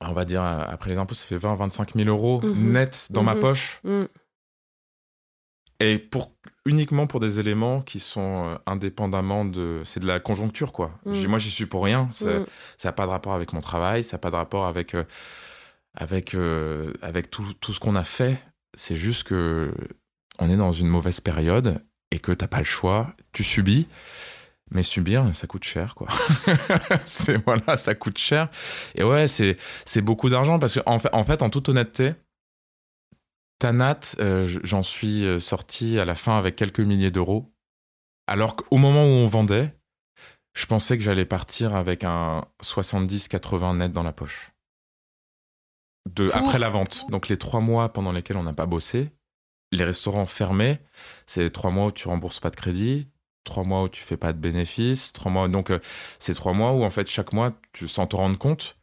on 0.01 0.13
va 0.13 0.25
dire, 0.25 0.43
après 0.43 0.89
les 0.89 0.97
impôts, 0.97 1.15
ça 1.15 1.25
fait 1.25 1.37
20, 1.37 1.55
25 1.55 1.95
000 1.95 2.09
euros 2.09 2.41
mhm. 2.41 2.71
net 2.71 3.07
dans 3.11 3.23
ma 3.23 3.35
mhm. 3.35 3.41
poche. 3.41 3.79
Mhm. 3.83 4.07
Et 5.81 5.99
pour 5.99 6.31
uniquement 6.65 7.05
pour 7.05 7.19
des 7.19 7.39
éléments 7.39 7.81
qui 7.81 7.99
sont 7.99 8.49
euh, 8.49 8.55
indépendamment 8.65 9.45
de. 9.45 9.81
C'est 9.83 9.99
de 9.99 10.07
la 10.07 10.19
conjoncture, 10.19 10.71
quoi. 10.71 10.91
Moi, 11.05 11.37
j'y 11.37 11.51
suis 11.51 11.65
pour 11.65 11.83
rien. 11.83 12.09
Ça 12.11 12.45
n'a 12.83 12.91
pas 12.93 13.05
de 13.05 13.11
rapport 13.11 13.33
avec 13.33 13.53
mon 13.53 13.61
travail, 13.61 14.03
ça 14.03 14.15
n'a 14.15 14.19
pas 14.19 14.31
de 14.31 14.35
rapport 14.35 14.65
avec, 14.65 14.95
euh, 14.95 15.03
avec, 15.93 16.33
euh, 16.33 16.93
avec 17.01 17.29
tout, 17.29 17.53
tout 17.59 17.73
ce 17.73 17.79
qu'on 17.79 17.95
a 17.95 18.03
fait. 18.03 18.41
C'est 18.73 18.95
juste 18.95 19.23
que 19.23 19.73
on 20.39 20.49
est 20.49 20.57
dans 20.57 20.71
une 20.71 20.87
mauvaise 20.87 21.21
période 21.21 21.81
et 22.11 22.19
que 22.19 22.31
t'as 22.31 22.47
pas 22.47 22.59
le 22.59 22.63
choix. 22.63 23.13
Tu 23.31 23.43
subis. 23.43 23.87
Mais 24.71 24.81
subir, 24.81 25.29
ça 25.35 25.45
coûte 25.45 25.63
cher, 25.63 25.93
quoi. 25.93 26.07
c'est 27.05 27.37
voilà, 27.45 27.77
ça 27.77 27.93
coûte 27.93 28.17
cher. 28.17 28.49
Et 28.95 29.03
ouais, 29.03 29.27
c'est 29.27 29.57
c'est 29.85 30.01
beaucoup 30.01 30.29
d'argent 30.29 30.57
parce 30.57 30.73
que 30.73 30.79
en 30.87 30.97
fait, 30.97 31.09
en 31.13 31.23
fait, 31.23 31.43
en 31.43 31.51
toute 31.51 31.69
honnêteté, 31.69 32.13
Tanat, 33.59 33.99
euh, 34.19 34.45
j'en 34.63 34.83
suis 34.83 35.23
euh, 35.23 35.39
sorti 35.39 35.99
à 35.99 36.05
la 36.05 36.15
fin 36.15 36.37
avec 36.37 36.55
quelques 36.55 36.79
milliers 36.79 37.11
d'euros. 37.11 37.53
Alors 38.27 38.55
qu'au 38.55 38.77
moment 38.77 39.03
où 39.03 39.07
on 39.07 39.27
vendait, 39.27 39.73
je 40.55 40.65
pensais 40.65 40.97
que 40.97 41.03
j'allais 41.03 41.25
partir 41.25 41.75
avec 41.75 42.03
un 42.03 42.45
70-80 42.63 43.77
net 43.77 43.91
dans 43.91 44.03
la 44.03 44.13
poche. 44.13 44.51
De, 46.09 46.29
après 46.33 46.59
la 46.59 46.69
vente. 46.69 47.05
Donc 47.09 47.27
les 47.27 47.37
trois 47.37 47.61
mois 47.61 47.91
pendant 47.93 48.11
lesquels 48.11 48.37
on 48.37 48.43
n'a 48.43 48.53
pas 48.53 48.65
bossé, 48.65 49.11
les 49.75 49.85
restaurants 49.85 50.25
fermés, 50.25 50.79
c'est 51.25 51.49
trois 51.49 51.71
mois 51.71 51.87
où 51.87 51.91
tu 51.91 52.07
rembourses 52.07 52.39
pas 52.39 52.49
de 52.49 52.55
crédit, 52.55 53.07
trois 53.45 53.63
mois 53.63 53.83
où 53.83 53.89
tu 53.89 54.01
fais 54.01 54.17
pas 54.17 54.33
de 54.33 54.39
bénéfices, 54.39 55.13
trois 55.13 55.31
mois. 55.31 55.47
Donc 55.47 55.69
euh, 55.69 55.79
c'est 56.19 56.33
trois 56.33 56.51
mois 56.51 56.73
où 56.73 56.83
en 56.83 56.89
fait 56.89 57.07
chaque 57.07 57.31
mois, 57.31 57.53
tu, 57.71 57.87
sans 57.87 58.07
te 58.07 58.17
rendre 58.17 58.37
compte, 58.37 58.75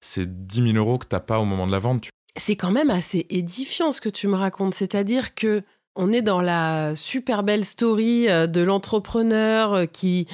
c'est 0.00 0.46
10 0.46 0.72
000 0.72 0.76
euros 0.76 0.98
que 0.98 1.06
t'as 1.06 1.20
pas 1.20 1.40
au 1.40 1.44
moment 1.44 1.66
de 1.66 1.72
la 1.72 1.80
vente. 1.80 2.04
C'est 2.36 2.56
quand 2.56 2.70
même 2.70 2.90
assez 2.90 3.26
édifiant 3.30 3.90
ce 3.90 4.00
que 4.00 4.08
tu 4.08 4.28
me 4.28 4.36
racontes. 4.36 4.74
C'est-à-dire 4.74 5.34
que 5.34 5.62
on 5.94 6.10
est 6.12 6.22
dans 6.22 6.40
la 6.40 6.96
super 6.96 7.42
belle 7.42 7.64
story 7.64 8.28
euh, 8.28 8.46
de 8.46 8.62
l'entrepreneur 8.62 9.74
euh, 9.74 9.86
qui, 9.86 10.26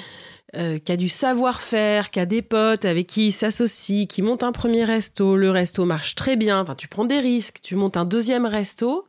qui 0.55 0.92
a 0.92 0.97
du 0.97 1.09
savoir-faire, 1.09 2.11
qui 2.11 2.21
a 2.21 2.27
des 2.27 2.42
potes 2.42 2.85
avec 2.85 3.07
qui 3.09 3.27
il 3.27 3.33
s'associe, 3.33 4.07
qui 4.07 4.23
monte 4.23 4.42
un 4.42 4.53
premier 4.53 4.85
resto. 4.85 5.37
Le 5.37 5.51
resto 5.51 5.85
marche 5.85 6.14
très 6.14 6.37
bien. 6.37 6.61
Enfin, 6.61 6.75
tu 6.75 6.88
prends 6.88 7.05
des 7.05 7.18
risques. 7.18 7.59
Tu 7.61 7.75
montes 7.75 7.97
un 7.97 8.05
deuxième 8.05 8.47
resto. 8.47 9.08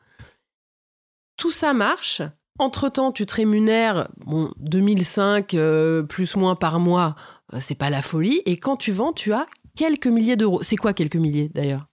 Tout 1.39 1.51
ça 1.51 1.73
marche. 1.73 2.21
Entre-temps, 2.59 3.11
tu 3.13 3.25
te 3.25 3.35
rémunères 3.35 4.09
bon, 4.17 4.51
2005 4.57 5.53
euh, 5.53 6.03
plus 6.03 6.35
moins 6.35 6.55
par 6.55 6.79
mois. 6.79 7.15
euh, 7.53 7.57
C'est 7.59 7.75
pas 7.75 7.89
la 7.89 8.01
folie. 8.01 8.41
Et 8.45 8.57
quand 8.57 8.75
tu 8.75 8.91
vends, 8.91 9.13
tu 9.13 9.31
as 9.33 9.45
quelques 9.75 10.07
milliers 10.07 10.35
d'euros. 10.35 10.61
C'est 10.61 10.75
quoi 10.75 10.93
quelques 10.93 11.15
milliers 11.15 11.49
d'ailleurs? 11.49 11.87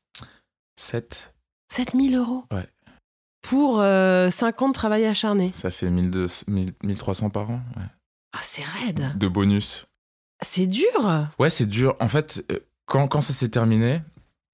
7, 0.78 1.32
7000 1.72 2.16
euros? 2.16 2.44
Ouais. 2.52 2.66
Pour 3.42 3.76
5 3.78 4.62
ans 4.62 4.68
de 4.68 4.74
travail 4.74 5.04
acharné. 5.06 5.52
ça 5.52 5.70
fait 5.70 5.88
1200, 5.88 6.44
1000 6.48 6.72
1300 6.82 7.30
par 7.30 7.48
an 7.50 7.60
ouais. 7.76 7.84
Ah, 8.32 8.40
c'est 8.42 8.64
raide. 8.64 9.16
de 9.16 9.28
bonus. 9.28 9.86
C'est 10.42 10.66
dur. 10.66 11.28
Ouais, 11.38 11.48
c'est 11.48 11.66
dur. 11.66 11.94
En 12.00 12.08
fait, 12.08 12.44
euh, 12.50 12.58
quand, 12.86 13.06
quand 13.08 13.20
ça 13.20 13.32
s'est 13.32 13.48
terminé, 13.48 14.00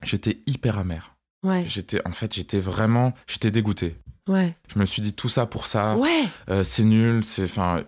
j'étais 0.04 0.42
hyper 0.46 0.78
amer. 0.78 1.16
Ouais, 1.42 1.64
J'étais, 1.66 2.06
en 2.06 2.12
fait, 2.12 2.32
j'étais 2.34 2.60
vraiment, 2.60 3.14
j'étais 3.26 3.50
dégoûté. 3.50 3.96
Ouais, 4.28 4.54
Je 4.72 4.78
me 4.78 4.84
suis 4.84 5.02
dit 5.02 5.14
tout 5.14 5.28
ça 5.28 5.46
pour 5.46 5.66
ça, 5.66 5.96
ouais. 5.96 6.24
euh, 6.50 6.64
c'est 6.64 6.84
nul, 6.84 7.24
c'est, 7.24 7.44
enfin. 7.44 7.82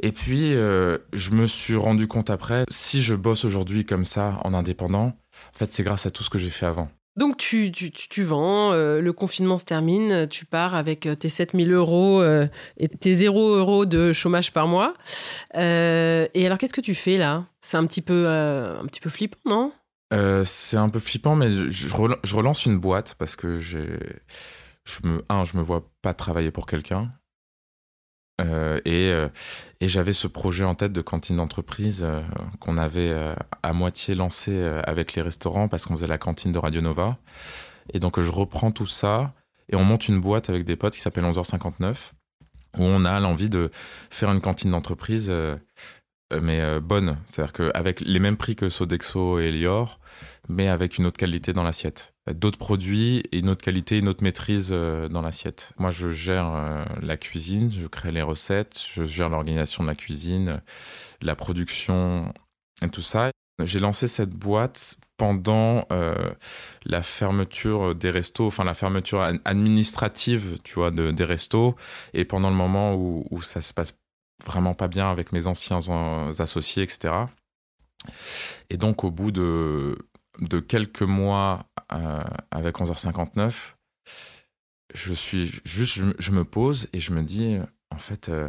Et 0.00 0.12
puis, 0.12 0.54
euh, 0.54 0.98
je 1.12 1.30
me 1.30 1.46
suis 1.46 1.76
rendu 1.76 2.08
compte 2.08 2.30
après, 2.30 2.64
si 2.68 3.00
je 3.02 3.14
bosse 3.14 3.44
aujourd'hui 3.44 3.84
comme 3.84 4.04
ça, 4.04 4.38
en 4.44 4.54
indépendant, 4.54 5.06
en 5.54 5.58
fait, 5.58 5.70
c'est 5.72 5.82
grâce 5.82 6.06
à 6.06 6.10
tout 6.10 6.22
ce 6.22 6.30
que 6.30 6.38
j'ai 6.38 6.50
fait 6.50 6.66
avant. 6.66 6.88
Donc 7.16 7.36
tu, 7.36 7.72
tu, 7.72 7.90
tu, 7.90 8.08
tu 8.08 8.22
vends, 8.22 8.70
euh, 8.72 9.00
le 9.00 9.12
confinement 9.12 9.58
se 9.58 9.64
termine, 9.64 10.28
tu 10.28 10.44
pars 10.44 10.76
avec 10.76 11.08
tes 11.18 11.28
7000 11.28 11.72
euros 11.72 12.22
euh, 12.22 12.46
et 12.76 12.86
tes 12.86 13.12
0 13.12 13.56
euros 13.56 13.86
de 13.86 14.12
chômage 14.12 14.52
par 14.52 14.68
mois. 14.68 14.94
Euh, 15.56 16.28
et 16.32 16.46
alors 16.46 16.58
qu'est-ce 16.58 16.72
que 16.72 16.80
tu 16.80 16.94
fais 16.94 17.18
là? 17.18 17.44
C'est 17.60 17.76
un 17.76 17.86
petit 17.86 18.02
peu 18.02 18.28
un 18.28 18.86
petit 18.86 19.00
peu 19.00 19.10
flippant, 19.10 19.38
non? 19.46 19.72
C'est 20.44 20.76
un 20.76 20.88
peu 20.88 21.00
flippant, 21.00 21.34
mais 21.34 21.50
je 21.50 21.88
relance 22.34 22.66
une 22.66 22.78
boîte 22.78 23.16
parce 23.18 23.34
que 23.34 23.58
j'ai, 23.58 23.98
je 24.88 25.06
me, 25.06 25.24
un, 25.28 25.44
je 25.44 25.56
me 25.56 25.62
vois 25.62 25.90
pas 26.02 26.14
travailler 26.14 26.50
pour 26.50 26.66
quelqu'un. 26.66 27.12
Euh, 28.40 28.80
et 28.84 29.10
euh, 29.10 29.28
et 29.80 29.88
j'avais 29.88 30.12
ce 30.12 30.28
projet 30.28 30.64
en 30.64 30.76
tête 30.76 30.92
de 30.92 31.02
cantine 31.02 31.36
d'entreprise 31.36 32.02
euh, 32.04 32.22
qu'on 32.60 32.78
avait 32.78 33.12
à 33.62 33.72
moitié 33.72 34.14
lancé 34.14 34.62
avec 34.84 35.14
les 35.14 35.22
restaurants 35.22 35.68
parce 35.68 35.86
qu'on 35.86 35.96
faisait 35.96 36.06
la 36.06 36.18
cantine 36.18 36.52
de 36.52 36.58
Radio 36.58 36.80
Nova. 36.80 37.18
Et 37.92 38.00
donc 38.00 38.20
je 38.20 38.30
reprends 38.30 38.70
tout 38.70 38.86
ça 38.86 39.34
et 39.70 39.76
on 39.76 39.84
monte 39.84 40.08
une 40.08 40.20
boîte 40.20 40.50
avec 40.50 40.64
des 40.64 40.76
potes 40.76 40.94
qui 40.94 41.00
s'appelle 41.00 41.24
11h59 41.24 42.12
où 42.78 42.82
on 42.82 43.04
a 43.04 43.18
l'envie 43.18 43.48
de 43.48 43.70
faire 44.10 44.30
une 44.30 44.40
cantine 44.40 44.70
d'entreprise 44.70 45.32
mais 46.30 46.80
bonne, 46.80 47.16
c'est-à-dire 47.26 47.54
qu'avec 47.54 48.00
les 48.00 48.20
mêmes 48.20 48.36
prix 48.36 48.54
que 48.54 48.68
Sodexo 48.68 49.40
et 49.40 49.46
Elior, 49.46 49.98
mais 50.48 50.68
avec 50.68 50.98
une 50.98 51.06
autre 51.06 51.18
qualité 51.18 51.52
dans 51.52 51.62
l'assiette. 51.62 52.14
D'autres 52.30 52.58
produits 52.58 53.22
et 53.32 53.38
une 53.38 53.48
autre 53.48 53.64
qualité, 53.64 53.98
une 53.98 54.08
autre 54.08 54.22
maîtrise 54.22 54.70
euh, 54.72 55.08
dans 55.08 55.22
l'assiette. 55.22 55.72
Moi, 55.78 55.90
je 55.90 56.08
gère 56.08 56.46
euh, 56.54 56.84
la 57.00 57.16
cuisine, 57.16 57.70
je 57.72 57.86
crée 57.86 58.12
les 58.12 58.22
recettes, 58.22 58.82
je 58.92 59.04
gère 59.04 59.28
l'organisation 59.28 59.82
de 59.82 59.88
la 59.88 59.94
cuisine, 59.94 60.60
la 61.20 61.36
production 61.36 62.32
et 62.82 62.88
tout 62.88 63.02
ça. 63.02 63.30
J'ai 63.62 63.80
lancé 63.80 64.08
cette 64.08 64.34
boîte 64.34 64.98
pendant 65.16 65.84
euh, 65.90 66.14
la 66.84 67.02
fermeture 67.02 67.94
des 67.94 68.10
restos, 68.10 68.46
enfin 68.46 68.64
la 68.64 68.74
fermeture 68.74 69.20
ad- 69.20 69.40
administrative, 69.44 70.58
tu 70.62 70.74
vois, 70.74 70.92
de, 70.92 71.10
des 71.10 71.24
restos, 71.24 71.74
et 72.14 72.24
pendant 72.24 72.50
le 72.50 72.56
moment 72.56 72.94
où, 72.94 73.26
où 73.30 73.42
ça 73.42 73.60
se 73.60 73.74
passe 73.74 73.94
vraiment 74.46 74.74
pas 74.74 74.86
bien 74.86 75.10
avec 75.10 75.32
mes 75.32 75.48
anciens 75.48 75.80
associés, 76.38 76.84
etc. 76.84 77.14
Et 78.70 78.76
donc, 78.76 79.02
au 79.02 79.10
bout 79.10 79.32
de, 79.32 79.98
de 80.38 80.60
quelques 80.60 81.02
mois 81.02 81.66
euh, 81.92 82.22
avec 82.50 82.80
11h59, 82.80 83.76
je 84.94 85.12
suis 85.12 85.60
juste, 85.64 86.02
je, 86.18 86.30
me- 86.32 86.44
pose 86.44 86.88
et 86.92 87.00
je 87.00 87.12
me 87.12 87.22
dis, 87.22 87.58
en 87.90 87.98
fait, 87.98 88.28
euh, 88.28 88.48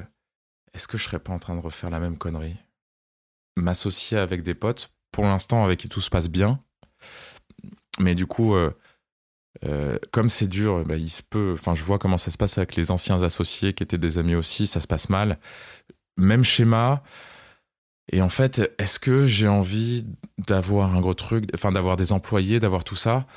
est-ce 0.73 0.87
que 0.87 0.97
je 0.97 1.03
serais 1.05 1.19
pas 1.19 1.33
en 1.33 1.39
train 1.39 1.55
de 1.55 1.61
refaire 1.61 1.89
la 1.89 1.99
même 1.99 2.17
connerie? 2.17 2.57
M'associer 3.57 4.17
avec 4.17 4.41
des 4.43 4.55
potes, 4.55 4.93
pour 5.11 5.25
l'instant 5.25 5.65
avec 5.65 5.79
qui 5.79 5.89
tout 5.89 6.01
se 6.01 6.09
passe 6.09 6.29
bien, 6.29 6.63
mais 7.99 8.15
du 8.15 8.25
coup, 8.25 8.55
euh, 8.55 9.97
comme 10.11 10.29
c'est 10.29 10.47
dur, 10.47 10.83
bah, 10.85 10.95
il 10.95 11.09
se 11.09 11.23
peut. 11.23 11.53
Enfin, 11.53 11.75
je 11.75 11.83
vois 11.83 11.99
comment 11.99 12.17
ça 12.17 12.31
se 12.31 12.37
passe 12.37 12.57
avec 12.57 12.75
les 12.75 12.91
anciens 12.91 13.21
associés 13.23 13.73
qui 13.73 13.83
étaient 13.83 13.97
des 13.97 14.17
amis 14.17 14.35
aussi, 14.35 14.67
ça 14.67 14.79
se 14.79 14.87
passe 14.87 15.09
mal. 15.09 15.39
Même 16.17 16.43
schéma. 16.43 17.03
Et 18.11 18.21
en 18.21 18.29
fait, 18.29 18.73
est-ce 18.77 18.99
que 18.99 19.25
j'ai 19.25 19.47
envie 19.47 20.05
d'avoir 20.37 20.95
un 20.95 21.01
gros 21.01 21.13
truc, 21.13 21.45
enfin 21.53 21.71
d'avoir 21.71 21.95
des 21.95 22.11
employés, 22.11 22.59
d'avoir 22.59 22.83
tout 22.83 22.95
ça? 22.95 23.27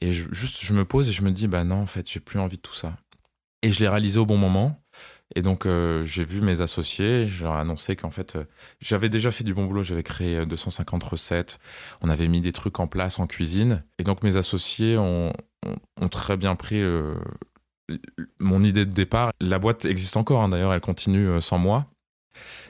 Et 0.00 0.12
juste, 0.12 0.60
je 0.62 0.72
me 0.72 0.84
pose 0.84 1.08
et 1.08 1.12
je 1.12 1.22
me 1.22 1.30
dis, 1.30 1.48
bah 1.48 1.64
non, 1.64 1.82
en 1.82 1.86
fait, 1.86 2.08
j'ai 2.08 2.20
plus 2.20 2.38
envie 2.38 2.56
de 2.56 2.62
tout 2.62 2.74
ça. 2.74 2.96
Et 3.62 3.70
je 3.70 3.80
l'ai 3.80 3.88
réalisé 3.88 4.18
au 4.18 4.26
bon 4.26 4.38
moment. 4.38 4.82
Et 5.36 5.42
donc, 5.42 5.66
euh, 5.66 6.04
j'ai 6.04 6.24
vu 6.24 6.40
mes 6.40 6.60
associés, 6.60 7.26
je 7.26 7.44
leur 7.44 7.54
ai 7.56 7.60
annoncé 7.60 7.94
qu'en 7.94 8.10
fait, 8.10 8.36
euh, 8.36 8.44
j'avais 8.80 9.08
déjà 9.08 9.30
fait 9.30 9.44
du 9.44 9.54
bon 9.54 9.66
boulot, 9.66 9.82
j'avais 9.84 10.02
créé 10.02 10.38
euh, 10.38 10.46
250 10.46 11.04
recettes, 11.04 11.60
on 12.00 12.08
avait 12.08 12.26
mis 12.26 12.40
des 12.40 12.52
trucs 12.52 12.80
en 12.80 12.88
place 12.88 13.20
en 13.20 13.28
cuisine. 13.28 13.84
Et 13.98 14.04
donc, 14.04 14.24
mes 14.24 14.36
associés 14.36 14.96
ont, 14.98 15.32
très 16.10 16.36
bien 16.36 16.56
pris 16.56 16.80
euh, 16.82 17.14
mon 18.38 18.62
idée 18.62 18.84
de 18.84 18.92
départ. 18.92 19.32
La 19.40 19.58
boîte 19.58 19.84
existe 19.84 20.16
encore, 20.16 20.42
hein, 20.42 20.48
d'ailleurs, 20.48 20.72
elle 20.72 20.80
continue 20.80 21.28
euh, 21.28 21.40
sans 21.40 21.58
moi. 21.58 21.86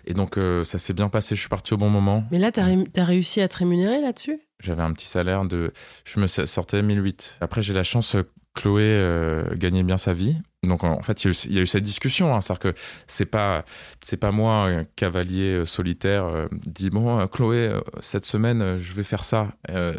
Et 0.06 0.14
donc, 0.14 0.36
euh, 0.38 0.64
ça 0.64 0.78
s'est 0.78 0.92
bien 0.94 1.08
passé, 1.08 1.34
je 1.34 1.40
suis 1.40 1.48
parti 1.48 1.74
au 1.74 1.76
bon 1.76 1.90
moment. 1.90 2.24
Mais 2.30 2.38
là, 2.38 2.50
t'as 2.52 2.64
ré- 2.64 2.84
t'as 2.92 3.04
réussi 3.04 3.40
à 3.40 3.48
te 3.48 3.58
rémunérer 3.58 4.00
là-dessus? 4.00 4.40
J'avais 4.60 4.82
un 4.82 4.92
petit 4.92 5.06
salaire 5.06 5.44
de. 5.44 5.72
Je 6.04 6.20
me 6.20 6.26
sortais 6.26 6.82
1008. 6.82 7.38
Après, 7.40 7.62
j'ai 7.62 7.72
la 7.74 7.82
chance, 7.82 8.14
euh, 8.16 8.22
Chloé 8.54 8.82
euh, 8.84 9.44
gagnait 9.54 9.82
bien 9.84 9.96
sa 9.96 10.12
vie. 10.12 10.36
Donc, 10.66 10.82
en 10.84 11.00
fait, 11.02 11.24
il 11.24 11.28
y 11.28 11.30
a 11.30 11.32
eu, 11.32 11.36
il 11.46 11.54
y 11.54 11.58
a 11.58 11.62
eu 11.62 11.66
cette 11.66 11.84
discussion. 11.84 12.34
Hein, 12.34 12.40
C'est-à-dire 12.40 12.72
que 12.74 12.80
c'est 13.06 13.24
pas, 13.26 13.64
c'est 14.02 14.16
pas 14.16 14.32
moi, 14.32 14.64
un 14.66 14.84
cavalier 14.84 15.64
solitaire, 15.64 16.24
euh, 16.26 16.48
dit 16.52 16.90
Bon, 16.90 17.26
Chloé, 17.28 17.72
cette 18.00 18.26
semaine, 18.26 18.76
je 18.76 18.92
vais 18.94 19.04
faire 19.04 19.24
ça. 19.24 19.48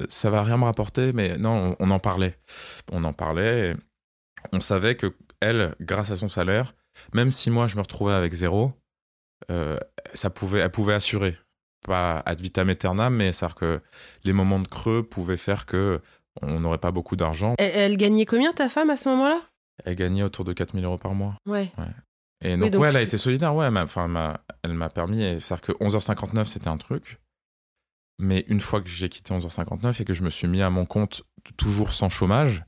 Ça 0.09 0.29
va 0.29 0.43
rien 0.43 0.57
me 0.57 0.65
rapporter, 0.65 1.13
mais 1.13 1.37
non, 1.37 1.75
on, 1.79 1.87
on 1.87 1.91
en 1.91 1.99
parlait. 1.99 2.37
On 2.91 3.03
en 3.03 3.13
parlait. 3.13 3.75
on 4.53 4.59
savait 4.59 4.95
que 4.95 5.15
elle, 5.39 5.73
grâce 5.81 6.11
à 6.11 6.15
son 6.15 6.29
salaire, 6.29 6.75
même 7.15 7.31
si 7.31 7.49
moi, 7.49 7.67
je 7.67 7.75
me 7.77 7.81
retrouvais 7.81 8.13
avec 8.13 8.33
zéro, 8.33 8.73
ça 10.13 10.29
pouvait, 10.29 10.59
elle 10.59 10.71
pouvait 10.71 10.93
assurer. 10.93 11.37
Pas 11.85 12.19
ad 12.25 12.39
vitam 12.39 12.69
aeternam, 12.69 13.15
mais 13.15 13.31
c'est-à-dire 13.31 13.55
que 13.55 13.81
les 14.23 14.33
moments 14.33 14.59
de 14.59 14.67
creux 14.67 15.01
pouvaient 15.03 15.37
faire 15.37 15.65
que 15.65 15.99
on 16.41 16.59
n'aurait 16.59 16.77
pas 16.77 16.91
beaucoup 16.91 17.15
d'argent. 17.15 17.55
elle, 17.57 17.71
elle 17.73 17.97
gagnait 17.97 18.25
combien 18.25 18.53
ta 18.53 18.69
femme 18.69 18.89
à 18.89 18.97
ce 18.97 19.09
moment-là? 19.09 19.41
Elle 19.83 19.95
gagnait 19.95 20.23
autour 20.23 20.45
de 20.45 20.53
4000 20.53 20.85
euros 20.85 20.97
par 20.99 21.13
mois. 21.15 21.35
Ouais. 21.47 21.71
Et 22.43 22.55
donc, 22.55 22.71
donc 22.71 22.81
ouais, 22.83 22.89
elle 22.89 22.97
a 22.97 23.01
été 23.01 23.17
solidaire, 23.17 23.53
ouais, 23.55 23.65
elle 23.65 23.71
m'a- 23.71 23.83
enfin, 23.83 24.05
elle 24.63 24.73
m'a- 24.73 24.89
permis, 24.89 25.19
c'est-à-dire 25.39 25.61
que 25.61 25.71
11h59, 25.83 26.47
c'était 26.47 26.67
un 26.67 26.77
truc. 26.77 27.19
Mais 28.19 28.45
une 28.47 28.61
fois 28.61 28.81
que 28.81 28.89
j'ai 28.89 29.09
quitté 29.09 29.33
11h59 29.33 29.99
et 30.01 30.05
que 30.05 30.13
je 30.13 30.23
me 30.23 30.29
suis 30.29 30.47
mis 30.47 30.61
à 30.61 30.69
mon 30.69 30.85
compte, 30.85 31.23
toujours 31.57 31.93
sans 31.93 32.09
chômage, 32.09 32.63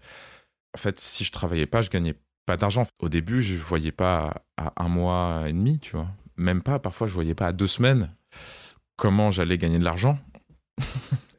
en 0.76 0.80
fait, 0.80 1.00
si 1.00 1.24
je 1.24 1.32
travaillais 1.32 1.68
pas, 1.68 1.82
je 1.84 1.89
gagnais 1.91 2.16
pas 2.48 2.58
d'argent. 2.58 2.84
Au 3.00 3.10
début, 3.10 3.41
je 3.41 3.56
voyais 3.56 3.91
pas 3.91 4.43
à 4.58 4.74
un 4.84 4.89
mois 4.89 5.43
et 5.48 5.54
demi, 5.54 5.80
tu 5.80 5.95
vois. 5.95 6.08
Même 6.38 6.62
pas, 6.62 6.80
parfois, 6.80 7.08
je 7.08 7.14
voyais 7.14 7.36
pas 7.36 7.48
à 7.48 7.52
deux 7.52 7.68
semaines 7.68 8.10
comment 8.96 9.32
j'allais 9.32 9.58
gagner 9.58 9.80
de 9.80 9.84
l'argent. 9.84 10.18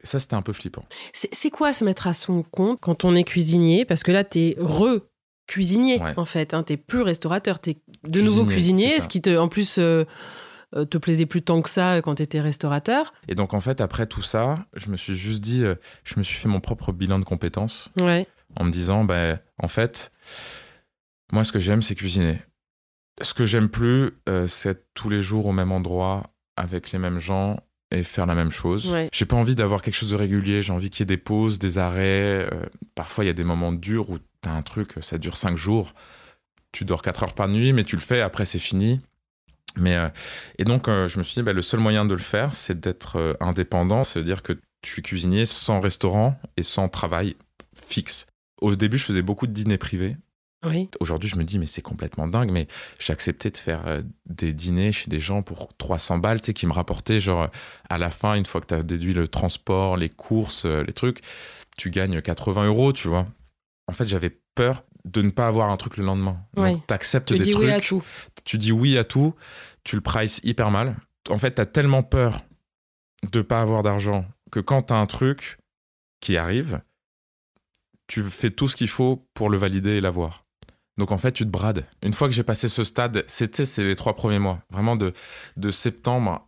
Et 0.03 0.07
ça, 0.07 0.19
c'était 0.19 0.35
un 0.35 0.41
peu 0.41 0.53
flippant. 0.53 0.85
C'est 1.13 1.49
quoi 1.49 1.73
se 1.73 1.83
mettre 1.83 2.07
à 2.07 2.13
son 2.13 2.43
compte 2.43 2.79
quand 2.79 3.05
on 3.05 3.15
est 3.15 3.23
cuisinier? 3.23 3.85
Parce 3.85 4.03
que 4.03 4.11
là, 4.11 4.23
tu 4.23 4.39
es 4.39 4.55
re-cuisinier, 4.59 5.99
en 6.15 6.25
fait. 6.25 6.53
Hein. 6.53 6.63
Tu 6.63 6.77
plus 6.77 7.01
restaurateur, 7.01 7.59
tu 7.59 7.71
es 7.71 7.77
de 8.07 8.21
nouveau 8.21 8.45
cuisinier, 8.45 8.99
ce 9.01 9.07
qui, 9.07 9.21
te, 9.21 9.35
en 9.35 9.47
plus, 9.47 9.77
euh, 9.79 10.05
euh, 10.75 10.85
te 10.85 10.99
plaisait 10.99 11.25
plus 11.25 11.41
tant 11.41 11.61
que 11.61 11.69
ça 11.69 12.01
quand 12.01 12.15
tu 12.15 12.23
étais 12.23 12.39
restaurateur. 12.39 13.13
Et 13.27 13.35
donc, 13.35 13.53
en 13.53 13.61
fait, 13.61 13.81
après 13.81 14.05
tout 14.05 14.21
ça, 14.21 14.55
je 14.75 14.89
me 14.89 14.97
suis 14.97 15.15
juste 15.15 15.41
dit, 15.41 15.63
euh, 15.63 15.75
je 16.03 16.15
me 16.17 16.23
suis 16.23 16.37
fait 16.37 16.49
mon 16.49 16.59
propre 16.59 16.91
bilan 16.91 17.17
de 17.17 17.25
compétences. 17.25 17.89
Ouais. 17.97 18.27
En 18.57 18.63
me 18.63 18.71
disant, 18.71 19.05
ben, 19.05 19.39
en 19.57 19.67
fait, 19.67 20.11
moi, 21.31 21.43
ce 21.43 21.51
que 21.51 21.59
j'aime, 21.59 21.81
c'est 21.81 21.95
cuisiner. 21.95 22.39
Ce 23.21 23.33
que 23.33 23.45
j'aime 23.45 23.69
plus, 23.69 24.11
c'est 24.47 24.69
être 24.69 24.87
tous 24.93 25.09
les 25.09 25.21
jours 25.21 25.45
au 25.45 25.51
même 25.53 25.71
endroit, 25.71 26.23
avec 26.57 26.91
les 26.91 26.99
mêmes 26.99 27.19
gens, 27.19 27.57
et 27.91 28.03
faire 28.03 28.25
la 28.25 28.35
même 28.35 28.51
chose. 28.51 28.95
J'ai 29.13 29.25
pas 29.25 29.35
envie 29.35 29.55
d'avoir 29.55 29.81
quelque 29.81 29.95
chose 29.95 30.09
de 30.09 30.15
régulier, 30.15 30.61
j'ai 30.61 30.73
envie 30.73 30.89
qu'il 30.89 31.01
y 31.01 31.03
ait 31.03 31.15
des 31.15 31.21
pauses, 31.21 31.59
des 31.59 31.77
arrêts. 31.77 32.47
Euh, 32.51 32.65
parfois, 32.95 33.23
il 33.23 33.27
y 33.27 33.29
a 33.29 33.33
des 33.33 33.43
moments 33.43 33.71
durs 33.71 34.09
où 34.09 34.17
tu 34.17 34.49
as 34.49 34.51
un 34.51 34.61
truc, 34.61 34.93
ça 35.01 35.17
dure 35.17 35.37
cinq 35.37 35.57
jours. 35.57 35.93
Tu 36.71 36.83
dors 36.83 37.01
quatre 37.01 37.23
heures 37.23 37.33
par 37.33 37.47
nuit, 37.47 37.73
mais 37.73 37.83
tu 37.83 37.95
le 37.95 38.01
fais, 38.01 38.21
après 38.21 38.45
c'est 38.45 38.59
fini. 38.59 38.99
Mais, 39.77 39.95
euh, 39.95 40.09
et 40.57 40.63
donc, 40.63 40.87
euh, 40.87 41.07
je 41.07 41.17
me 41.17 41.23
suis 41.23 41.35
dit, 41.35 41.43
bah, 41.43 41.53
le 41.53 41.61
seul 41.61 41.79
moyen 41.79 42.05
de 42.05 42.13
le 42.13 42.21
faire, 42.21 42.53
c'est 42.53 42.79
d'être 42.79 43.37
indépendant. 43.39 44.03
C'est-à-dire 44.03 44.41
que 44.43 44.53
je 44.83 44.91
suis 44.91 45.01
cuisinier 45.01 45.45
sans 45.45 45.79
restaurant 45.79 46.39
et 46.57 46.63
sans 46.63 46.89
travail 46.89 47.35
fixe. 47.75 48.27
Au 48.61 48.75
début, 48.75 48.97
je 48.97 49.05
faisais 49.05 49.21
beaucoup 49.21 49.47
de 49.47 49.51
dîners 49.51 49.77
privés. 49.77 50.17
Aujourd'hui, 50.99 51.29
je 51.29 51.35
me 51.37 51.43
dis, 51.43 51.59
mais 51.59 51.65
c'est 51.65 51.81
complètement 51.81 52.27
dingue, 52.27 52.51
mais 52.51 52.67
j'ai 52.99 53.13
accepté 53.13 53.49
de 53.49 53.57
faire 53.57 53.87
euh, 53.87 54.01
des 54.25 54.53
dîners 54.53 54.91
chez 54.91 55.09
des 55.09 55.19
gens 55.19 55.41
pour 55.41 55.75
300 55.77 56.17
balles, 56.17 56.41
tu 56.41 56.47
sais, 56.47 56.53
qui 56.53 56.67
me 56.67 56.73
rapportaient, 56.73 57.19
genre, 57.19 57.49
à 57.89 57.97
la 57.97 58.09
fin, 58.09 58.35
une 58.35 58.45
fois 58.45 58.61
que 58.61 58.67
tu 58.67 58.73
as 58.73 58.83
déduit 58.83 59.13
le 59.13 59.27
transport, 59.27 59.97
les 59.97 60.09
courses, 60.09 60.65
euh, 60.65 60.83
les 60.83 60.93
trucs, 60.93 61.21
tu 61.77 61.89
gagnes 61.89 62.21
80 62.21 62.67
euros, 62.67 62.93
tu 62.93 63.07
vois. 63.07 63.27
En 63.87 63.93
fait, 63.93 64.07
j'avais 64.07 64.37
peur 64.55 64.83
de 65.05 65.21
ne 65.21 65.29
pas 65.29 65.47
avoir 65.47 65.69
un 65.69 65.77
truc 65.77 65.97
le 65.97 66.05
lendemain. 66.05 66.39
Donc, 66.55 66.87
tu 66.87 66.93
acceptes 66.93 67.31
des 67.31 67.39
dis 67.39 67.51
trucs. 67.51 67.65
Oui 67.65 67.71
à 67.71 67.81
tout. 67.81 68.03
Tu 68.43 68.57
dis 68.57 68.71
oui 68.71 68.97
à 68.97 69.03
tout, 69.03 69.35
tu 69.83 69.95
le 69.95 70.01
prices 70.01 70.41
hyper 70.43 70.71
mal. 70.71 70.95
En 71.29 71.37
fait, 71.37 71.55
tu 71.55 71.61
as 71.61 71.65
tellement 71.65 72.03
peur 72.03 72.41
de 73.31 73.41
pas 73.41 73.61
avoir 73.61 73.83
d'argent 73.83 74.25
que 74.51 74.59
quand 74.59 74.83
tu 74.83 74.93
as 74.93 74.97
un 74.97 75.05
truc 75.05 75.57
qui 76.19 76.37
arrive, 76.37 76.81
tu 78.07 78.23
fais 78.23 78.51
tout 78.51 78.67
ce 78.67 78.75
qu'il 78.75 78.87
faut 78.87 79.27
pour 79.33 79.49
le 79.49 79.57
valider 79.57 79.91
et 79.91 80.01
l'avoir. 80.01 80.44
Donc 80.97 81.11
en 81.11 81.17
fait, 81.17 81.31
tu 81.31 81.43
te 81.45 81.49
brades. 81.49 81.85
Une 82.01 82.13
fois 82.13 82.27
que 82.27 82.33
j'ai 82.33 82.43
passé 82.43 82.69
ce 82.69 82.83
stade, 82.83 83.23
c'était 83.27 83.65
c'est 83.65 83.83
les 83.83 83.95
trois 83.95 84.15
premiers 84.15 84.39
mois, 84.39 84.61
vraiment 84.69 84.95
de, 84.95 85.13
de 85.57 85.71
septembre 85.71 86.47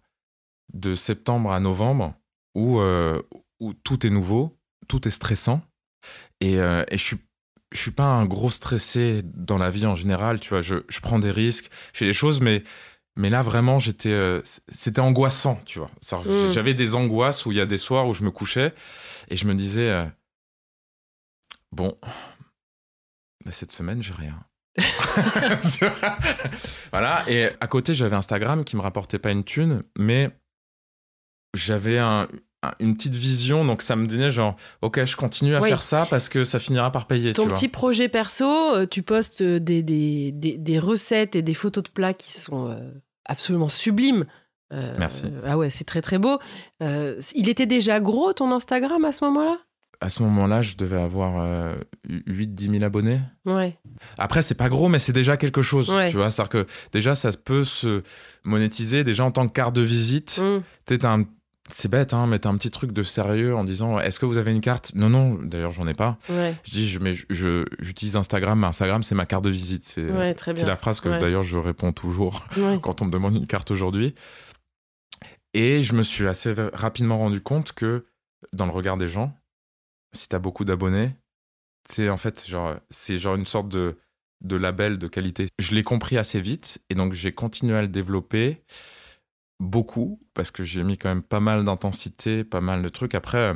de 0.74 0.96
septembre 0.96 1.52
à 1.52 1.60
novembre, 1.60 2.14
où, 2.56 2.80
euh, 2.80 3.22
où 3.60 3.74
tout 3.74 4.06
est 4.06 4.10
nouveau, 4.10 4.58
tout 4.88 5.08
est 5.08 5.12
stressant, 5.12 5.62
et, 6.40 6.60
euh, 6.60 6.84
et 6.90 6.98
je 6.98 7.04
suis 7.04 7.18
je 7.74 7.82
suis 7.82 7.92
pas 7.92 8.06
un 8.06 8.26
gros 8.26 8.50
stressé 8.50 9.22
dans 9.26 9.58
la 9.58 9.70
vie 9.70 9.86
en 9.86 9.94
général, 9.94 10.40
tu 10.40 10.50
vois. 10.50 10.62
Je, 10.62 10.78
je 10.88 11.02
prends 11.02 11.20
des 11.20 11.32
risques, 11.32 11.70
je 11.92 12.00
fais 12.00 12.06
des 12.06 12.14
choses, 12.14 12.40
mais 12.40 12.64
mais 13.18 13.30
là 13.30 13.42
vraiment 13.42 13.78
j'étais 13.78 14.12
euh, 14.12 14.42
c'était 14.70 15.02
angoissant, 15.02 15.60
tu 15.66 15.80
vois. 15.80 15.92
Mmh. 16.14 16.52
J'avais 16.54 16.74
des 16.74 16.96
angoisses 16.96 17.46
où 17.46 17.52
il 17.52 17.58
y 17.58 17.62
a 17.62 17.66
des 17.66 17.78
soirs 17.78 18.08
où 18.08 18.14
je 18.14 18.24
me 18.24 18.32
couchais 18.32 18.74
et 19.28 19.36
je 19.36 19.46
me 19.46 19.54
disais 19.54 20.08
bon 21.74 21.98
cette 23.52 23.72
semaine, 23.72 24.02
j'ai 24.02 24.14
rien. 24.14 24.40
voilà. 26.92 27.24
Et 27.28 27.50
à 27.60 27.68
côté, 27.68 27.94
j'avais 27.94 28.16
Instagram 28.16 28.64
qui 28.64 28.76
me 28.76 28.82
rapportait 28.82 29.20
pas 29.20 29.32
une 29.32 29.44
thune, 29.44 29.84
mais 29.98 30.30
j'avais 31.54 32.00
une 32.80 32.96
petite 32.96 33.16
vision, 33.16 33.66
donc 33.66 33.82
ça 33.82 33.96
me 33.96 34.08
donnait 34.08 34.32
genre, 34.32 34.56
ok, 34.82 35.04
je 35.06 35.16
continue 35.16 35.56
à 35.56 35.62
faire 35.62 35.82
ça 35.82 36.08
parce 36.10 36.30
que 36.30 36.44
ça 36.44 36.60
finira 36.60 36.92
par 36.92 37.08
payer. 37.08 37.34
Ton 37.34 37.48
petit 37.48 37.70
projet 37.70 38.10
perso, 38.10 38.46
euh, 38.46 38.86
tu 38.86 39.04
postes 39.04 39.44
des, 39.44 39.82
des, 39.82 40.32
des, 40.32 40.80
recettes 40.80 41.36
et 41.36 41.42
des 41.42 41.54
photos 41.54 41.84
de 41.84 41.90
plats 41.90 42.14
qui 42.14 42.38
sont 42.38 42.68
euh, 42.68 42.78
absolument 43.26 43.70
sublimes. 43.70 44.26
Euh, 44.74 44.96
Merci. 45.00 45.24
Ah 45.46 45.58
ouais, 45.58 45.70
c'est 45.70 45.86
très 45.86 46.02
très 46.02 46.20
beau. 46.20 46.40
il 46.82 47.50
était 47.50 47.66
déjà 47.66 48.00
gros 48.00 48.34
ton 48.34 48.52
Instagram 48.52 49.04
à 49.06 49.12
ce 49.12 49.24
moment-là? 49.26 49.58
À 50.00 50.10
ce 50.10 50.22
moment-là, 50.24 50.62
je 50.62 50.76
devais 50.76 51.00
avoir 51.00 51.76
8-10 52.08 52.72
000 52.72 52.84
abonnés. 52.84 53.20
Ouais. 53.46 53.78
Après, 54.18 54.42
c'est 54.42 54.56
pas 54.56 54.70
gros, 54.70 54.90
mais 54.90 55.00
c'est 55.00 55.14
déjà 55.14 55.38
quelque 55.38 55.62
chose. 55.62 55.92
Tu 56.10 56.18
vois, 56.18 56.32
c'est-à-dire 56.32 56.50
que 56.50 56.68
déjà, 56.92 57.16
ça 57.16 57.32
peut 57.32 57.64
se 57.64 58.04
monétiser 58.44 59.04
déjà 59.04 59.24
en 59.24 59.32
tant 59.32 59.48
que 59.48 59.54
carte 59.54 59.76
de 59.76 59.82
visite. 59.82 60.42
Mm. 60.44 61.26
C'est 61.70 61.90
bête, 61.90 62.14
hein, 62.14 62.28
mais 62.28 62.40
t'as 62.40 62.50
un 62.50 62.56
petit 62.56 62.72
truc 62.72 62.94
de 62.94 63.04
sérieux 63.04 63.54
en 63.54 63.66
disant 63.66 64.00
est-ce 64.00 64.20
que 64.20 64.26
vous 64.26 64.38
avez 64.38 64.52
une 64.52 64.62
carte? 64.62 64.94
Non, 64.96 65.10
non, 65.10 65.38
d'ailleurs, 65.42 65.72
j'en 65.72 65.86
ai 65.86 65.94
pas. 65.94 66.18
Je 66.30 66.72
dis 66.72 66.88
je, 66.88 67.00
mais 67.00 67.14
j'utilise 67.80 68.16
Instagram, 68.16 68.60
mais 68.60 68.68
Instagram, 68.68 69.04
c'est 69.04 69.16
ma 69.16 69.26
carte 69.26 69.44
de 69.44 69.50
visite. 69.50 69.84
C'est 69.84 70.08
la 70.66 70.76
phrase 70.78 71.02
que 71.02 71.10
d'ailleurs 71.10 71.44
je 71.44 71.58
réponds 71.58 71.92
toujours 71.92 72.46
quand 72.82 73.02
on 73.02 73.06
me 73.06 73.12
demande 73.12 73.36
une 73.36 73.48
carte 73.48 73.72
aujourd'hui. 73.72 74.16
Et 75.54 75.82
je 75.82 75.94
me 75.94 76.04
suis 76.04 76.28
assez 76.28 76.54
rapidement 76.74 77.18
rendu 77.18 77.42
compte 77.42 77.74
que 77.74 78.06
dans 78.54 78.66
le 78.66 78.72
regard 78.72 78.96
des 78.96 79.10
gens, 79.10 79.37
si 80.18 80.28
t'as 80.30 80.40
beaucoup 80.40 80.66
d'abonnés, 80.66 81.12
c'est 81.86 82.10
en 82.10 82.18
fait 82.18 82.46
genre 82.48 82.76
c'est 82.90 83.18
genre 83.18 83.36
une 83.36 83.46
sorte 83.46 83.70
de 83.70 83.98
de 84.42 84.56
label 84.56 84.98
de 84.98 85.08
qualité. 85.08 85.48
Je 85.58 85.74
l'ai 85.74 85.84
compris 85.84 86.18
assez 86.18 86.42
vite 86.42 86.80
et 86.90 86.96
donc 86.96 87.14
j'ai 87.14 87.32
continué 87.32 87.76
à 87.76 87.82
le 87.82 87.88
développer 87.88 88.64
beaucoup 89.60 90.20
parce 90.34 90.52
que 90.52 90.64
j'ai 90.64 90.84
mis 90.84 90.98
quand 90.98 91.10
même 91.10 91.24
pas 91.24 91.40
mal 91.40 91.64
d'intensité, 91.66 92.44
pas 92.44 92.62
mal 92.62 92.84
de 92.84 92.90
trucs. 92.90 93.16
Après, 93.16 93.54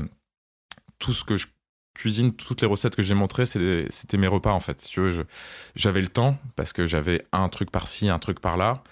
tout 0.97 1.13
ce 1.13 1.23
que 1.23 1.37
je 1.37 1.47
cuisine, 1.93 2.33
toutes 2.33 2.61
les 2.61 2.67
recettes 2.67 2.95
que 2.95 3.03
j'ai 3.03 3.13
montrées, 3.13 3.45
c'était 3.45 4.17
mes 4.17 4.27
repas 4.27 4.51
en 4.51 4.59
fait. 4.59 4.79
Si 4.79 4.89
tu 4.89 5.01
veux, 5.01 5.27
j'avais 5.75 6.01
le 6.01 6.07
temps 6.07 6.37
parce 6.55 6.73
que 6.73 6.85
j'avais 6.85 7.25
un 7.31 7.49
truc 7.49 7.69
par-ci, 7.69 8.09
un 8.09 8.19
truc 8.19 8.39
par-là. 8.39 8.83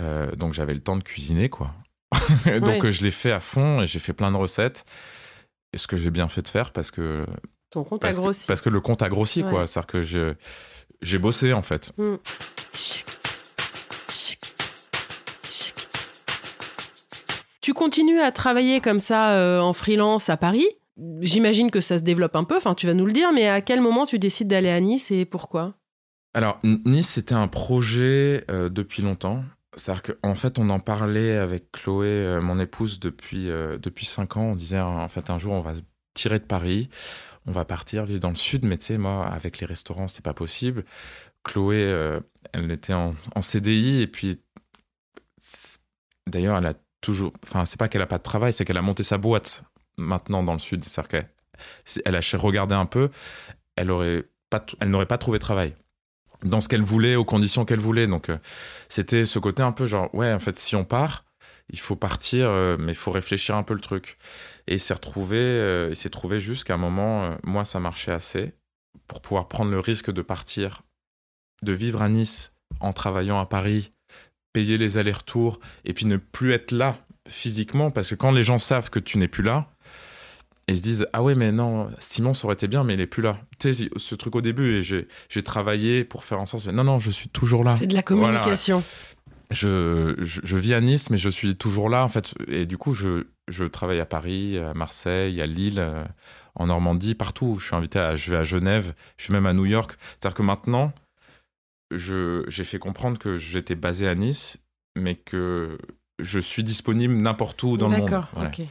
Euh, 0.00 0.34
donc 0.34 0.54
j'avais 0.54 0.74
le 0.74 0.80
temps 0.80 0.96
de 0.96 1.04
cuisiner 1.04 1.48
quoi. 1.48 1.74
donc 2.60 2.88
je 2.88 3.02
l'ai 3.02 3.10
fait 3.10 3.32
à 3.32 3.40
fond 3.40 3.82
et 3.82 3.86
j'ai 3.86 3.98
fait 3.98 4.12
plein 4.12 4.32
de 4.32 4.36
recettes 4.36 4.84
ce 5.76 5.86
que 5.86 5.96
j'ai 5.96 6.10
bien 6.10 6.28
fait 6.28 6.42
de 6.42 6.48
faire 6.48 6.72
parce 6.72 6.90
que. 6.90 7.26
Ton 7.70 7.84
compte 7.84 8.04
a 8.04 8.12
grossi. 8.12 8.46
parce 8.46 8.60
que 8.60 8.70
le 8.70 8.80
compte 8.80 9.02
a 9.02 9.08
grossi, 9.08 9.42
quoi. 9.42 9.66
C'est-à-dire 9.66 9.86
que 9.86 10.36
j'ai 11.02 11.18
bossé, 11.18 11.52
en 11.52 11.62
fait. 11.62 11.92
Mm. 11.98 12.16
Tu 17.64 17.72
continues 17.72 18.20
à 18.20 18.30
travailler 18.30 18.82
comme 18.82 19.00
ça 19.00 19.32
euh, 19.32 19.58
en 19.58 19.72
freelance 19.72 20.28
à 20.28 20.36
Paris. 20.36 20.66
J'imagine 21.22 21.70
que 21.70 21.80
ça 21.80 21.96
se 21.96 22.02
développe 22.02 22.36
un 22.36 22.44
peu, 22.44 22.58
enfin 22.58 22.74
tu 22.74 22.86
vas 22.86 22.92
nous 22.92 23.06
le 23.06 23.12
dire, 23.12 23.32
mais 23.32 23.48
à 23.48 23.62
quel 23.62 23.80
moment 23.80 24.04
tu 24.04 24.18
décides 24.18 24.48
d'aller 24.48 24.68
à 24.68 24.78
Nice 24.80 25.10
et 25.10 25.24
pourquoi? 25.24 25.72
Alors 26.34 26.58
Nice, 26.62 27.08
c'était 27.08 27.34
un 27.34 27.48
projet 27.48 28.44
euh, 28.50 28.68
depuis 28.68 29.02
longtemps. 29.02 29.42
C'est-à-dire 29.76 30.02
qu'en 30.02 30.34
fait, 30.34 30.58
on 30.58 30.70
en 30.70 30.80
parlait 30.80 31.36
avec 31.36 31.72
Chloé, 31.72 32.06
euh, 32.06 32.40
mon 32.40 32.58
épouse, 32.58 33.00
depuis, 33.00 33.50
euh, 33.50 33.78
depuis 33.78 34.06
5 34.06 34.36
ans. 34.36 34.42
On 34.52 34.56
disait, 34.56 34.80
en 34.80 35.08
fait, 35.08 35.30
un 35.30 35.38
jour, 35.38 35.52
on 35.52 35.60
va 35.60 35.72
tirer 36.14 36.38
de 36.38 36.44
Paris, 36.44 36.88
on 37.46 37.52
va 37.52 37.64
partir 37.64 38.04
vivre 38.04 38.20
dans 38.20 38.30
le 38.30 38.36
sud. 38.36 38.64
Mais 38.64 38.78
tu 38.78 38.86
sais, 38.86 38.98
moi, 38.98 39.26
avec 39.26 39.58
les 39.58 39.66
restaurants, 39.66 40.08
c'était 40.08 40.22
pas 40.22 40.34
possible. 40.34 40.84
Chloé, 41.42 41.82
euh, 41.82 42.20
elle 42.52 42.70
était 42.70 42.94
en, 42.94 43.14
CDI 43.42 44.02
et 44.02 44.06
puis, 44.06 44.40
d'ailleurs, 46.26 46.58
elle 46.58 46.66
a 46.66 46.74
toujours. 47.00 47.32
Enfin, 47.44 47.64
c'est 47.64 47.78
pas 47.78 47.88
qu'elle 47.88 48.02
a 48.02 48.06
pas 48.06 48.18
de 48.18 48.22
travail, 48.22 48.52
c'est 48.52 48.64
qu'elle 48.64 48.76
a 48.76 48.82
monté 48.82 49.02
sa 49.02 49.18
boîte 49.18 49.64
maintenant 49.96 50.42
dans 50.42 50.54
le 50.54 50.58
sud. 50.58 50.84
C'est-à-dire 50.84 51.26
qu'elle 52.04 52.14
a 52.14 52.38
regardé 52.38 52.74
un 52.74 52.86
peu, 52.86 53.10
elle 53.76 54.24
pas, 54.50 54.64
elle 54.80 54.90
n'aurait 54.90 55.06
pas 55.06 55.18
trouvé 55.18 55.38
de 55.38 55.42
travail 55.42 55.74
dans 56.42 56.60
ce 56.60 56.68
qu'elle 56.68 56.82
voulait, 56.82 57.16
aux 57.16 57.24
conditions 57.24 57.64
qu'elle 57.64 57.80
voulait. 57.80 58.06
Donc, 58.06 58.28
euh, 58.28 58.38
c'était 58.88 59.24
ce 59.24 59.38
côté 59.38 59.62
un 59.62 59.72
peu 59.72 59.86
genre, 59.86 60.14
ouais, 60.14 60.32
en 60.32 60.40
fait, 60.40 60.58
si 60.58 60.76
on 60.76 60.84
part, 60.84 61.24
il 61.70 61.78
faut 61.78 61.96
partir, 61.96 62.48
euh, 62.48 62.76
mais 62.78 62.92
il 62.92 62.96
faut 62.96 63.10
réfléchir 63.10 63.56
un 63.56 63.62
peu 63.62 63.74
le 63.74 63.80
truc. 63.80 64.18
Et 64.66 64.74
il 64.74 64.80
s'est 64.80 64.94
retrouvé, 64.94 65.38
euh, 65.38 65.88
il 65.90 65.96
s'est 65.96 66.10
trouvé 66.10 66.40
juste 66.40 66.64
qu'à 66.64 66.74
un 66.74 66.78
moment, 66.78 67.36
moi, 67.44 67.64
ça 67.64 67.80
marchait 67.80 68.12
assez 68.12 68.54
pour 69.06 69.20
pouvoir 69.20 69.48
prendre 69.48 69.70
le 69.70 69.80
risque 69.80 70.10
de 70.10 70.22
partir, 70.22 70.82
de 71.62 71.72
vivre 71.72 72.02
à 72.02 72.08
Nice 72.08 72.52
en 72.80 72.92
travaillant 72.92 73.38
à 73.38 73.46
Paris, 73.46 73.92
payer 74.52 74.78
les 74.78 74.98
allers-retours, 74.98 75.60
et 75.84 75.92
puis 75.92 76.06
ne 76.06 76.16
plus 76.16 76.52
être 76.52 76.72
là 76.72 76.98
physiquement, 77.28 77.90
parce 77.90 78.10
que 78.10 78.14
quand 78.14 78.30
les 78.30 78.44
gens 78.44 78.58
savent 78.58 78.90
que 78.90 78.98
tu 78.98 79.18
n'es 79.18 79.28
plus 79.28 79.42
là, 79.42 79.73
et 80.66 80.74
se 80.74 80.82
disent 80.82 81.06
ah 81.12 81.22
ouais 81.22 81.34
mais 81.34 81.52
non 81.52 81.90
Simon 81.98 82.34
ça 82.34 82.46
aurait 82.46 82.54
été 82.54 82.68
bien 82.68 82.84
mais 82.84 82.94
il 82.94 83.00
est 83.00 83.06
plus 83.06 83.22
là 83.22 83.38
tu 83.58 83.72
sais 83.72 83.88
ce 83.96 84.14
truc 84.14 84.36
au 84.36 84.40
début 84.40 84.78
et 84.78 84.82
j'ai 84.82 85.42
travaillé 85.42 86.04
pour 86.04 86.24
faire 86.24 86.40
en 86.40 86.46
sorte 86.46 86.66
non 86.68 86.84
non 86.84 86.98
je 86.98 87.10
suis 87.10 87.28
toujours 87.28 87.64
là 87.64 87.76
c'est 87.76 87.86
de 87.86 87.94
la 87.94 88.02
communication 88.02 88.82
je, 89.50 90.16
je, 90.20 90.56
vis 90.56 90.72
à 90.74 90.80
Nice 90.80 91.10
mais 91.10 91.18
je 91.18 91.28
suis 91.28 91.54
toujours 91.54 91.88
là 91.90 92.02
en 92.02 92.08
fait 92.08 92.34
et 92.48 92.64
du 92.64 92.78
coup 92.78 92.94
je, 92.94 93.26
je 93.46 93.64
travaille 93.64 94.00
à 94.00 94.06
Paris 94.06 94.58
à 94.58 94.72
Marseille 94.74 95.40
à 95.40 95.46
Lille 95.46 95.78
euh, 95.78 96.02
en 96.54 96.66
Normandie 96.66 97.14
partout 97.14 97.58
je 97.60 97.66
suis 97.66 97.76
invité 97.76 97.98
à 97.98 98.16
je 98.16 98.30
vais 98.30 98.38
à 98.38 98.44
Genève 98.44 98.94
je 99.18 99.24
suis 99.24 99.32
même 99.32 99.46
à 99.46 99.52
New 99.52 99.66
York 99.66 99.96
c'est 100.18 100.26
à 100.26 100.30
dire 100.30 100.34
que 100.34 100.42
maintenant 100.42 100.92
j'ai 101.96 102.64
fait 102.64 102.78
comprendre 102.78 103.18
que 103.18 103.38
j'étais 103.38 103.74
basé 103.74 104.08
à 104.08 104.14
Nice, 104.14 104.58
mais 104.96 105.14
que 105.14 105.78
je 106.18 106.38
suis 106.38 106.64
disponible 106.64 107.14
n'importe 107.14 107.62
où 107.62 107.76
dans 107.76 107.88
le 107.88 107.98
monde. 107.98 108.10
D'accord, 108.10 108.28
Voilà. 108.32 108.50
ok. 108.50 108.62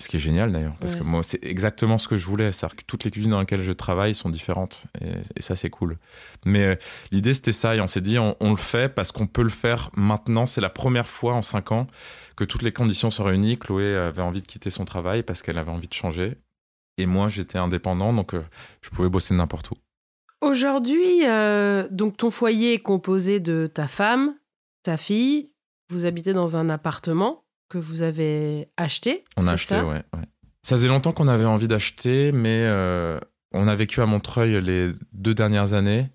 Ce 0.00 0.08
qui 0.08 0.16
est 0.16 0.20
génial 0.20 0.50
d'ailleurs, 0.50 0.74
parce 0.80 0.94
Ouais. 0.94 1.00
que 1.00 1.04
moi, 1.04 1.22
c'est 1.22 1.44
exactement 1.44 1.98
ce 1.98 2.08
que 2.08 2.16
je 2.16 2.24
voulais. 2.26 2.50
C'est-à-dire 2.52 2.76
que 2.76 2.84
toutes 2.84 3.04
les 3.04 3.10
cuisines 3.10 3.32
dans 3.32 3.40
lesquelles 3.40 3.60
je 3.62 3.70
travaille 3.72 4.14
sont 4.14 4.30
différentes. 4.30 4.84
Et, 5.00 5.10
et 5.36 5.42
ça, 5.42 5.54
c'est 5.56 5.68
cool. 5.70 5.98
Mais 6.46 6.64
euh, 6.64 6.74
l'idée, 7.12 7.34
c'était 7.34 7.52
ça. 7.52 7.76
Et 7.76 7.80
on 7.82 7.86
s'est 7.86 8.00
dit, 8.00 8.18
on, 8.18 8.34
on 8.40 8.50
le 8.50 8.56
fait 8.56 8.88
parce 8.94 9.12
qu'on 9.12 9.26
peut 9.26 9.42
le 9.42 9.50
faire 9.50 9.90
maintenant. 9.94 10.46
C'est 10.46 10.62
la 10.62 10.70
première 10.70 11.06
fois 11.06 11.34
en 11.34 11.42
cinq 11.42 11.70
ans 11.70 11.86
que 12.34 12.44
toutes 12.44 12.62
les 12.62 12.72
conditions 12.72 13.10
sont 13.10 13.24
réunies. 13.24 13.58
Chloé 13.58 13.94
avait 13.94 14.22
envie 14.22 14.40
de 14.40 14.46
quitter 14.46 14.70
son 14.70 14.86
travail 14.86 15.22
parce 15.22 15.42
qu'elle 15.42 15.58
avait 15.58 15.70
envie 15.70 15.88
de 15.88 15.92
changer. 15.94 16.38
Et 16.96 17.04
moi, 17.06 17.28
j'étais 17.28 17.58
indépendant, 17.58 18.12
donc 18.14 18.34
euh, 18.34 18.42
je 18.82 18.90
pouvais 18.90 19.08
bosser 19.10 19.34
n'importe 19.34 19.70
où. 19.70 19.74
Aujourd'hui, 20.40 21.26
euh, 21.26 21.86
donc 21.90 22.16
ton 22.16 22.30
foyer 22.30 22.72
est 22.74 22.78
composé 22.78 23.40
de 23.40 23.70
ta 23.72 23.86
femme, 23.86 24.34
ta 24.82 24.96
fille. 24.96 25.50
Vous 25.90 26.06
habitez 26.06 26.32
dans 26.32 26.56
un 26.56 26.70
appartement 26.70 27.44
que 27.70 27.78
vous 27.78 28.02
avez 28.02 28.68
acheté. 28.76 29.24
On 29.38 29.46
a 29.46 29.52
acheté, 29.52 29.76
ça 29.76 29.86
ouais, 29.86 30.02
ouais. 30.14 30.26
Ça 30.62 30.76
faisait 30.76 30.88
longtemps 30.88 31.12
qu'on 31.12 31.28
avait 31.28 31.46
envie 31.46 31.68
d'acheter, 31.68 32.32
mais 32.32 32.64
euh, 32.64 33.18
on 33.52 33.66
a 33.66 33.74
vécu 33.74 34.02
à 34.02 34.06
Montreuil 34.06 34.60
les 34.60 34.92
deux 35.12 35.34
dernières 35.34 35.72
années. 35.72 36.10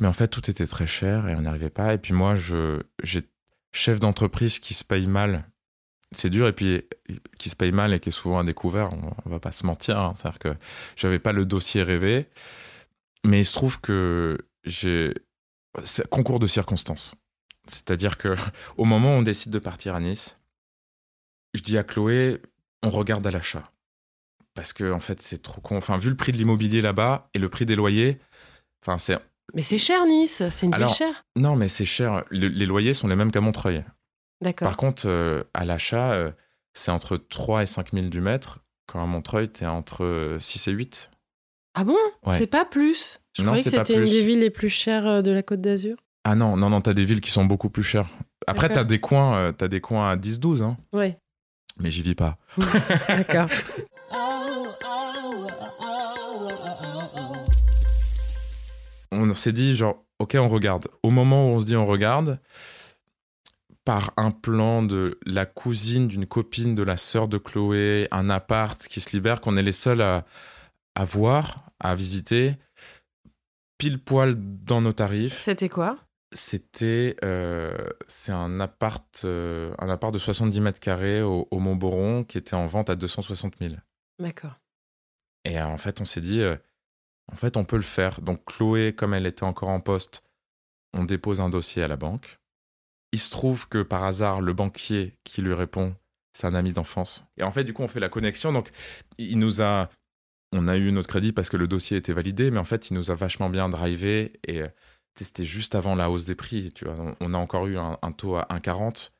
Mais 0.00 0.06
en 0.06 0.12
fait, 0.12 0.28
tout 0.28 0.48
était 0.48 0.66
très 0.66 0.86
cher 0.86 1.26
et 1.28 1.34
on 1.34 1.40
n'y 1.40 1.48
arrivait 1.48 1.70
pas. 1.70 1.94
Et 1.94 1.98
puis 1.98 2.12
moi, 2.12 2.36
je, 2.36 2.80
j'ai 3.02 3.22
chef 3.72 3.98
d'entreprise 3.98 4.60
qui 4.60 4.74
se 4.74 4.84
paye 4.84 5.08
mal. 5.08 5.44
C'est 6.12 6.30
dur 6.30 6.46
et 6.46 6.52
puis 6.52 6.82
qui 7.38 7.50
se 7.50 7.56
paye 7.56 7.72
mal 7.72 7.92
et 7.92 8.00
qui 8.00 8.10
est 8.10 8.12
souvent 8.12 8.38
à 8.38 8.44
découvert. 8.44 8.90
On, 8.92 9.30
va 9.30 9.40
pas 9.40 9.52
se 9.52 9.66
mentir. 9.66 9.98
hein. 9.98 10.12
C'est-à-dire 10.14 10.38
que 10.38 10.54
j'avais 10.96 11.18
pas 11.18 11.32
le 11.32 11.44
dossier 11.44 11.82
rêvé. 11.82 12.28
Mais 13.24 13.40
il 13.40 13.44
se 13.44 13.52
trouve 13.52 13.80
que 13.80 14.38
j'ai 14.64 15.14
c'est 15.84 16.08
concours 16.08 16.38
de 16.38 16.46
circonstances. 16.46 17.14
C'est-à-dire 17.66 18.16
que 18.16 18.34
au 18.76 18.84
moment 18.84 19.16
où 19.16 19.18
on 19.18 19.22
décide 19.22 19.52
de 19.52 19.58
partir 19.58 19.94
à 19.94 20.00
Nice, 20.00 20.39
je 21.54 21.62
dis 21.62 21.76
à 21.78 21.82
Chloé, 21.82 22.40
on 22.82 22.90
regarde 22.90 23.26
à 23.26 23.30
l'achat. 23.30 23.70
Parce 24.54 24.72
que, 24.72 24.92
en 24.92 25.00
fait, 25.00 25.20
c'est 25.22 25.42
trop 25.42 25.60
con. 25.60 25.76
Enfin, 25.76 25.96
vu 25.98 26.10
le 26.10 26.16
prix 26.16 26.32
de 26.32 26.36
l'immobilier 26.36 26.80
là-bas 26.80 27.28
et 27.34 27.38
le 27.38 27.48
prix 27.48 27.66
des 27.66 27.76
loyers, 27.76 28.18
enfin, 28.84 28.98
c'est. 28.98 29.18
Mais 29.54 29.62
c'est 29.62 29.78
cher, 29.78 30.04
Nice. 30.06 30.42
C'est 30.50 30.66
une 30.66 30.74
ville 30.74 30.88
chère. 30.88 31.24
Non, 31.36 31.56
mais 31.56 31.68
c'est 31.68 31.84
cher. 31.84 32.24
Le- 32.30 32.48
les 32.48 32.66
loyers 32.66 32.94
sont 32.94 33.08
les 33.08 33.16
mêmes 33.16 33.30
qu'à 33.32 33.40
Montreuil. 33.40 33.84
D'accord. 34.40 34.68
Par 34.68 34.76
contre, 34.76 35.02
euh, 35.06 35.42
à 35.54 35.64
l'achat, 35.64 36.12
euh, 36.12 36.30
c'est 36.72 36.90
entre 36.90 37.16
3 37.16 37.62
et 37.62 37.66
5 37.66 37.92
000 37.92 38.06
du 38.08 38.20
mètre. 38.20 38.60
Quand 38.86 39.02
à 39.02 39.06
Montreuil, 39.06 39.48
t'es 39.48 39.66
entre 39.66 40.04
euh, 40.04 40.38
6 40.40 40.68
et 40.68 40.72
8. 40.72 41.10
Ah 41.74 41.84
bon? 41.84 41.96
Ouais. 42.26 42.36
C'est 42.36 42.46
pas 42.48 42.64
plus? 42.64 43.20
Je 43.36 43.42
Non, 43.42 43.48
croyais 43.48 43.62
que 43.64 43.70
c'est 43.70 43.76
pas 43.76 43.84
c'était 43.84 43.94
une 44.00 44.06
plus. 44.06 44.10
des 44.10 44.24
villes 44.24 44.40
les 44.40 44.50
plus 44.50 44.68
chères 44.70 45.06
euh, 45.06 45.22
de 45.22 45.30
la 45.30 45.42
Côte 45.42 45.60
d'Azur. 45.60 45.96
Ah 46.24 46.34
non, 46.34 46.56
non, 46.56 46.68
non, 46.70 46.80
t'as 46.80 46.92
des 46.94 47.04
villes 47.04 47.20
qui 47.20 47.30
sont 47.30 47.44
beaucoup 47.44 47.70
plus 47.70 47.82
chères. 47.84 48.08
Après, 48.46 48.68
D'accord. 48.68 48.82
t'as 48.82 48.88
des 48.88 49.00
coins, 49.00 49.36
euh, 49.36 49.52
t'as 49.52 49.68
des 49.68 49.80
coins 49.80 50.10
à 50.10 50.16
10-12, 50.16 50.62
hein. 50.62 50.76
Ouais, 50.92 51.18
Mais 51.80 51.90
j'y 51.90 52.02
vis 52.02 52.14
pas. 52.14 52.36
d'accord. 53.08 53.48
on 59.12 59.34
s'est 59.34 59.52
dit 59.52 59.76
genre 59.76 60.04
ok 60.18 60.36
on 60.38 60.48
regarde 60.48 60.88
au 61.02 61.10
moment 61.10 61.46
où 61.46 61.56
on 61.56 61.60
se 61.60 61.66
dit 61.66 61.76
on 61.76 61.86
regarde 61.86 62.40
par 63.84 64.12
un 64.16 64.30
plan 64.30 64.82
de 64.82 65.18
la 65.24 65.46
cousine 65.46 66.08
d'une 66.08 66.26
copine 66.26 66.74
de 66.74 66.82
la 66.82 66.96
sœur 66.96 67.28
de 67.28 67.38
Chloé 67.38 68.08
un 68.10 68.30
appart 68.30 68.80
qui 68.88 69.00
se 69.00 69.10
libère 69.10 69.40
qu'on 69.40 69.56
est 69.56 69.62
les 69.62 69.72
seuls 69.72 70.02
à, 70.02 70.24
à 70.94 71.04
voir 71.04 71.64
à 71.80 71.94
visiter 71.94 72.56
pile 73.78 73.98
poil 73.98 74.34
dans 74.36 74.80
nos 74.80 74.92
tarifs 74.92 75.40
C'était 75.40 75.68
quoi? 75.68 75.96
C'était 76.32 77.16
euh, 77.24 77.76
c'est 78.06 78.32
un 78.32 78.60
appart 78.60 79.22
euh, 79.24 79.74
un 79.78 79.88
appart 79.88 80.14
de 80.14 80.18
70 80.18 80.60
mètres 80.60 80.80
carrés 80.80 81.22
au, 81.22 81.48
au 81.50 81.58
Montboron 81.58 82.24
qui 82.24 82.38
était 82.38 82.54
en 82.54 82.66
vente 82.66 82.88
à 82.90 82.94
260 82.94 83.54
000 83.60 83.74
D'accord. 84.18 84.58
et 85.44 85.58
euh, 85.58 85.66
en 85.66 85.78
fait, 85.78 86.00
on 86.00 86.04
s'est 86.04 86.20
dit, 86.20 86.42
en 87.32 87.36
fait, 87.36 87.56
on 87.56 87.64
peut 87.64 87.76
le 87.76 87.82
faire. 87.82 88.20
Donc, 88.20 88.44
Chloé, 88.44 88.92
comme 88.92 89.14
elle 89.14 89.26
était 89.26 89.44
encore 89.44 89.70
en 89.70 89.80
poste, 89.80 90.22
on 90.92 91.04
dépose 91.04 91.40
un 91.40 91.48
dossier 91.48 91.82
à 91.82 91.88
la 91.88 91.96
banque. 91.96 92.38
Il 93.12 93.18
se 93.18 93.30
trouve 93.30 93.68
que 93.68 93.82
par 93.82 94.04
hasard, 94.04 94.40
le 94.40 94.52
banquier 94.52 95.16
qui 95.24 95.42
lui 95.42 95.54
répond, 95.54 95.96
c'est 96.32 96.46
un 96.46 96.54
ami 96.54 96.72
d'enfance. 96.72 97.24
Et 97.38 97.42
en 97.42 97.50
fait, 97.50 97.64
du 97.64 97.72
coup, 97.72 97.82
on 97.82 97.88
fait 97.88 98.00
la 98.00 98.08
connexion. 98.08 98.52
Donc, 98.52 98.70
il 99.18 99.38
nous 99.38 99.62
a. 99.62 99.88
On 100.52 100.66
a 100.66 100.76
eu 100.76 100.90
notre 100.90 101.08
crédit 101.08 101.32
parce 101.32 101.48
que 101.48 101.56
le 101.56 101.68
dossier 101.68 101.96
était 101.96 102.12
validé, 102.12 102.50
mais 102.50 102.58
en 102.58 102.64
fait, 102.64 102.90
il 102.90 102.94
nous 102.94 103.12
a 103.12 103.14
vachement 103.14 103.48
bien 103.50 103.68
drivé. 103.68 104.32
Et 104.48 104.62
c'était 105.14 105.44
juste 105.44 105.74
avant 105.74 105.94
la 105.94 106.10
hausse 106.10 106.24
des 106.26 106.34
prix. 106.34 106.72
Tu 106.72 106.84
vois. 106.84 106.94
On- 107.20 107.34
a 107.34 107.38
encore 107.38 107.66
eu 107.66 107.78
un, 107.78 107.98
un 108.02 108.12
taux 108.12 108.36
à 108.36 108.46
1,40. 108.50 109.10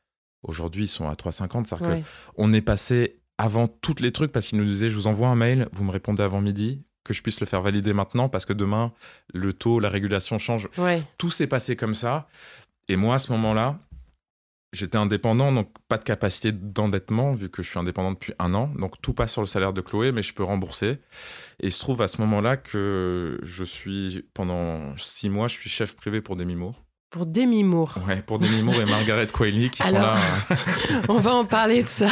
Aujourd'hui, 0.42 0.84
ils 0.84 0.88
sont 0.88 1.08
à 1.08 1.14
3,50. 1.14 1.66
C'est-à-dire 1.66 1.86
que 1.86 1.92
Ouais. 1.92 2.04
on 2.36 2.52
est 2.52 2.62
passé 2.62 3.20
avant 3.38 3.66
toutes 3.66 4.00
les 4.00 4.12
trucs 4.12 4.32
parce 4.32 4.46
qu'il 4.48 4.58
nous 4.58 4.64
disait 4.64 4.88
je 4.88 4.94
vous 4.96 5.06
envoie 5.06 5.28
un 5.28 5.34
mail, 5.36 5.68
vous 5.72 5.84
me 5.84 5.90
répondez 5.90 6.22
avant 6.22 6.40
midi, 6.40 6.82
que 7.04 7.12
je 7.14 7.22
puisse 7.22 7.40
le 7.40 7.46
faire 7.46 7.62
valider 7.62 7.92
maintenant 7.92 8.28
parce 8.28 8.44
que 8.46 8.52
demain 8.52 8.92
le 9.32 9.52
taux, 9.52 9.80
la 9.80 9.88
régulation 9.88 10.38
change. 10.38 10.68
Ouais. 10.78 11.02
Tout 11.18 11.30
s'est 11.30 11.46
passé 11.46 11.76
comme 11.76 11.94
ça. 11.94 12.28
Et 12.88 12.96
moi 12.96 13.14
à 13.14 13.18
ce 13.18 13.32
moment-là, 13.32 13.78
j'étais 14.72 14.96
indépendant, 14.98 15.52
donc 15.52 15.68
pas 15.88 15.98
de 15.98 16.04
capacité 16.04 16.52
d'endettement 16.52 17.32
vu 17.34 17.48
que 17.48 17.62
je 17.62 17.68
suis 17.68 17.78
indépendant 17.78 18.12
depuis 18.12 18.32
un 18.38 18.54
an. 18.54 18.72
Donc 18.78 19.00
tout 19.02 19.12
passe 19.12 19.32
sur 19.32 19.40
le 19.42 19.46
salaire 19.46 19.72
de 19.72 19.80
Chloé, 19.80 20.12
mais 20.12 20.22
je 20.22 20.32
peux 20.34 20.44
rembourser. 20.44 20.98
Et 21.60 21.66
il 21.66 21.72
se 21.72 21.80
trouve 21.80 22.02
à 22.02 22.08
ce 22.08 22.20
moment-là 22.20 22.56
que 22.56 23.38
je 23.42 23.64
suis 23.64 24.24
pendant 24.34 24.94
six 24.96 25.28
mois, 25.28 25.48
je 25.48 25.54
suis 25.56 25.70
chef 25.70 25.94
privé 25.94 26.20
pour 26.20 26.36
Demi 26.36 26.54
Moore. 26.56 26.82
Pour 27.10 27.26
Demi 27.26 27.64
Moore. 27.64 27.98
Ouais, 28.06 28.22
pour 28.22 28.38
Demi 28.38 28.62
Moore 28.62 28.80
et 28.82 28.84
Margaret 28.86 29.26
Qualley 29.26 29.68
qui 29.70 29.82
Alors- 29.82 30.16
sont 30.16 30.54
là. 30.54 31.02
On 31.08 31.16
va 31.18 31.34
en 31.34 31.44
parler 31.44 31.82
de 31.82 31.88
ça. 31.88 32.06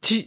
Tu... 0.00 0.24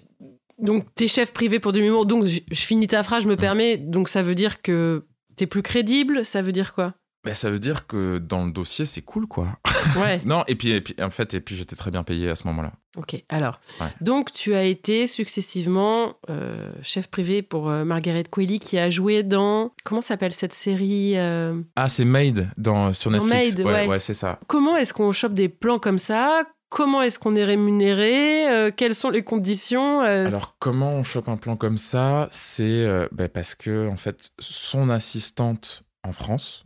Donc, 0.60 0.86
t'es 0.94 1.08
chef 1.08 1.34
privé 1.34 1.60
pour 1.60 1.72
Demi 1.72 1.90
Moore. 1.90 2.06
Donc, 2.06 2.26
je, 2.26 2.42
je 2.52 2.62
finis 2.62 2.86
ta 2.86 3.02
phrase, 3.02 3.24
je 3.24 3.28
me 3.28 3.34
Mm. 3.34 3.38
permets. 3.40 3.78
Donc, 3.78 4.08
ça 4.10 4.22
veut 4.22 4.36
dire 4.36 4.62
que 4.62 5.08
t'es 5.38 5.48
plus 5.48 5.64
crédible 5.64 6.24
Ça 6.26 6.42
veut 6.44 6.52
dire 6.52 6.74
quoi? 6.76 6.94
Ben, 7.26 7.34
ça 7.34 7.50
veut 7.50 7.60
dire 7.60 7.86
que 7.86 8.18
dans 8.18 8.46
le 8.46 8.52
dossier, 8.52 8.86
c'est 8.86 9.02
cool, 9.02 9.28
quoi. 9.28 9.48
Ouais. 9.98 10.22
Non, 10.26 10.44
et 10.48 10.56
puis, 10.56 10.72
et 10.72 10.82
puis 10.82 10.96
en 11.02 11.10
fait, 11.10 11.34
et 11.34 11.40
puis 11.40 11.56
j'étais 11.56 11.76
très 11.76 11.90
bien 11.90 12.04
payé 12.04 12.30
à 12.30 12.36
ce 12.36 12.46
moment-là. 12.48 12.74
Ok, 12.98 13.24
alors. 13.30 13.60
Ouais. 13.80 13.88
Donc, 14.02 14.32
tu 14.32 14.54
as 14.54 14.64
été 14.64 15.08
successivement 15.08 16.14
euh, 16.30 16.72
chef 16.82 17.08
privé 17.08 17.42
pour 17.42 17.70
euh, 17.70 17.86
Margaret 17.86 18.24
Qualley 18.30 18.60
qui 18.60 18.78
a 18.78 18.90
joué 18.90 19.24
dans. 19.24 19.72
Comment 19.84 20.02
s'appelle 20.02 20.32
cette 20.32 20.54
série 20.54 21.18
euh, 21.18 21.62
Ah, 21.76 21.90
c'est 21.90 22.06
Made 22.06 22.50
dans, 22.58 22.94
sur 22.94 23.10
Dans 23.10 23.26
Netflix. 23.26 23.58
Made, 23.58 23.66
ouais, 23.66 23.74
ouais. 23.74 23.88
ouais, 23.88 24.00
c'est 24.00 24.14
ça. 24.14 24.40
Comment 24.48 24.76
est-ce 24.76 24.94
qu'on 24.94 25.12
chope 25.12 25.34
des 25.34 25.50
plans 25.50 25.80
comme 25.80 26.00
ça? 26.00 26.44
Comment 26.70 27.02
est-ce 27.02 27.18
qu'on 27.18 27.36
est 27.36 27.44
rémunéré? 27.44 28.48
Euh, 28.50 28.72
Quelles 28.76 28.96
sont 28.96 29.10
les 29.10 29.24
conditions? 29.24 30.02
Alors, 30.02 30.56
comment 30.60 30.92
on 30.94 31.04
chope 31.04 31.30
un 31.30 31.38
plan 31.38 31.56
comme 31.56 31.78
ça? 31.78 32.30
C'est 32.32 32.86
ben, 33.12 33.28
parce 33.28 33.56
que, 33.56 33.88
en 33.88 33.98
fait, 33.98 34.32
son 34.40 34.90
assistante 34.90 35.84
en 36.04 36.12
France, 36.12 36.66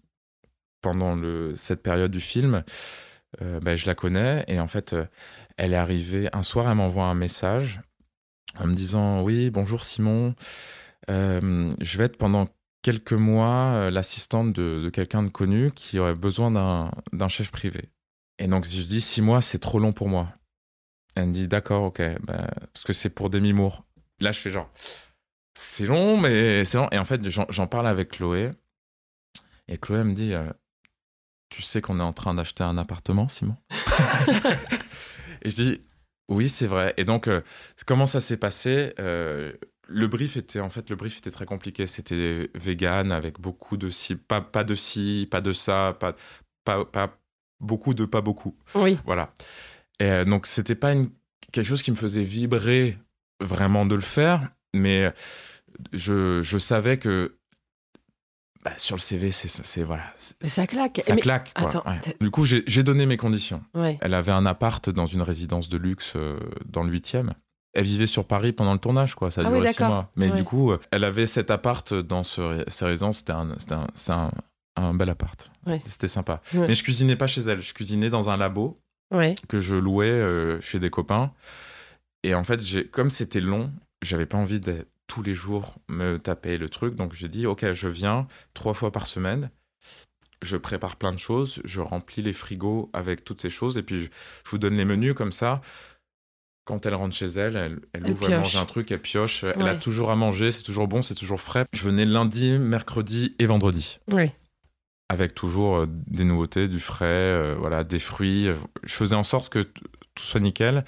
pendant 0.84 1.18
cette 1.56 1.82
période 1.82 2.12
du 2.12 2.22
film, 2.22 2.64
euh, 3.42 3.60
ben, 3.60 3.76
je 3.76 3.88
la 3.88 3.96
connais. 3.96 4.46
Et 4.48 4.60
en 4.60 4.68
fait, 4.68 4.94
euh, 4.94 5.06
elle 5.58 5.74
est 5.74 5.78
arrivée 5.78 6.30
un 6.34 6.44
soir, 6.44 6.70
elle 6.70 6.76
m'envoie 6.78 7.06
un 7.06 7.16
message 7.16 7.82
en 8.60 8.68
me 8.68 8.76
disant 8.76 9.24
Oui, 9.24 9.50
bonjour 9.50 9.84
Simon, 9.84 10.36
Euh, 11.10 11.74
je 11.82 11.98
vais 11.98 12.06
être 12.06 12.18
pendant 12.18 12.48
quelques 12.82 13.12
mois 13.12 13.92
l'assistante 13.92 14.54
de, 14.54 14.90
quelqu'un 14.90 15.24
de 15.24 15.28
connu 15.30 15.72
qui 15.72 16.00
aurait 16.00 16.14
besoin 16.14 16.50
d'un 17.12 17.28
chef 17.28 17.52
privé. 17.52 17.90
Et 18.40 18.48
donc, 18.48 18.66
je 18.66 18.82
dis 18.84 19.02
Six 19.02 19.22
mois, 19.22 19.42
c'est 19.42 19.60
trop 19.60 19.80
long 19.80 19.94
pour 19.94 20.08
moi. 20.10 20.30
Elle 21.16 21.28
me 21.28 21.34
dit 21.34 21.48
D'accord, 21.48 21.84
ok, 21.84 22.00
ben, 22.00 22.48
parce 22.74 22.86
que 22.86 22.94
c'est 22.94 23.10
pour 23.10 23.30
Demi 23.30 23.54
Moore. 23.54 23.86
Là, 24.20 24.32
je 24.32 24.40
fais 24.40 24.52
genre 24.52 24.70
C'est 25.56 25.86
long, 25.86 26.18
mais 26.18 26.66
c'est 26.66 26.78
long. 26.78 26.90
Et 26.92 26.98
en 27.00 27.06
fait, 27.06 27.22
j'en 27.28 27.68
parle 27.68 27.88
avec 27.88 28.12
Chloé. 28.12 28.52
Et 29.68 29.78
Chloé 29.78 30.04
me 30.04 30.14
dit 30.14 30.34
Tu 31.56 31.62
sais 31.62 31.82
qu'on 31.82 32.00
est 32.00 32.04
en 32.04 32.14
train 32.14 32.34
d'acheter 32.34 32.64
un 32.64 32.78
appartement, 32.80 33.28
Simon 33.28 33.56
Et 35.44 35.50
je 35.50 35.56
dis 35.56 35.82
Oui, 36.30 36.50
c'est 36.50 36.66
vrai. 36.68 36.94
Et 36.98 37.06
donc, 37.06 37.28
euh, 37.28 37.42
comment 37.86 38.06
ça 38.08 38.22
s'est 38.22 38.38
passé 38.38 38.94
Euh, 39.00 39.54
Le 39.88 40.08
brief 40.08 40.36
était 40.38 40.60
en 40.60 40.70
fait 40.70 40.90
le 40.90 40.96
brief 40.96 41.18
était 41.20 41.32
très 41.32 41.46
compliqué. 41.46 41.86
C'était 41.88 42.50
vegan 42.56 43.12
avec 43.12 43.40
beaucoup 43.40 43.78
de 43.78 43.90
ci, 43.90 44.16
pas, 44.16 44.42
pas 44.42 44.64
de 44.64 44.74
ci, 44.76 45.28
pas 45.30 45.42
de 45.42 45.54
ça, 45.54 45.96
pas, 46.00 46.16
pas, 46.66 46.86
pas 46.86 47.18
beaucoup 47.60 47.94
de 47.94 48.06
pas 48.06 48.22
beaucoup. 48.22 48.56
Oui. 48.76 48.98
Voilà. 49.06 49.34
Et 50.00 50.06
euh, 50.06 50.26
donc, 50.26 50.48
c'était 50.48 50.76
pas 50.76 50.94
une- 50.94 51.10
quelque 51.52 51.68
chose 51.68 51.84
qui 51.84 51.92
me 51.92 51.96
faisait 51.96 52.24
vibrer 52.24 52.98
vraiment 53.42 53.86
de 53.86 53.94
le 53.96 54.02
faire, 54.02 54.50
mais 54.74 55.14
je, 55.92 56.42
je 56.42 56.58
savais 56.58 56.98
que 56.98 57.36
bah, 58.64 58.72
sur 58.78 58.96
le 58.96 59.02
CV, 59.02 59.32
c'est 59.32 59.84
voilà, 59.84 60.04
ça 60.42 60.66
claque. 60.68 61.00
ça 61.04 61.16
Mais- 61.16 61.22
claque. 61.22 61.52
quoi. 61.54 61.68
attends, 61.68 61.84
Ouais. 61.90 62.00
t'es- 62.00 62.16
Du 62.22 62.32
coup, 62.32 62.46
j'ai 62.46 62.84
donné 62.84 63.06
mes 63.06 63.18
conditions. 63.18 63.64
Ouais. 63.74 63.98
Elle 64.02 64.14
avait 64.14 64.32
un 64.32 64.46
appart 64.46 64.90
dans 64.90 65.06
une 65.06 65.22
résidence 65.22 65.70
de 65.70 65.78
luxe 65.78 66.14
euh, 66.16 66.40
dans 66.66 66.84
le 66.84 66.92
8e. 66.92 67.34
Elle 67.74 67.86
vivait 67.86 68.06
sur 68.08 68.26
Paris 68.26 68.54
pendant 68.54 68.74
le 68.74 68.80
tournage, 68.80 69.16
quoi. 69.16 69.32
Ça 69.32 69.42
a 69.42 69.46
Ah 69.46 69.50
duré 69.50 69.68
oui, 69.68 69.74
six 69.74 69.84
mois. 69.84 70.12
Mais 70.16 70.30
Ouais. 70.30 70.38
du 70.38 70.44
coup, 70.44 70.72
euh, 70.72 70.80
elle 70.92 71.04
avait 71.04 71.26
cet 71.26 71.50
appart 71.52 71.94
dans 71.94 72.24
ce, 72.24 72.64
ces 72.68 72.86
résidences. 72.86 73.18
C'était 73.20 73.34
un, 73.34 73.48
c'était 73.58 73.74
un- 73.74 73.88
un- 74.10 74.32
un 74.76 74.94
bel 74.94 75.10
appart. 75.10 75.52
Ouais. 75.66 75.82
C'était- 75.86 76.08
sympa. 76.08 76.42
Ouais. 76.54 76.68
Mais 76.68 76.76
je 76.76 76.84
cuisinais 76.84 77.16
pas 77.16 77.28
chez 77.28 77.42
elle. 77.42 77.62
Je 77.64 77.74
cuisinais 77.74 78.10
dans 78.12 78.30
un 78.30 78.38
labo 78.38 78.80
Ouais. 79.12 79.34
que 79.48 79.60
je 79.60 79.74
louais 79.76 80.06
euh, 80.08 80.62
chez 80.62 80.80
des 80.80 80.90
copains. 80.92 81.32
Et 82.24 82.36
en 82.36 82.44
fait, 82.44 82.62
j'ai, 82.62 82.86
comme 82.88 83.10
c'était 83.10 83.42
long, 83.42 83.72
j'avais 84.02 84.26
pas 84.26 84.38
envie 84.38 84.60
de 84.60 84.86
tous 85.08 85.22
les 85.24 85.34
jours 85.34 85.76
me 85.90 86.18
taper 86.18 86.58
le 86.58 86.70
truc. 86.70 86.96
Donc 86.96 87.14
j'ai 87.14 87.28
dit, 87.30 87.46
ok, 87.46 87.72
je 87.72 87.88
viens 87.88 88.28
trois 88.54 88.74
fois 88.74 88.92
par 88.92 89.06
semaine. 89.08 89.50
Je 90.42 90.58
prépare 90.58 90.96
plein 90.98 91.12
de 91.14 91.18
choses. 91.20 91.62
Je 91.64 91.82
remplis 91.82 92.22
les 92.22 92.34
frigos 92.34 92.90
avec 92.94 93.24
toutes 93.24 93.42
ces 93.42 93.50
choses. 93.50 93.78
Et 93.78 93.84
puis 93.84 94.04
je, 94.06 94.10
je 94.46 94.50
vous 94.52 94.58
donne 94.58 94.76
les 94.76 94.86
menus 94.86 95.14
comme 95.14 95.32
ça. 95.32 95.62
Quand 96.66 96.86
elle 96.86 96.96
rentre 96.96 97.14
chez 97.16 97.26
elle, 97.26 97.58
elle, 97.58 97.80
elle 97.92 98.04
Elle 98.06 98.12
ouvre, 98.14 98.30
elle 98.30 98.38
mange 98.40 98.56
un 98.56 98.66
truc, 98.66 98.90
elle 98.92 99.02
pioche. 99.02 99.44
Elle 99.44 99.68
a 99.68 99.76
toujours 99.76 100.12
à 100.12 100.16
manger, 100.16 100.52
c'est 100.52 100.64
toujours 100.64 100.88
bon, 100.88 101.02
c'est 101.02 101.16
toujours 101.16 101.42
frais. 101.42 101.66
Je 101.74 101.84
venais 101.84 102.06
lundi, 102.06 102.58
mercredi 102.58 103.36
et 103.40 103.46
vendredi 103.46 104.00
Ouais. 104.10 104.34
avec 105.10 105.36
toujours 105.36 105.76
euh, 105.76 105.88
des 105.90 106.24
nouveautés, 106.24 106.70
du 106.70 106.80
frais, 106.80 107.06
euh, 107.06 107.56
voilà, 107.60 107.84
des 107.84 108.00
fruits. 108.00 108.48
Je 108.84 108.94
faisais 108.94 109.16
en 109.16 109.24
sorte 109.26 109.50
que 109.52 109.60
tout 110.16 110.24
soit 110.24 110.40
nickel. 110.40 110.86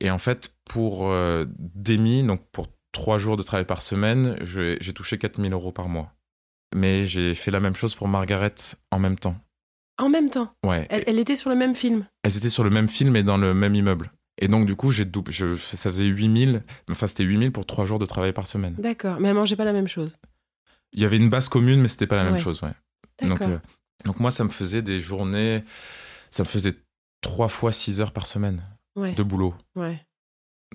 Et 0.00 0.10
en 0.10 0.18
fait, 0.18 0.52
pour 0.66 1.10
euh, 1.10 1.46
Demi, 1.74 2.22
donc 2.22 2.42
pour 2.52 2.68
trois 2.96 3.18
jours 3.18 3.36
de 3.36 3.42
travail 3.42 3.66
par 3.66 3.82
semaine, 3.82 4.36
j'ai 4.40 4.92
touché 4.94 5.18
4000 5.18 5.52
euros 5.52 5.70
par 5.70 5.88
mois. 5.88 6.12
Mais 6.74 7.04
j'ai 7.04 7.34
fait 7.34 7.50
la 7.50 7.60
même 7.60 7.74
chose 7.74 7.94
pour 7.94 8.08
Margaret 8.08 8.54
en 8.90 8.98
même 8.98 9.18
temps. 9.18 9.36
En 9.98 10.08
même 10.08 10.30
temps, 10.30 10.50
Ouais. 10.64 10.86
elle, 10.90 11.04
elle 11.06 11.18
était 11.18 11.36
sur 11.36 11.50
le 11.50 11.56
même 11.56 11.74
film? 11.74 12.06
Elles 12.22 12.36
étaient 12.38 12.50
sur 12.50 12.64
le 12.64 12.70
même 12.70 12.88
film 12.88 13.14
et 13.16 13.22
dans 13.22 13.36
le 13.36 13.52
même 13.52 13.74
immeuble. 13.74 14.10
Et 14.38 14.48
donc, 14.48 14.66
du 14.66 14.76
coup, 14.76 14.90
j'ai 14.90 15.04
je, 15.28 15.56
ça 15.56 15.90
faisait 15.90 16.04
8000. 16.06 16.62
Enfin, 16.90 17.06
c'était 17.06 17.24
8000 17.24 17.52
pour 17.52 17.66
trois 17.66 17.84
jours 17.84 17.98
de 17.98 18.06
travail 18.06 18.32
par 18.32 18.46
semaine. 18.46 18.74
D'accord, 18.78 19.18
mais 19.20 19.28
elle 19.28 19.34
mangeait 19.34 19.56
pas 19.56 19.64
la 19.64 19.72
même 19.74 19.88
chose. 19.88 20.16
Il 20.92 21.00
y 21.02 21.04
avait 21.04 21.16
une 21.18 21.28
base 21.30 21.48
commune, 21.50 21.80
mais 21.82 21.88
c'était 21.88 22.06
pas 22.06 22.16
la 22.16 22.24
même 22.24 22.38
chose, 22.38 22.62
ouais. 22.62 22.72
Donc, 23.28 23.40
euh, 23.42 23.58
donc 24.04 24.20
moi, 24.20 24.30
ça 24.30 24.44
me 24.44 24.48
faisait 24.50 24.82
des 24.82 25.00
journées, 25.00 25.64
ça 26.30 26.42
me 26.44 26.48
faisait 26.48 26.74
trois 27.22 27.48
fois 27.48 27.72
six 27.72 28.00
heures 28.00 28.12
par 28.12 28.26
semaine 28.26 28.62
ouais, 28.96 29.12
de 29.14 29.22
boulot. 29.22 29.54
ouais. 29.74 30.00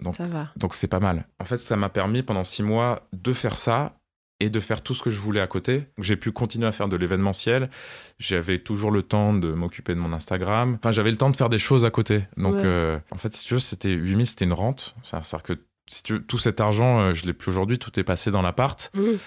Donc- 0.02 0.16
ça 0.16 0.28
va. 0.28 0.50
Donc 0.56 0.74
c'est 0.74 0.88
pas 0.88 1.00
mal. 1.00 1.28
En 1.40 1.46
fait, 1.46 1.58
ça 1.58 1.76
m'a 1.76 1.90
permis 1.90 2.24
pendant 2.24 2.44
six 2.44 2.64
mois 2.64 3.08
de 3.14 3.34
faire 3.34 3.58
ça 3.58 3.96
et 4.40 4.50
de 4.50 4.60
faire 4.60 4.82
tout 4.82 4.96
ce 4.96 5.04
que 5.04 5.10
je 5.12 5.20
voulais 5.20 5.40
à 5.42 5.46
côté. 5.48 5.84
J'ai 6.00 6.16
pu 6.16 6.32
continuer 6.32 6.66
à 6.68 6.72
faire 6.72 6.88
de 6.88 6.96
l'événementiel. 6.96 7.70
J'avais 8.18 8.58
toujours 8.58 8.90
le 8.90 9.04
temps 9.04 9.34
de 9.34 9.52
m'occuper 9.52 9.94
de 9.94 10.00
mon 10.00 10.14
Instagram. 10.14 10.78
Enfin, 10.80 10.92
j'avais 10.92 11.12
le 11.12 11.18
temps 11.18 11.30
de 11.30 11.36
faire 11.38 11.50
des 11.50 11.60
choses 11.60 11.86
à 11.86 11.92
côté. 11.92 12.24
Donc, 12.38 12.56
Ouais. 12.56 12.62
euh, 12.66 13.00
en 13.12 13.18
fait, 13.18 13.32
si 13.36 13.46
tu 13.46 13.54
veux, 13.54 13.60
c'était 13.60 13.92
8000, 13.92 14.26
c'était 14.26 14.46
une 14.46 14.54
rente. 14.54 14.96
C'est-à-dire 15.04 15.44
que 15.44 15.54
si 15.88 16.02
tu 16.02 16.14
veux, 16.14 16.24
tout 16.24 16.40
cet 16.40 16.60
argent, 16.60 17.00
euh, 17.02 17.14
je 17.14 17.26
l'ai 17.26 17.34
plus 17.34 17.50
aujourd'hui, 17.52 17.78
tout 17.78 18.00
est 18.00 18.04
passé 18.04 18.32
dans 18.32 18.42
l'appart. 18.42 18.90
Mhm. 18.96 19.20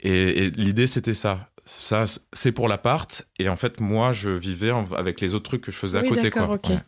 Et, 0.00 0.46
et 0.46 0.50
l'idée, 0.50 0.86
c'était 0.88 1.14
ça. 1.14 1.50
Ça, 1.64 2.04
c'est 2.32 2.50
pour 2.52 2.66
l'appart. 2.66 3.28
Et 3.38 3.48
en 3.48 3.56
fait, 3.56 3.78
moi, 3.80 4.12
je 4.12 4.30
vivais 4.30 4.70
en- 4.72 4.90
avec 4.92 5.20
les 5.20 5.34
autres 5.34 5.44
trucs 5.50 5.60
que 5.60 5.70
je 5.70 5.76
faisais 5.76 6.00
Oui, 6.00 6.06
à 6.06 6.08
côté. 6.08 6.30
Quoi. 6.30 6.48
Ouais. 6.50 6.78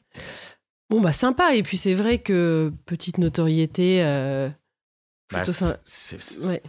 Bon, 0.91 1.01
bah 1.01 1.13
sympa. 1.13 1.55
Et 1.55 1.63
puis 1.63 1.77
c'est 1.77 1.95
vrai 1.95 2.19
que 2.19 2.73
petite 2.87 3.19
notoriété, 3.19 4.03
euh, 4.05 4.49
Bah, 5.33 5.45
c'est 5.45 6.39
Ouais. 6.45 6.63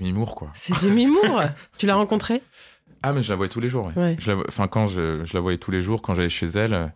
mimours, 0.00 0.34
quoi. 0.36 0.50
c'est 0.54 0.80
Demi 0.82 1.06
Moore. 1.06 1.42
tu 1.78 1.86
l'as 1.86 1.96
rencontrée? 1.96 2.42
Ah, 3.02 3.12
mais 3.12 3.22
je 3.22 3.30
la 3.30 3.36
voyais 3.36 3.50
tous 3.50 3.60
les 3.60 3.68
jours. 3.68 3.86
ouais. 3.86 3.96
Ouais. 3.96 4.16
Je 4.18 4.30
la 4.32 4.42
Enfin, 4.48 4.68
quand 4.68 4.86
je, 4.86 5.24
je 5.24 5.34
la 5.34 5.40
voyais 5.40 5.58
tous 5.58 5.70
les 5.72 5.82
jours, 5.82 6.00
quand 6.02 6.14
j'allais 6.14 6.28
chez 6.28 6.46
elle, 6.46 6.74
euh, 6.74 6.86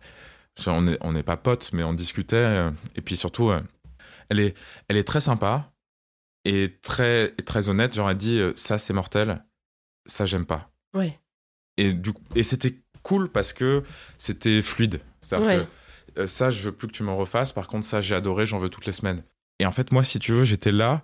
on 0.67 1.11
n'est 1.11 1.23
pas 1.23 1.37
potes, 1.37 1.71
mais 1.73 1.83
on 1.83 1.93
discutait. 1.93 2.35
euh, 2.37 2.71
et 2.95 3.01
puis 3.01 3.17
surtout, 3.17 3.51
elle, 4.29 4.39
est, 4.39 4.55
elle 4.87 4.97
est 4.97 5.03
très 5.07 5.19
sympa 5.21 5.71
et 6.45 6.77
très, 6.81 7.29
très 7.45 7.67
honnête. 7.69 7.93
Genre, 7.93 8.09
elle 8.09 8.17
dit 8.17 8.41
ça, 8.55 8.77
c'est 8.77 8.93
mortel, 8.93 9.43
ça, 10.05 10.25
j'aime 10.25 10.45
pas. 10.45 10.69
Ouais. 10.93 11.19
Et, 11.77 11.91
du 11.93 12.11
et 12.35 12.43
c'était 12.43 12.75
cool 13.01 13.29
parce 13.29 13.51
que 13.51 13.83
c'était 14.17 14.61
fluide. 14.61 15.01
C'est-à-dire 15.21 15.47
que 15.65 15.67
euh, 16.17 16.27
ça, 16.27 16.49
je 16.49 16.61
veux 16.61 16.71
plus 16.71 16.87
que 16.87 16.93
tu 16.93 17.03
m'en 17.03 17.15
refasses. 17.15 17.53
Par 17.53 17.67
contre, 17.67 17.85
ça, 17.85 18.01
j'ai 18.01 18.15
adoré, 18.15 18.45
j'en 18.45 18.59
veux 18.59 18.69
toutes 18.69 18.85
les 18.85 18.91
semaines. 18.91 19.23
Et 19.59 19.65
en 19.65 19.71
fait, 19.71 19.91
moi, 19.91 20.03
si 20.03 20.19
tu 20.19 20.31
veux, 20.31 20.43
j'étais 20.43 20.71
là 20.71 21.03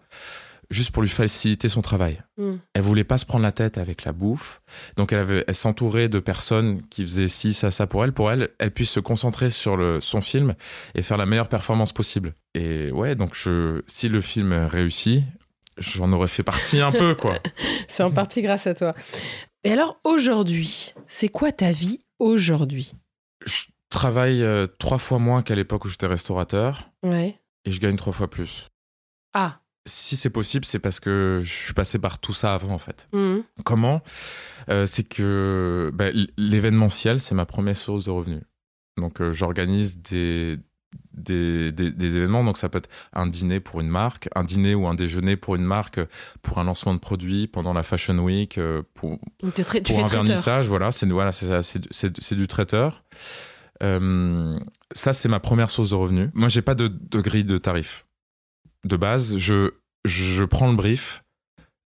juste 0.70 0.92
pour 0.92 1.02
lui 1.02 1.10
faciliter 1.10 1.68
son 1.68 1.82
travail. 1.82 2.22
Mm. 2.38 2.56
Elle 2.74 2.82
voulait 2.82 3.04
pas 3.04 3.18
se 3.18 3.26
prendre 3.26 3.44
la 3.44 3.52
tête 3.52 3.78
avec 3.78 4.04
la 4.04 4.12
bouffe. 4.12 4.62
Donc, 4.98 5.12
elle, 5.12 5.20
avait, 5.20 5.44
elle 5.48 5.56
s'entourait 5.56 6.10
de 6.10 6.20
personnes 6.20 6.86
qui 6.90 7.04
faisaient 7.04 7.28
ci, 7.28 7.54
ça, 7.54 7.72
ça 7.72 7.88
pour 7.88 8.04
elle. 8.04 8.14
Pour 8.14 8.32
elle, 8.32 8.50
elle 8.60 8.72
puisse 8.72 8.92
se 8.92 9.00
concentrer 9.00 9.50
sur 9.50 9.78
le, 9.78 10.00
son 10.00 10.22
film 10.22 10.54
et 10.94 11.02
faire 11.02 11.18
la 11.18 11.26
meilleure 11.26 11.50
performance 11.50 11.92
possible. 11.92 12.34
Et 12.54 12.92
ouais, 12.92 13.16
donc, 13.16 13.34
je, 13.34 13.82
si 13.88 14.10
le 14.10 14.22
film 14.22 14.54
réussit, 14.54 15.24
j'en 15.78 16.12
aurais 16.12 16.28
fait 16.28 16.44
partie 16.44 16.82
un 16.82 16.92
peu, 16.92 17.16
quoi. 17.16 17.40
C'est 17.88 18.04
en 18.04 18.12
partie 18.12 18.42
grâce 18.42 18.68
à 18.68 18.76
toi. 18.76 18.94
Et 19.64 19.72
alors 19.72 20.00
aujourd'hui, 20.06 20.94
c'est 21.08 21.28
quoi 21.28 21.52
ta 21.52 21.72
vie 21.72 22.00
aujourd'hui? 22.18 22.94
Je 23.46 23.66
travaille 23.90 24.44
euh, 24.44 24.68
trois 24.80 24.98
fois 25.00 25.20
moins 25.20 25.42
qu'à 25.42 25.56
l'époque 25.56 25.86
où 25.86 25.90
j'étais 25.90 26.08
restaurateur. 26.08 26.90
Ouais. 27.04 27.36
et 27.66 27.72
je 27.72 27.80
gagne 27.80 27.96
trois 27.96 28.14
fois 28.14 28.30
plus. 28.30 28.70
Ah. 29.34 29.60
Si 29.86 30.18
c'est 30.18 30.30
possible, 30.30 30.66
c'est 30.66 30.80
parce 30.80 31.00
que 31.00 31.42
je 31.44 31.52
suis 31.52 31.74
passé 31.74 31.98
par 32.00 32.20
tout 32.20 32.34
ça 32.34 32.54
avant, 32.54 32.74
en 32.74 32.78
fait. 32.80 33.08
Mhm. 33.14 33.44
Comment? 33.66 34.02
Euh, 34.70 34.86
C'est 34.86 35.04
que 35.04 35.92
bah, 35.94 36.08
l'événementiel, 36.38 37.20
c'est 37.20 37.34
ma 37.36 37.46
première 37.46 37.76
source 37.78 38.06
de 38.06 38.12
revenus. 38.12 38.44
Donc, 38.98 39.22
euh, 39.22 39.32
j'organise 39.32 40.00
des, 40.02 40.58
des, 41.14 41.72
des- 41.72 41.92
des 41.92 42.18
événements. 42.18 42.44
Donc, 42.44 42.58
ça 42.58 42.70
peut 42.70 42.78
être 42.80 42.90
un 43.14 43.26
dîner 43.28 43.60
pour 43.62 43.80
une 43.82 43.88
marque, 43.88 44.30
un 44.36 44.44
dîner 44.44 44.76
ou 44.76 44.88
un 44.88 44.94
déjeuner 44.96 45.38
pour 45.38 45.56
une 45.56 45.64
marque, 45.64 46.00
pour 46.44 46.60
un 46.60 46.66
lancement 46.66 46.94
de 46.94 47.00
produit 47.00 47.48
pendant 47.48 47.74
la 47.74 47.84
Fashion 47.84 48.18
Week, 48.20 48.60
pour, 48.94 49.20
pour 49.82 49.96
un 50.00 50.08
vernissage, 50.28 50.68
voilà, 50.68 50.92
c'est 50.92 51.08
voilà, 51.08 51.32
c'est 51.32 51.48
ça, 51.48 51.62
c'est 51.64 51.82
c'est- 51.92 52.22
c'est 52.22 52.36
du 52.36 52.48
traiteur. 52.48 53.04
Euh, 53.84 54.60
ça, 54.94 55.14
c'est 55.14 55.30
ma 55.30 55.40
première 55.40 55.70
source 55.70 55.92
de 55.92 55.96
revenus. 55.96 56.30
Moi, 56.34 56.50
j'ai 56.50 56.62
pas 56.62 56.76
de, 56.76 56.88
de 56.88 57.22
grille 57.22 57.46
de 57.46 57.58
tarifs. 57.58 58.06
De 58.86 58.96
base, 58.98 59.38
je, 59.38 59.72
je 60.06 60.44
prends 60.46 60.70
le 60.70 60.76
brief 60.76 61.24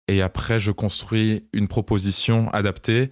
et 0.08 0.22
après, 0.22 0.58
je 0.58 0.72
construis 0.72 1.48
une 1.52 1.68
proposition 1.68 2.50
adaptée 2.50 3.10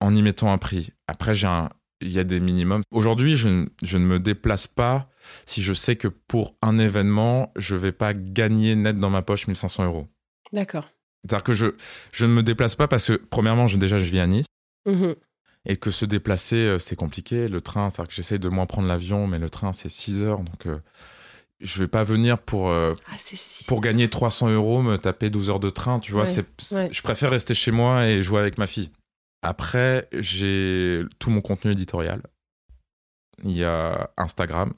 en 0.00 0.14
y 0.14 0.22
mettant 0.22 0.52
un 0.52 0.58
prix. 0.58 0.92
Après, 1.06 1.34
j'ai 1.34 1.46
un, 1.46 1.70
il 2.00 2.10
y 2.10 2.18
a 2.18 2.24
des 2.24 2.40
minimums. 2.40 2.82
Aujourd'hui, 2.90 3.36
je, 3.36 3.48
ne- 3.48 3.66
je 3.82 3.98
ne 3.98 4.04
me 4.06 4.18
déplace 4.18 4.66
pas 4.66 5.08
si 5.46 5.62
je 5.62 5.72
sais 5.74 5.96
que 5.96 6.08
pour 6.08 6.56
un 6.62 6.78
événement, 6.78 7.52
je 7.56 7.76
vais 7.76 7.92
pas 7.92 8.14
gagner 8.14 8.74
net 8.76 8.96
dans 8.98 9.10
ma 9.10 9.22
poche 9.22 9.46
1500 9.46 9.84
euros. 9.84 10.08
D'accord. 10.52 10.88
C'est-à-dire 11.22 11.44
que 11.44 11.52
je, 11.52 11.66
je 12.12 12.24
ne 12.26 12.32
me 12.32 12.42
déplace 12.42 12.74
pas 12.74 12.88
parce 12.88 13.06
que, 13.06 13.12
premièrement, 13.12 13.66
je, 13.66 13.76
déjà, 13.76 13.98
je 13.98 14.04
vis 14.10 14.20
à 14.20 14.26
Nice 14.26 14.46
Mhm. 14.86 15.14
Et 15.66 15.76
que 15.76 15.90
se 15.90 16.04
déplacer, 16.04 16.56
euh, 16.56 16.78
c'est 16.78 16.96
compliqué. 16.96 17.48
Le 17.48 17.60
train, 17.60 17.90
c'est-à-dire 17.90 18.08
que 18.08 18.14
j'essaie 18.14 18.38
de 18.38 18.48
moins 18.48 18.66
prendre 18.66 18.88
l'avion, 18.88 19.26
mais 19.26 19.38
le 19.38 19.50
train, 19.50 19.72
c'est 19.72 19.88
6 19.88 20.22
heures. 20.22 20.40
Donc, 20.40 20.66
euh, 20.66 20.78
je 21.60 21.78
vais 21.78 21.88
pas 21.88 22.04
venir 22.04 22.38
pour, 22.38 22.70
euh, 22.70 22.94
Ah, 23.10 23.16
pour 23.66 23.80
gagner 23.82 24.08
300 24.08 24.48
euros, 24.48 24.80
me 24.82 24.96
taper 24.96 25.28
12 25.30 25.50
heures 25.50 25.60
de 25.60 25.68
train. 25.70 26.00
Tu 26.00 26.12
vois, 26.12 26.22
Ouais, 26.22 26.26
c'est, 26.30 26.46
c'est- 26.60 26.74
ouais. 26.76 26.88
je 26.92 27.02
préfère 27.02 27.30
rester 27.30 27.52
chez 27.54 27.70
moi 27.70 28.06
et 28.06 28.22
jouer 28.22 28.40
avec 28.40 28.56
ma 28.56 28.66
fille. 28.66 28.90
Après, 29.42 30.08
j'ai 30.12 31.02
tout 31.18 31.30
mon 31.30 31.40
contenu 31.42 31.72
éditorial. 31.72 32.22
Il 33.44 33.52
y 33.52 33.64
a 33.64 34.10
Instagram, 34.16 34.72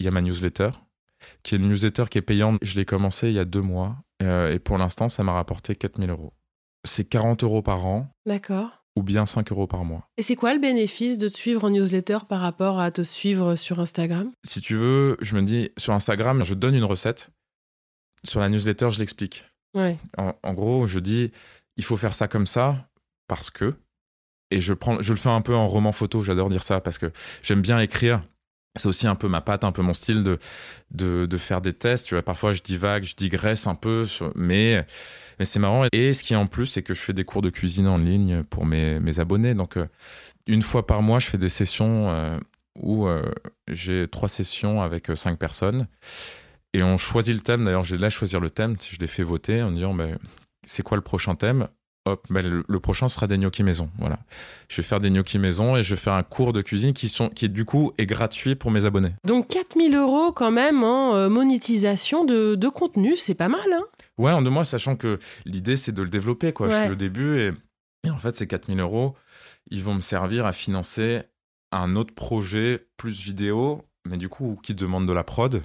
il 0.00 0.04
y 0.06 0.08
a 0.08 0.12
ma 0.12 0.20
newsletter, 0.20 0.70
qui 1.44 1.54
est 1.54 1.58
une 1.58 1.68
newsletter 1.68 2.04
qui 2.10 2.18
est 2.18 2.22
payante. 2.22 2.58
Je 2.62 2.74
l'ai 2.76 2.84
commencé 2.84 3.28
il 3.28 3.34
y 3.34 3.38
a 3.38 3.44
deux 3.44 3.60
mois 3.60 3.96
euh, 4.22 4.52
et 4.52 4.58
pour 4.58 4.78
l'instant, 4.78 5.08
ça 5.08 5.22
m'a 5.22 5.32
rapporté 5.32 5.76
4000 5.76 6.10
euros. 6.10 6.32
C'est 6.84 7.04
40 7.04 7.44
euros 7.44 7.62
par 7.62 7.86
an 7.86 8.08
D'accord. 8.26 8.81
Ou 8.96 9.02
bien 9.02 9.26
5 9.26 9.50
euros 9.52 9.66
par 9.66 9.84
mois. 9.84 10.08
Et 10.16 10.22
c'est 10.22 10.36
quoi 10.36 10.52
le 10.54 10.60
bénéfice 10.60 11.18
de 11.18 11.28
te 11.28 11.34
suivre 11.34 11.64
en 11.64 11.70
newsletter 11.70 12.18
par 12.28 12.40
rapport 12.40 12.78
à 12.80 12.90
te 12.90 13.02
suivre 13.02 13.56
sur 13.56 13.80
Instagram? 13.80 14.30
Si 14.44 14.60
tu 14.60 14.74
veux, 14.74 15.16
je 15.20 15.34
me 15.34 15.42
dis, 15.42 15.70
sur 15.78 15.92
Instagram, 15.94 16.44
je 16.44 16.54
donne 16.54 16.74
une 16.74 16.84
recette. 16.84 17.30
Sur 18.24 18.40
la 18.40 18.48
newsletter, 18.48 18.90
je 18.90 18.98
l'explique. 18.98 19.44
Ouais. 19.74 19.98
En, 20.18 20.34
en 20.42 20.52
gros, 20.52 20.86
je 20.86 20.98
dis, 20.98 21.32
il 21.76 21.84
faut 21.84 21.96
faire 21.96 22.14
ça 22.14 22.28
comme 22.28 22.46
ça 22.46 22.88
parce 23.28 23.50
que. 23.50 23.74
Et 24.50 24.60
je, 24.60 24.74
prends, 24.74 25.00
je 25.00 25.12
le 25.14 25.18
fais 25.18 25.30
un 25.30 25.40
peu 25.40 25.54
en 25.54 25.66
roman 25.66 25.92
photo, 25.92 26.22
j'adore 26.22 26.50
dire 26.50 26.62
ça 26.62 26.80
parce 26.82 26.98
que 26.98 27.10
j'aime 27.42 27.62
bien 27.62 27.80
écrire. 27.80 28.22
C'est 28.76 28.86
aussi 28.86 29.06
un 29.06 29.14
peu 29.14 29.28
ma 29.28 29.42
patte, 29.42 29.64
un 29.64 29.72
peu 29.72 29.82
mon 29.82 29.92
style 29.92 30.22
de, 30.22 31.36
faire 31.36 31.60
des 31.60 31.74
tests. 31.74 32.06
Tu 32.06 32.14
vois, 32.14 32.22
parfois 32.22 32.52
je 32.52 32.62
divague, 32.62 33.04
je 33.04 33.14
digresse 33.14 33.66
un 33.66 33.74
peu, 33.74 34.06
mais, 34.34 34.86
c'est 35.42 35.58
marrant. 35.58 35.86
Et 35.92 36.12
ce 36.14 36.22
qui 36.22 36.32
est 36.32 36.36
en 36.36 36.46
plus, 36.46 36.66
c'est 36.66 36.82
que 36.82 36.94
je 36.94 37.00
fais 37.00 37.12
des 37.12 37.24
cours 37.24 37.42
de 37.42 37.50
cuisine 37.50 37.86
en 37.86 37.98
ligne 37.98 38.42
pour 38.44 38.64
mes, 38.64 39.18
abonnés. 39.18 39.54
Donc, 39.54 39.76
euh, 39.76 39.86
une 40.46 40.62
fois 40.62 40.86
par 40.86 41.02
mois, 41.02 41.18
je 41.18 41.26
fais 41.26 41.38
des 41.38 41.50
sessions 41.50 42.10
euh, 42.10 42.38
où 42.78 43.06
euh, 43.06 43.30
j'ai 43.68 44.08
trois 44.08 44.28
sessions 44.28 44.80
avec 44.80 45.10
cinq 45.16 45.38
personnes. 45.38 45.86
Et 46.72 46.82
on 46.82 46.96
choisit 46.96 47.34
le 47.34 47.42
thème. 47.42 47.64
D'ailleurs, 47.64 47.84
les 47.90 47.98
laisse 47.98 48.14
choisir 48.14 48.40
le 48.40 48.48
thème. 48.48 48.76
Je 48.80 48.98
les 48.98 49.06
fais 49.06 49.22
voter 49.22 49.62
en 49.62 49.70
disant 49.70 49.94
c'est 50.64 50.82
quoi 50.82 50.96
le 50.96 51.02
prochain 51.02 51.34
thème? 51.34 51.68
Hop, 52.04 52.26
ben, 52.30 52.44
le, 52.44 52.64
le 52.66 52.80
prochain 52.80 53.08
sera 53.08 53.28
des 53.28 53.38
gnocchis 53.38 53.62
maison. 53.62 53.88
Voilà. 53.98 54.18
Je 54.68 54.76
vais 54.76 54.82
faire 54.82 54.98
des 54.98 55.08
gnocchis 55.10 55.38
maison 55.38 55.76
et 55.76 55.82
je 55.84 55.94
vais 55.94 56.00
faire 56.00 56.14
un 56.14 56.24
cours 56.24 56.52
de 56.52 56.60
cuisine 56.60 56.92
qui, 56.94 57.08
sont, 57.08 57.28
qui 57.28 57.48
du 57.48 57.64
coup, 57.64 57.92
est 57.96 58.06
gratuit 58.06 58.56
pour 58.56 58.72
mes 58.72 58.84
abonnés. 58.86 59.12
Donc 59.24 59.46
4000 59.48 59.94
euros 59.94 60.32
quand 60.32 60.50
même 60.50 60.82
en 60.82 61.14
euh, 61.14 61.28
monétisation 61.28 62.24
de, 62.24 62.56
de 62.56 62.68
contenu, 62.68 63.14
c'est 63.16 63.36
pas 63.36 63.48
mal. 63.48 63.60
Hein 63.72 63.84
Ouais, 64.18 64.32
en 64.32 64.42
deux 64.42 64.50
mois, 64.50 64.64
sachant 64.64 64.96
que 64.96 65.20
l'idée, 65.44 65.76
c'est 65.76 65.92
de 65.92 66.02
le 66.02 66.08
développer. 66.08 66.52
Quoi. 66.52 66.68
Je 66.68 66.74
Ouais. 66.74 66.82
suis 66.84 66.92
au 66.92 66.96
début 66.96 67.38
et 67.38 67.52
Et 68.04 68.10
en 68.10 68.18
fait, 68.18 68.34
ces 68.34 68.48
4000 68.48 68.80
euros, 68.80 69.14
ils 69.70 69.84
vont 69.84 69.94
me 69.94 70.00
servir 70.00 70.44
à 70.44 70.52
financer 70.52 71.22
un 71.70 71.94
autre 71.94 72.12
projet 72.14 72.88
plus 72.96 73.16
vidéo, 73.20 73.84
mais 74.08 74.16
du 74.16 74.28
coup, 74.28 74.58
qui 74.60 74.74
demande 74.74 75.06
de 75.06 75.12
la 75.12 75.22
prod. 75.22 75.62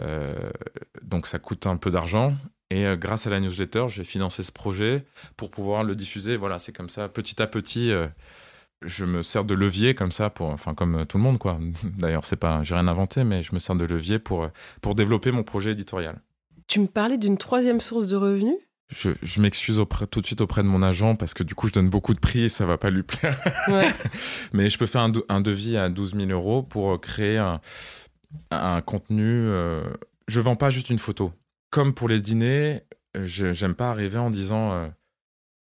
Euh, 0.00 0.34
donc 1.02 1.28
ça 1.28 1.38
coûte 1.38 1.66
un 1.68 1.76
peu 1.76 1.90
d'argent. 1.90 2.34
Et 2.70 2.84
euh, 2.86 2.96
grâce 2.96 3.26
à 3.26 3.30
la 3.30 3.40
newsletter, 3.40 3.86
j'ai 3.88 4.04
financé 4.04 4.42
ce 4.42 4.52
projet 4.52 5.04
pour 5.36 5.50
pouvoir 5.50 5.84
le 5.84 5.94
diffuser. 5.94 6.36
Voilà, 6.36 6.58
c'est 6.58 6.72
comme 6.72 6.88
ça, 6.88 7.08
petit 7.08 7.40
à 7.40 7.46
petit, 7.46 7.92
euh, 7.92 8.08
je 8.82 9.04
me 9.04 9.22
sers 9.22 9.44
de 9.44 9.54
levier 9.54 9.94
comme 9.94 10.12
ça, 10.12 10.30
pour, 10.30 10.48
enfin 10.48 10.74
comme 10.74 11.06
tout 11.06 11.16
le 11.16 11.22
monde, 11.22 11.38
quoi. 11.38 11.58
D'ailleurs, 11.98 12.24
c'est 12.24 12.36
pas, 12.36 12.62
j'ai 12.62 12.74
rien 12.74 12.88
inventé, 12.88 13.24
mais 13.24 13.42
je 13.42 13.54
me 13.54 13.60
sers 13.60 13.76
de 13.76 13.84
levier 13.84 14.18
pour, 14.18 14.48
pour 14.80 14.94
développer 14.94 15.30
mon 15.30 15.42
projet 15.42 15.72
éditorial. 15.72 16.20
Tu 16.66 16.80
me 16.80 16.86
parlais 16.86 17.18
d'une 17.18 17.38
troisième 17.38 17.80
source 17.80 18.08
de 18.08 18.16
revenus? 18.16 18.56
Je, 18.88 19.10
je 19.22 19.40
m'excuse 19.40 19.82
tout 20.10 20.20
de 20.20 20.26
suite 20.26 20.40
auprès 20.40 20.62
de 20.62 20.68
mon 20.68 20.80
agent 20.80 21.16
parce 21.16 21.34
que 21.34 21.42
du 21.42 21.56
coup 21.56 21.66
je 21.66 21.72
donne 21.72 21.90
beaucoup 21.90 22.14
de 22.14 22.20
prix 22.20 22.44
et 22.44 22.48
ça 22.48 22.66
va 22.66 22.78
pas 22.78 22.90
lui 22.90 23.02
plaire. 23.02 23.36
Ouais. 23.66 23.92
Mais 24.52 24.70
je 24.70 24.78
peux 24.78 24.86
faire 24.86 25.00
un, 25.00 25.12
un, 25.28 25.40
devis 25.40 25.76
à 25.76 25.88
12 25.88 26.14
000 26.14 26.30
euros 26.30 26.62
pour 26.62 27.00
créer 27.00 27.36
un, 27.36 27.60
un 28.52 28.80
contenu. 28.80 29.24
Euh, 29.24 29.82
je 30.28 30.40
vends 30.40 30.54
pas 30.54 30.70
juste 30.70 30.90
une 30.90 31.00
photo. 31.00 31.32
Comme 31.76 31.92
pour 31.92 32.08
les 32.08 32.22
dîners, 32.22 32.80
j'aime 33.14 33.74
pas 33.74 33.90
arriver 33.90 34.16
en 34.16 34.30
disant 34.30 34.72
euh, 34.72 34.88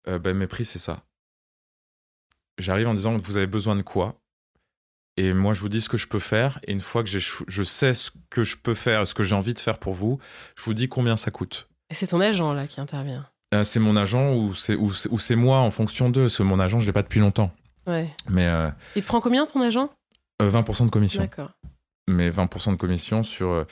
euh, 0.07 0.17
ben, 0.17 0.33
mes 0.33 0.47
prix 0.47 0.63
c'est 0.63 0.79
ça. 0.79 1.03
J'arrive 2.57 2.87
en 2.87 2.93
disant 2.93 3.17
vous 3.17 3.35
avez 3.35 3.47
besoin 3.47 3.75
de 3.75 3.81
quoi? 3.81 4.15
Et 5.17 5.33
moi 5.33 5.53
je 5.53 5.59
vous 5.59 5.67
dis 5.67 5.81
ce 5.81 5.89
que 5.89 5.97
je 5.97 6.07
peux 6.07 6.19
faire 6.19 6.57
et 6.63 6.71
une 6.71 6.79
fois 6.79 7.03
que 7.03 7.09
je 7.09 7.63
sais 7.63 7.93
ce 7.93 8.11
que 8.29 8.45
je 8.45 8.55
peux 8.55 8.75
faire, 8.75 9.05
ce 9.05 9.13
que 9.13 9.23
j'ai 9.23 9.35
envie 9.35 9.53
de 9.53 9.59
faire 9.59 9.77
pour 9.77 9.93
vous, 9.93 10.17
je 10.55 10.63
vous 10.63 10.73
dis 10.73 10.87
combien 10.87 11.17
ça 11.17 11.31
coûte. 11.31 11.67
Et 11.89 11.93
c'est 11.93 12.07
ton 12.07 12.21
agent 12.21 12.53
là 12.53 12.65
qui 12.65 12.79
intervient. 12.79 13.27
c'est 13.65 13.81
mon 13.81 13.97
agent 13.97 14.35
ou 14.35 14.55
c'est 14.55 14.75
ou, 14.75 14.93
c'est 14.93 15.35
moi 15.35 15.57
en 15.57 15.69
fonction 15.69 16.09
d'eux. 16.09 16.21
Parce 16.21 16.37
que 16.37 16.43
mon 16.43 16.61
agent 16.61 16.79
je 16.79 16.85
l'ai 16.85 16.93
pas 16.93 17.03
depuis 17.03 17.19
longtemps. 17.19 17.51
Ouais. 17.87 18.07
Mais 18.29 18.49
il 18.95 19.01
te 19.01 19.07
prend 19.07 19.19
combien 19.19 19.45
ton 19.45 19.59
agent? 19.59 19.89
20% 20.39 20.85
de 20.85 20.91
commission. 20.91 21.23
D'accord 21.23 21.51
mais 22.07 22.29
20% 22.29 22.71
de 22.71 22.75
commission 22.75 23.23
sur 23.23 23.49
euh, 23.49 23.65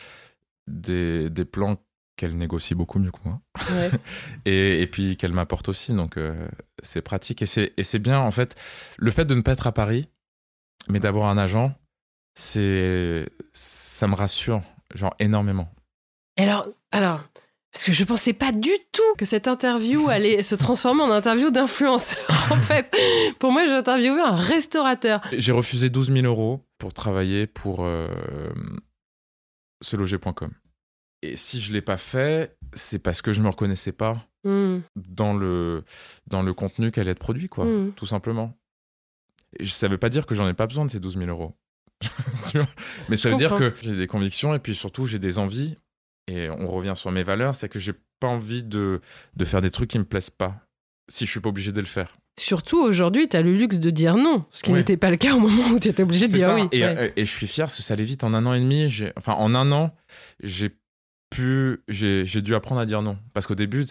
des, 0.68 1.30
des 1.30 1.46
plans 1.46 1.78
qu'elle 2.16 2.38
négocie 2.38 2.76
beaucoup 2.76 3.00
mieux 3.00 3.12
que 3.12 3.20
moi. 3.26 3.42
Ouais. 3.72 3.92
et, 4.46 4.82
et, 4.82 4.88
puis 4.88 5.18
qu'elle 5.18 5.34
m'apporte 5.34 5.70
aussi. 5.70 5.94
Donc 5.94 6.18
euh, 6.18 6.48
c'est 6.82 7.02
pratique. 7.02 7.42
Et 7.42 7.46
c'est 7.84 8.00
bien, 8.00 8.20
en 8.20 8.32
fait, 8.32 8.56
le 8.98 9.12
fait 9.12 9.26
de 9.26 9.36
ne 9.36 9.42
pas 9.42 9.54
être 9.54 9.68
à 9.68 9.72
Paris, 9.72 10.10
mais 10.88 11.00
d'avoir 11.00 11.30
un 11.30 11.38
agent, 11.38 11.74
c'est 12.36 13.28
ça 13.54 14.08
me 14.08 14.16
rassure, 14.16 14.62
genre 14.94 15.16
énormément. 15.20 15.72
alors, 16.38 16.68
alors, 16.92 17.24
parce 17.72 17.86
que 17.86 17.92
je 17.92 18.04
pensais 18.04 18.34
pas 18.34 18.52
du 18.52 18.70
tout 18.92 19.16
que 19.18 19.26
cette 19.26 19.48
interview 19.48 20.08
allait 20.10 20.44
se 20.44 20.56
transformer 20.56 21.02
en 21.02 21.12
interview 21.12 21.50
d'influenceur. 21.50 22.48
en 22.52 22.58
fait, 22.58 22.96
pour 23.40 23.52
moi, 23.52 23.66
j'ai 23.66 23.74
interviewé 23.74 24.22
un 24.22 24.36
restaurateur. 24.36 25.22
J'ai 25.34 25.52
refusé 25.52 25.90
12 25.90 26.14
000 26.14 26.26
euros 26.26 26.62
pour 26.78 26.94
travailler 26.94 27.48
pour 27.48 27.84
euh, 27.84 28.08
seloger.com. 29.82 30.52
Et 31.24 31.38
si 31.38 31.62
je 31.62 31.72
l'ai 31.72 31.82
pas 31.82 31.96
fait, 31.96 32.58
c'est 32.74 33.00
parce 33.00 33.22
que 33.22 33.32
je 33.32 33.42
me 33.42 33.48
reconnaissais 33.48 33.94
pas 33.94 34.28
mm. 34.44 34.80
dans 34.96 35.34
le 35.34 35.84
dans 36.28 36.44
le 36.44 36.54
contenu 36.54 36.92
qu'elle 36.92 37.04
allait 37.04 37.12
être 37.12 37.20
produit, 37.20 37.48
quoi, 37.48 37.64
mm. 37.64 37.94
tout 37.96 38.06
simplement. 38.06 38.58
Et 39.58 39.66
ça 39.66 39.88
veut 39.88 39.98
pas 39.98 40.10
dire 40.10 40.26
que 40.26 40.36
j'en 40.36 40.50
ai 40.50 40.54
pas 40.54 40.68
besoin 40.68 40.86
de 40.86 40.92
ces 40.92 41.00
12 41.00 41.18
000 41.18 41.30
euros. 41.30 41.56
Mais 43.10 43.16
ça 43.16 43.30
veut 43.30 43.38
dire 43.38 43.56
que 43.56 43.74
j'ai 43.82 43.96
des 43.96 44.08
convictions 44.08 44.54
et 44.54 44.60
puis 44.60 44.76
surtout 44.76 45.06
j'ai 45.06 45.20
des 45.20 45.40
envies 45.40 45.78
et 46.28 46.50
on 46.50 46.68
revient 46.68 46.94
sur 46.96 47.12
mes 47.12 47.24
valeurs, 47.24 47.56
c'est 47.56 47.70
que 47.70 47.80
j'ai 47.80 47.94
pas 48.20 48.28
envie 48.28 48.64
de, 48.64 49.00
de 49.38 49.46
faire 49.46 49.62
des 49.62 49.72
trucs 49.72 49.90
qui 49.92 50.00
me 50.00 50.04
plaisent 50.04 50.30
pas, 50.30 50.56
si 51.10 51.26
je 51.26 51.32
suis 51.32 51.40
pas 51.40 51.50
obligé 51.50 51.72
de 51.72 51.80
le 51.80 51.86
faire. 51.86 52.18
Surtout 52.38 52.82
aujourd'hui, 52.82 53.30
tu 53.30 53.38
as 53.38 53.42
le 53.42 53.54
luxe 53.54 53.78
de 53.78 53.92
dire 53.92 54.18
non, 54.18 54.44
ce 54.50 54.64
qui 54.64 54.74
n'était 54.74 54.98
pas 54.98 55.12
le 55.12 55.18
cas 55.18 55.36
au 55.36 55.40
moment 55.40 55.64
où 55.70 55.80
tu 55.80 55.88
étais 55.88 56.04
obligé 56.04 56.28
de 56.28 56.34
dire 56.34 56.48
ça. 56.48 56.56
oui. 56.56 56.68
Et, 56.72 56.82
Ouais. 56.82 56.98
euh, 56.98 57.10
et 57.16 57.26
je 57.26 57.32
suis 57.32 57.48
fier 57.48 57.66
parce 57.66 57.78
que 57.78 57.84
ça 57.84 57.94
allait 57.94 58.04
vite. 58.04 58.24
En 58.24 58.34
un 58.34 58.46
an 58.46 58.54
et 58.54 58.60
demi, 58.60 58.90
enfin 59.16 59.34
en 59.34 59.54
un 59.54 59.72
an, 59.72 59.96
j'ai 60.42 60.72
pu, 61.36 61.84
j'ai, 61.88 62.26
j'ai 62.26 62.42
dû 62.42 62.56
apprendre 62.56 62.82
à 62.82 62.86
dire 62.86 63.02
non. 63.02 63.18
Parce 63.34 63.48
qu'au 63.48 63.56
début, 63.56 63.86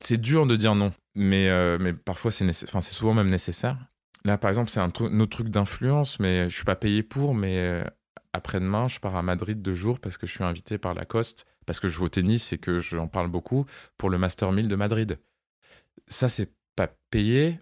c'est 0.00 0.20
dur 0.20 0.46
de 0.46 0.56
dire 0.56 0.74
non, 0.74 0.92
mais 1.14 1.48
euh, 1.48 1.78
mais 1.80 1.92
parfois 1.92 2.30
c'est 2.30 2.44
nécessaire. 2.44 2.68
Enfin, 2.70 2.80
c'est 2.80 2.94
souvent 2.94 3.14
même 3.14 3.30
nécessaire. 3.30 3.76
Là, 4.24 4.36
par 4.38 4.48
exemple, 4.50 4.70
c'est 4.70 4.80
un, 4.80 4.88
tru- 4.88 5.12
un 5.14 5.20
autre 5.20 5.36
truc 5.36 5.48
d'influence, 5.48 6.18
mais 6.20 6.48
je 6.48 6.54
suis 6.54 6.64
pas 6.64 6.76
payé 6.76 7.02
pour. 7.02 7.34
Mais 7.34 7.58
euh, 7.58 7.84
après-demain, 8.32 8.88
je 8.88 8.98
pars 8.98 9.16
à 9.16 9.22
Madrid 9.22 9.60
deux 9.62 9.74
jours 9.74 10.00
parce 10.00 10.18
que 10.18 10.26
je 10.26 10.32
suis 10.32 10.44
invité 10.44 10.76
par 10.78 10.94
Lacoste, 10.94 11.46
parce 11.66 11.80
que 11.80 11.88
je 11.88 11.94
joue 11.94 12.04
au 12.04 12.08
tennis 12.08 12.52
et 12.52 12.58
que 12.58 12.78
j'en 12.80 13.06
parle 13.08 13.28
beaucoup 13.28 13.64
pour 13.96 14.10
le 14.10 14.18
Master 14.18 14.52
1000 14.52 14.68
de 14.68 14.76
Madrid. 14.76 15.18
Ça, 16.08 16.28
c'est 16.28 16.50
pas 16.76 16.88
payé, 17.10 17.60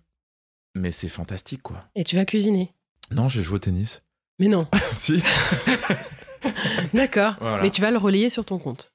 mais 0.75 0.93
c'est 0.93 1.09
fantastique, 1.09 1.63
quoi. 1.63 1.85
Et 1.95 2.05
tu 2.05 2.17
vas 2.17 2.25
cuisiner? 2.25 2.75
Non, 3.11 3.29
j'ai 3.29 3.43
joué 3.43 3.57
au 3.57 3.59
tennis. 3.61 4.03
Mais 4.39 4.49
non, 4.49 4.67
si. 4.93 5.23
d'accord. 6.95 7.37
Voilà. 7.41 7.63
Mais 7.63 7.71
tu 7.71 7.81
vas 7.81 7.91
le 7.91 7.99
relayer 7.99 8.31
sur 8.31 8.45
ton 8.45 8.59
compte. 8.59 8.93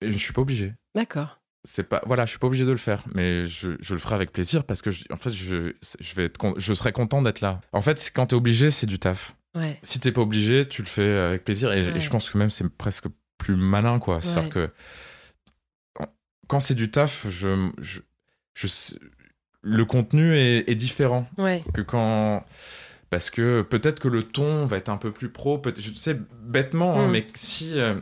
Et 0.00 0.10
je 0.12 0.18
suis 0.18 0.32
pas 0.32 0.42
obligé. 0.42 0.74
D'accord. 0.94 1.40
C'est 1.64 1.82
pas 1.82 2.00
voilà, 2.06 2.24
je 2.24 2.30
suis 2.30 2.38
pas 2.38 2.46
obligé 2.46 2.64
de 2.64 2.70
le 2.70 2.76
faire, 2.78 3.02
mais 3.14 3.46
je, 3.46 3.72
je 3.80 3.92
le 3.94 4.00
ferai 4.00 4.14
avec 4.14 4.30
plaisir 4.32 4.64
parce 4.64 4.80
que 4.80 4.90
je- 4.92 5.04
en 5.10 5.16
fait 5.16 5.32
je, 5.32 5.72
je 5.98 6.14
vais 6.14 6.26
être 6.26 6.38
con- 6.38 6.54
je 6.56 6.72
serai 6.72 6.92
content 6.92 7.20
d'être 7.20 7.40
là. 7.40 7.60
En 7.72 7.82
fait, 7.82 8.10
quand 8.14 8.26
t'es 8.26 8.36
obligé, 8.36 8.70
c'est 8.70 8.86
du 8.86 8.98
taf. 8.98 9.34
Ouais. 9.56 9.78
Si 9.82 9.98
t'es 9.98 10.12
pas 10.12 10.20
obligé, 10.20 10.66
tu 10.68 10.82
le 10.82 10.86
fais 10.88 11.16
avec 11.18 11.44
plaisir 11.44 11.72
et, 11.72 12.00
je 12.00 12.10
pense 12.10 12.30
que 12.30 12.38
même 12.38 12.50
c'est 12.50 12.68
presque 12.68 13.06
plus 13.38 13.56
malin 13.56 13.98
quoi. 13.98 14.20
C'est-à-dire 14.22 14.50
que 14.50 14.70
quand- 16.46 16.60
c'est 16.60 16.74
du 16.74 16.90
taf, 16.90 17.26
je, 17.28 17.70
je, 17.78 18.00
je 18.54 18.66
sais- 18.66 18.96
le 19.62 19.84
contenu 19.84 20.34
est, 20.36 20.68
est 20.70 20.74
différent 20.76 21.26
que 21.74 21.80
quand 21.82 22.44
parce 23.10 23.30
que 23.30 23.62
peut-être 23.62 24.00
que 24.00 24.08
le 24.08 24.22
ton 24.22 24.66
va 24.66 24.76
être 24.76 24.88
un 24.90 24.96
peu 24.98 25.12
plus 25.12 25.30
pro 25.30 25.60
je 25.78 25.92
sais 25.94 26.18
bêtement 26.42 26.98
hein, 27.00 27.08
Mm. 27.08 27.10
mais 27.10 27.26
si 27.34 27.78
euh, 27.80 27.98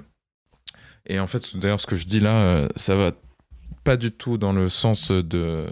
et 1.07 1.21
en 1.21 1.27
fait 1.27 1.57
d'ailleurs 1.57 1.81
ce 1.81 1.87
que 1.87 1.97
je 1.97 2.07
dis 2.07 2.21
là 2.21 2.37
euh, 2.43 2.69
ça 2.77 2.95
va 2.97 3.13
pas 3.85 3.97
du 3.97 4.11
tout 4.13 4.37
dans 4.39 4.53
le 4.53 4.69
sens 4.69 5.11
de 5.13 5.67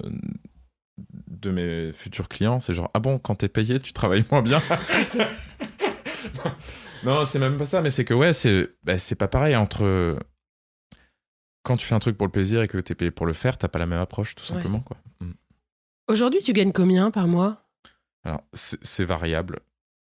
de 1.29 1.51
mes 1.51 1.93
futurs 1.93 2.29
clients 2.29 2.61
c'est 2.61 2.75
genre 2.75 2.91
ah 2.95 3.01
bon 3.01 3.19
quand 3.19 3.35
t'es 3.35 3.49
payé 3.49 3.81
tu 3.81 3.93
travailles 3.93 4.25
moins 4.31 4.43
bien? 4.43 4.61
Non 7.05 7.25
c'est 7.27 7.39
même 7.39 7.57
pas 7.59 7.67
ça 7.67 7.83
mais 7.83 7.91
c'est 7.91 8.05
que 8.05 8.15
ouais 8.15 8.33
c'est 8.33 8.71
bah, 8.83 8.97
c'est 8.99 9.15
pas 9.15 9.29
pareil 9.29 9.57
entre 9.57 10.19
quand 11.63 11.77
tu 11.77 11.87
fais 11.87 11.95
un 11.95 11.99
truc 11.99 12.17
pour 12.17 12.27
le 12.27 12.31
plaisir 12.33 12.63
et 12.63 12.69
que 12.69 12.79
t'es 12.79 12.95
payé 12.95 13.11
pour 13.11 13.27
le 13.27 13.33
faire 13.35 13.59
t'as 13.59 13.69
pas 13.69 13.79
la 13.79 13.87
même 13.87 13.99
approche 14.01 14.35
tout 14.35 14.43
Ouais. 14.45 14.49
simplement 14.49 14.81
quoi 14.81 14.97
Mm. 15.21 15.31
Aujourd'hui, 16.09 16.41
tu 16.41 16.53
gagnes 16.53 16.73
combien 16.73 17.11
par 17.11 17.27
mois? 17.29 17.64
Alors, 18.25 18.43
c'est 18.53 19.05
variable. 19.05 19.61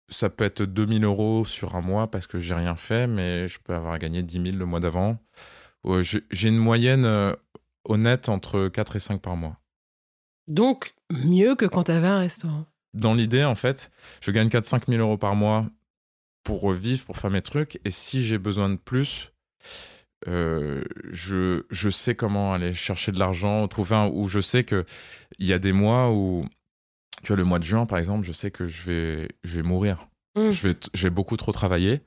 Ça 0.09 0.29
peut 0.29 0.45
être 0.45 0.61
2000 0.61 1.03
euros 1.03 1.43
sur 1.43 1.75
un 1.75 1.81
mois 1.81 2.09
parce 2.09 2.27
que 2.27 2.39
j'ai 2.39 2.53
rien 2.53 2.75
fait, 2.75 3.07
mais 3.07 3.47
je 3.47 3.59
peux 3.59 3.73
avoir 3.73 3.99
gagné 3.99 4.23
10 4.23 4.41
000 4.51 4.57
le 4.57 4.65
mois 4.65 4.79
d'avant. 4.79 5.19
J'ai 6.01 6.47
une 6.47 6.57
moyenne 6.57 7.05
euh, 7.05 7.33
honnête 7.85 8.29
entre 8.29 8.69
4 8.69 8.95
et 8.95 8.99
5 8.99 9.21
par 9.21 9.35
mois. 9.35 9.57
Donc, 10.47 10.93
mieux 11.11 11.55
que 11.55 11.65
quand 11.65 11.85
tu 11.85 11.91
avais 11.91 12.07
un 12.07 12.19
restaurant. 12.19 12.65
Dans 12.93 13.13
l'idée, 13.13 13.43
en 13.43 13.55
fait, 13.55 13.91
je 14.21 14.31
gagne 14.31 14.47
4-5 14.47 14.87
000 14.87 15.01
euros 15.01 15.17
par 15.17 15.35
mois 15.35 15.65
pour 16.43 16.71
vivre, 16.71 17.05
pour 17.05 17.17
faire 17.17 17.29
mes 17.29 17.41
trucs. 17.41 17.79
Et 17.83 17.91
si 17.91 18.23
j'ai 18.25 18.37
besoin 18.37 18.69
de 18.69 18.77
plus, 18.77 19.33
euh, 20.27 20.83
je, 21.11 21.65
je 21.69 21.89
sais 21.89 22.15
comment 22.15 22.53
aller 22.53 22.73
chercher 22.73 23.11
de 23.11 23.19
l'argent, 23.19 23.67
trouver 23.67 23.95
un, 23.95 24.07
où 24.07 24.27
je 24.27 24.39
sais 24.39 24.63
que 24.63 24.85
il 25.37 25.47
y 25.47 25.53
a 25.53 25.59
des 25.59 25.73
mois 25.73 26.11
où, 26.11 26.45
tu 27.23 27.27
vois, 27.27 27.37
le 27.37 27.43
mois 27.43 27.59
de 27.59 27.63
juin, 27.63 27.85
par 27.85 27.97
exemple, 27.97 28.25
je 28.25 28.31
sais 28.31 28.51
que 28.51 28.67
je 28.67 28.83
vais, 28.83 29.29
je 29.43 29.57
vais 29.57 29.63
mourir. 29.63 30.07
Mm. 30.35 30.51
Je, 30.51 30.67
vais, 30.67 30.75
je 30.93 31.03
vais 31.03 31.09
beaucoup 31.09 31.37
trop 31.37 31.51
travailler. 31.51 32.01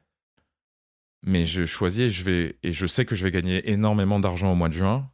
Mais 1.23 1.45
je 1.45 1.67
choisis 1.67 2.01
et 2.01 2.11
je, 2.11 2.25
vais, 2.25 2.57
et 2.63 2.73
je 2.73 2.87
sais 2.87 3.05
que 3.05 3.15
je 3.15 3.25
vais 3.25 3.31
gagner 3.31 3.71
énormément 3.71 4.21
d'argent 4.21 4.53
au 4.53 4.55
mois 4.55 4.69
de 4.69 4.75
juin. 4.75 5.11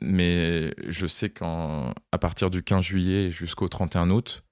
Mais 0.00 0.74
je 0.88 1.06
sais 1.06 1.30
qu'à 1.30 2.18
partir 2.20 2.50
du 2.50 2.62
15 2.62 2.82
juillet 2.84 3.30
jusqu'au 3.30 3.68
31 3.68 4.10
août, 4.10 4.42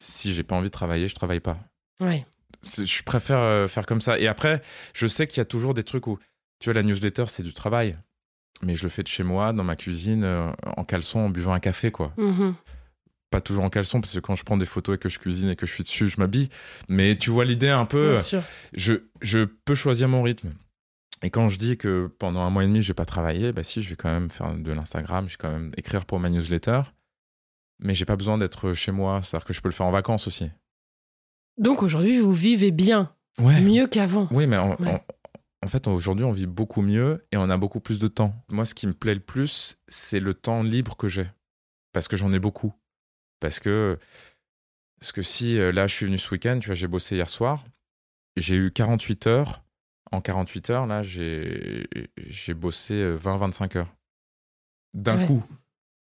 si 0.00 0.32
j'ai 0.32 0.42
pas 0.42 0.56
envie 0.56 0.68
de 0.68 0.72
travailler, 0.72 1.08
je 1.08 1.14
travaille 1.14 1.40
pas. 1.40 1.58
Ouais. 2.00 2.24
Je 2.62 3.02
préfère 3.02 3.38
euh, 3.38 3.68
faire 3.68 3.84
comme 3.84 4.00
ça. 4.00 4.18
Et 4.18 4.26
après, 4.26 4.62
je 4.94 5.06
sais 5.06 5.26
qu'il 5.26 5.38
y 5.38 5.40
a 5.40 5.44
toujours 5.44 5.74
des 5.74 5.82
trucs 5.82 6.06
où, 6.06 6.18
tu 6.60 6.70
vois, 6.70 6.74
la 6.74 6.82
newsletter, 6.82 7.24
c'est 7.28 7.42
du 7.42 7.52
travail. 7.52 7.98
Mais 8.62 8.74
je 8.74 8.84
le 8.84 8.88
fais 8.88 9.02
de 9.02 9.08
chez 9.08 9.22
moi, 9.22 9.52
dans 9.52 9.64
ma 9.64 9.76
cuisine, 9.76 10.24
euh, 10.24 10.50
en 10.76 10.84
caleçon, 10.84 11.20
en 11.20 11.30
buvant 11.30 11.52
un 11.52 11.60
café, 11.60 11.90
quoi. 11.90 12.14
Mhm. 12.16 12.54
Pas 13.34 13.40
toujours 13.40 13.64
en 13.64 13.70
caleçon, 13.70 14.00
parce 14.00 14.14
que 14.14 14.20
quand 14.20 14.36
je 14.36 14.44
prends 14.44 14.56
des 14.56 14.64
photos 14.66 14.94
et 14.94 14.98
que 14.98 15.08
je 15.08 15.18
cuisine 15.18 15.48
et 15.48 15.56
que 15.56 15.66
je 15.66 15.72
suis 15.72 15.82
dessus, 15.82 16.08
je 16.08 16.20
m'habille. 16.20 16.48
Mais 16.88 17.16
tu 17.18 17.30
vois 17.30 17.44
l'idée 17.44 17.68
un 17.68 17.84
peu. 17.84 18.12
Bien 18.12 18.20
sûr. 18.22 18.42
Je, 18.74 18.94
je 19.22 19.40
peux 19.44 19.74
choisir 19.74 20.08
mon 20.08 20.22
rythme. 20.22 20.52
Et 21.22 21.30
quand 21.30 21.48
je 21.48 21.58
dis 21.58 21.76
que 21.76 22.06
pendant 22.20 22.42
un 22.42 22.50
mois 22.50 22.62
et 22.62 22.66
demi, 22.68 22.80
je 22.80 22.88
vais 22.88 22.94
pas 22.94 23.04
travailler, 23.06 23.52
bah 23.52 23.64
si, 23.64 23.82
je 23.82 23.88
vais 23.90 23.96
quand 23.96 24.08
même 24.12 24.30
faire 24.30 24.54
de 24.54 24.70
l'Instagram, 24.72 25.26
je 25.26 25.32
vais 25.32 25.38
quand 25.40 25.50
même 25.50 25.72
écrire 25.76 26.04
pour 26.06 26.20
ma 26.20 26.30
newsletter. 26.30 26.82
Mais 27.80 27.92
j'ai 27.94 28.04
pas 28.04 28.14
besoin 28.14 28.38
d'être 28.38 28.72
chez 28.74 28.92
moi, 28.92 29.20
c'est-à-dire 29.22 29.44
que 29.46 29.52
je 29.52 29.60
peux 29.60 29.68
le 29.68 29.74
faire 29.74 29.86
en 29.86 29.90
vacances 29.90 30.28
aussi. 30.28 30.48
Donc 31.58 31.82
aujourd'hui, 31.82 32.18
vous 32.20 32.32
vivez 32.32 32.70
bien, 32.70 33.12
Ouais. 33.40 33.60
mieux 33.62 33.86
qu'avant. 33.88 34.28
Oui, 34.30 34.46
mais 34.46 34.58
en, 34.58 34.76
Ouais. 34.76 34.88
en- 34.92 35.00
en 35.64 35.66
fait, 35.68 35.88
aujourd'hui, 35.88 36.24
on 36.24 36.30
vit 36.32 36.46
beaucoup 36.46 36.82
mieux 36.82 37.26
et 37.32 37.36
on 37.36 37.48
a 37.50 37.56
beaucoup 37.56 37.80
plus 37.80 37.98
de 37.98 38.06
temps. 38.06 38.32
Moi, 38.52 38.64
ce 38.64 38.74
qui 38.74 38.86
me 38.86 38.92
plaît 38.92 39.14
le 39.14 39.20
plus, 39.20 39.76
c'est 39.88 40.20
le 40.20 40.34
temps 40.34 40.62
libre 40.62 40.96
que 40.96 41.08
j'ai. 41.08 41.26
parce 41.92 42.08
que 42.08 42.16
j'en 42.16 42.32
ai 42.32 42.40
beaucoup. 42.40 42.72
Parce 43.44 43.60
que, 43.60 43.98
parce 45.00 45.12
que 45.12 45.20
si 45.20 45.58
euh, 45.58 45.70
là, 45.70 45.86
je 45.86 45.92
suis 45.94 46.06
venu 46.06 46.16
ce 46.16 46.30
week-end, 46.30 46.58
tu 46.60 46.68
vois, 46.68 46.74
j'ai 46.74 46.86
bossé 46.86 47.14
hier 47.16 47.28
soir, 47.28 47.62
j'ai 48.38 48.54
eu 48.56 48.70
48 48.72 49.26
heures. 49.26 49.62
En 50.12 50.22
48 50.22 50.70
heures, 50.70 50.86
là, 50.86 51.02
j'ai 51.02 51.84
bossé 52.56 52.94
20-25 53.22 53.76
heures. 53.76 53.94
D'un 54.94 55.18
Ouais. 55.18 55.26
coup, 55.26 55.44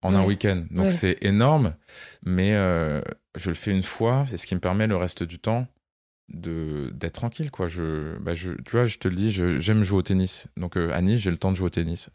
en 0.01 0.13
un 0.15 0.25
week-end. 0.25 0.65
Donc 0.69 0.85
Ouais. 0.87 0.91
c'est 0.91 1.17
énorme, 1.21 1.75
mais 2.25 2.55
euh, 2.55 2.99
je 3.37 3.47
le 3.51 3.55
fais 3.55 3.71
une 3.71 3.83
fois, 3.83 4.25
c'est 4.27 4.35
ce 4.35 4.45
qui 4.45 4.55
me 4.55 4.59
permet 4.59 4.85
le 4.87 4.97
reste 4.97 5.23
du 5.23 5.39
temps 5.39 5.65
de 6.27 6.91
d'être 6.93 7.13
tranquille 7.13 7.49
quoi 7.51 7.67
je, 7.67 8.17
bah, 8.19 8.33
je 8.35 8.51
tu 8.51 8.71
vois 8.73 8.85
je 8.85 8.99
te 8.99 9.07
le 9.07 9.15
dis 9.15 9.31
j'aime 9.31 9.83
jouer 9.83 9.97
au 9.97 10.01
tennis 10.03 10.45
donc 10.57 10.77
euh, 10.77 10.91
à 10.93 11.01
Nice 11.01 11.21
j'ai 11.21 11.31
le 11.31 11.39
temps 11.39 11.49
de 11.51 11.55
jouer 11.57 11.65
au 11.65 11.69
tennis 11.71 12.11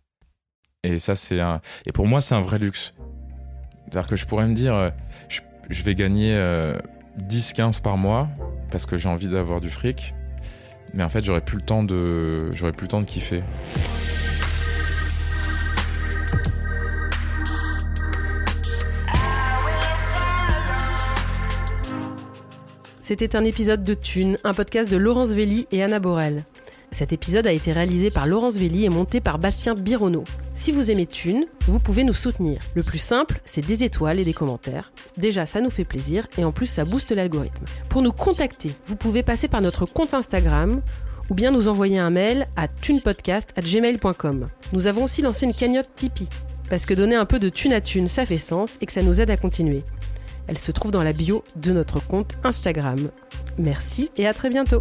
et 0.85 0.99
ça 0.99 1.17
c'est 1.17 1.41
un 1.41 1.61
et 1.85 1.91
pour 1.91 2.07
moi 2.07 2.21
c'est 2.21 2.37
un 2.37 2.41
vrai 2.41 2.61
luxe 2.61 2.95
c'est 3.95 4.01
à 4.01 4.03
dire 4.03 4.11
que 4.11 4.17
je 4.17 4.27
pourrais 4.27 4.49
me 4.49 4.55
dire 4.55 4.75
euh, 4.75 4.91
je, 5.29 5.83
vais 5.85 5.95
gagner 5.95 6.37
10-15 7.29 7.81
par 7.81 7.97
mois 7.97 8.29
parce 8.73 8.87
que 8.87 8.97
j'ai 8.97 9.09
envie 9.09 9.29
d'avoir 9.29 9.61
du 9.61 9.71
fric 9.71 10.15
mais 10.95 11.05
en 11.05 11.09
fait 11.09 11.25
j'aurais 11.25 11.41
plus 11.41 11.59
le 11.59 11.63
temps 11.63 11.85
de 11.85 12.53
j'aurais 12.55 12.73
plus 12.73 12.87
le 12.87 12.89
temps 12.89 13.01
de 13.01 13.07
kiffer 13.07 13.45
C'était 23.01 23.37
un 23.37 23.45
épisode 23.45 23.85
de 23.85 23.93
Thune, 23.93 24.39
un 24.45 24.55
podcast 24.55 24.91
de 24.91 24.97
Laurence 24.97 25.33
Velli 25.33 25.67
et 25.71 25.83
Anna 25.83 26.01
Borel. 26.01 26.45
Cet 26.91 27.13
épisode 27.13 27.47
a 27.47 27.53
été 27.53 27.71
réalisé 27.71 28.11
par 28.11 28.27
Laurence 28.27 28.57
Velli 28.57 28.87
et 28.87 28.89
monté 28.89 29.21
par 29.21 29.39
Bastien 29.39 29.75
Bironneau. 29.75 30.25
Si 30.65 30.73
vous 30.73 30.91
aimez 30.91 31.05
Thune, 31.05 31.45
vous 31.67 31.79
pouvez 31.79 32.05
nous 32.05 32.15
soutenir. 32.15 32.59
Le 32.75 32.83
plus 32.83 32.99
simple, 32.99 33.39
c'est 33.45 33.61
des 33.61 33.85
étoiles 33.85 34.19
et 34.19 34.25
des 34.25 34.33
commentaires. 34.33 34.95
Déjà, 35.19 35.45
ça 35.45 35.61
nous 35.61 35.69
fait 35.69 35.85
plaisir 35.85 36.27
et 36.39 36.45
en 36.45 36.53
plus, 36.53 36.65
ça 36.65 36.87
booste 36.87 37.13
l'algorithme. 37.13 37.67
Pour 37.91 38.01
nous 38.01 38.13
contacter, 38.13 38.71
vous 38.87 38.97
pouvez 38.97 39.23
passer 39.23 39.47
par 39.47 39.61
notre 39.61 39.85
compte 39.85 40.15
Instagram 40.15 40.81
ou 41.29 41.35
bien 41.35 41.51
nous 41.51 41.69
envoyer 41.69 41.99
un 41.99 42.09
mail 42.09 42.47
à 42.57 42.67
thunepodcast@gmail.com. 42.67 44.49
Nous 44.73 44.87
avons 44.87 45.05
aussi 45.05 45.21
lancé 45.21 45.45
une 45.45 45.53
cagnotte 45.53 45.91
Tipeee 45.97 46.31
parce 46.71 46.87
que 46.87 46.95
donner 46.95 47.17
un 47.17 47.27
peu 47.27 47.39
de 47.39 47.51
thune 47.51 47.75
à 47.75 47.83
thune, 47.83 48.09
ça 48.09 48.25
fait 48.25 48.39
sens 48.39 48.79
et 48.81 48.87
que 48.87 48.93
ça 48.95 49.03
nous 49.03 49.21
aide 49.21 49.29
à 49.29 49.37
continuer. 49.37 49.83
Elle 50.47 50.57
se 50.57 50.73
trouve 50.73 50.93
dans 50.93 51.03
la 51.03 51.13
bio 51.13 51.45
de 51.57 51.75
notre 51.75 52.01
compte 52.01 52.33
Instagram. 52.43 53.11
Merci 53.59 54.11
et 54.17 54.27
à 54.27 54.33
très 54.33 54.49
bientôt. 54.49 54.81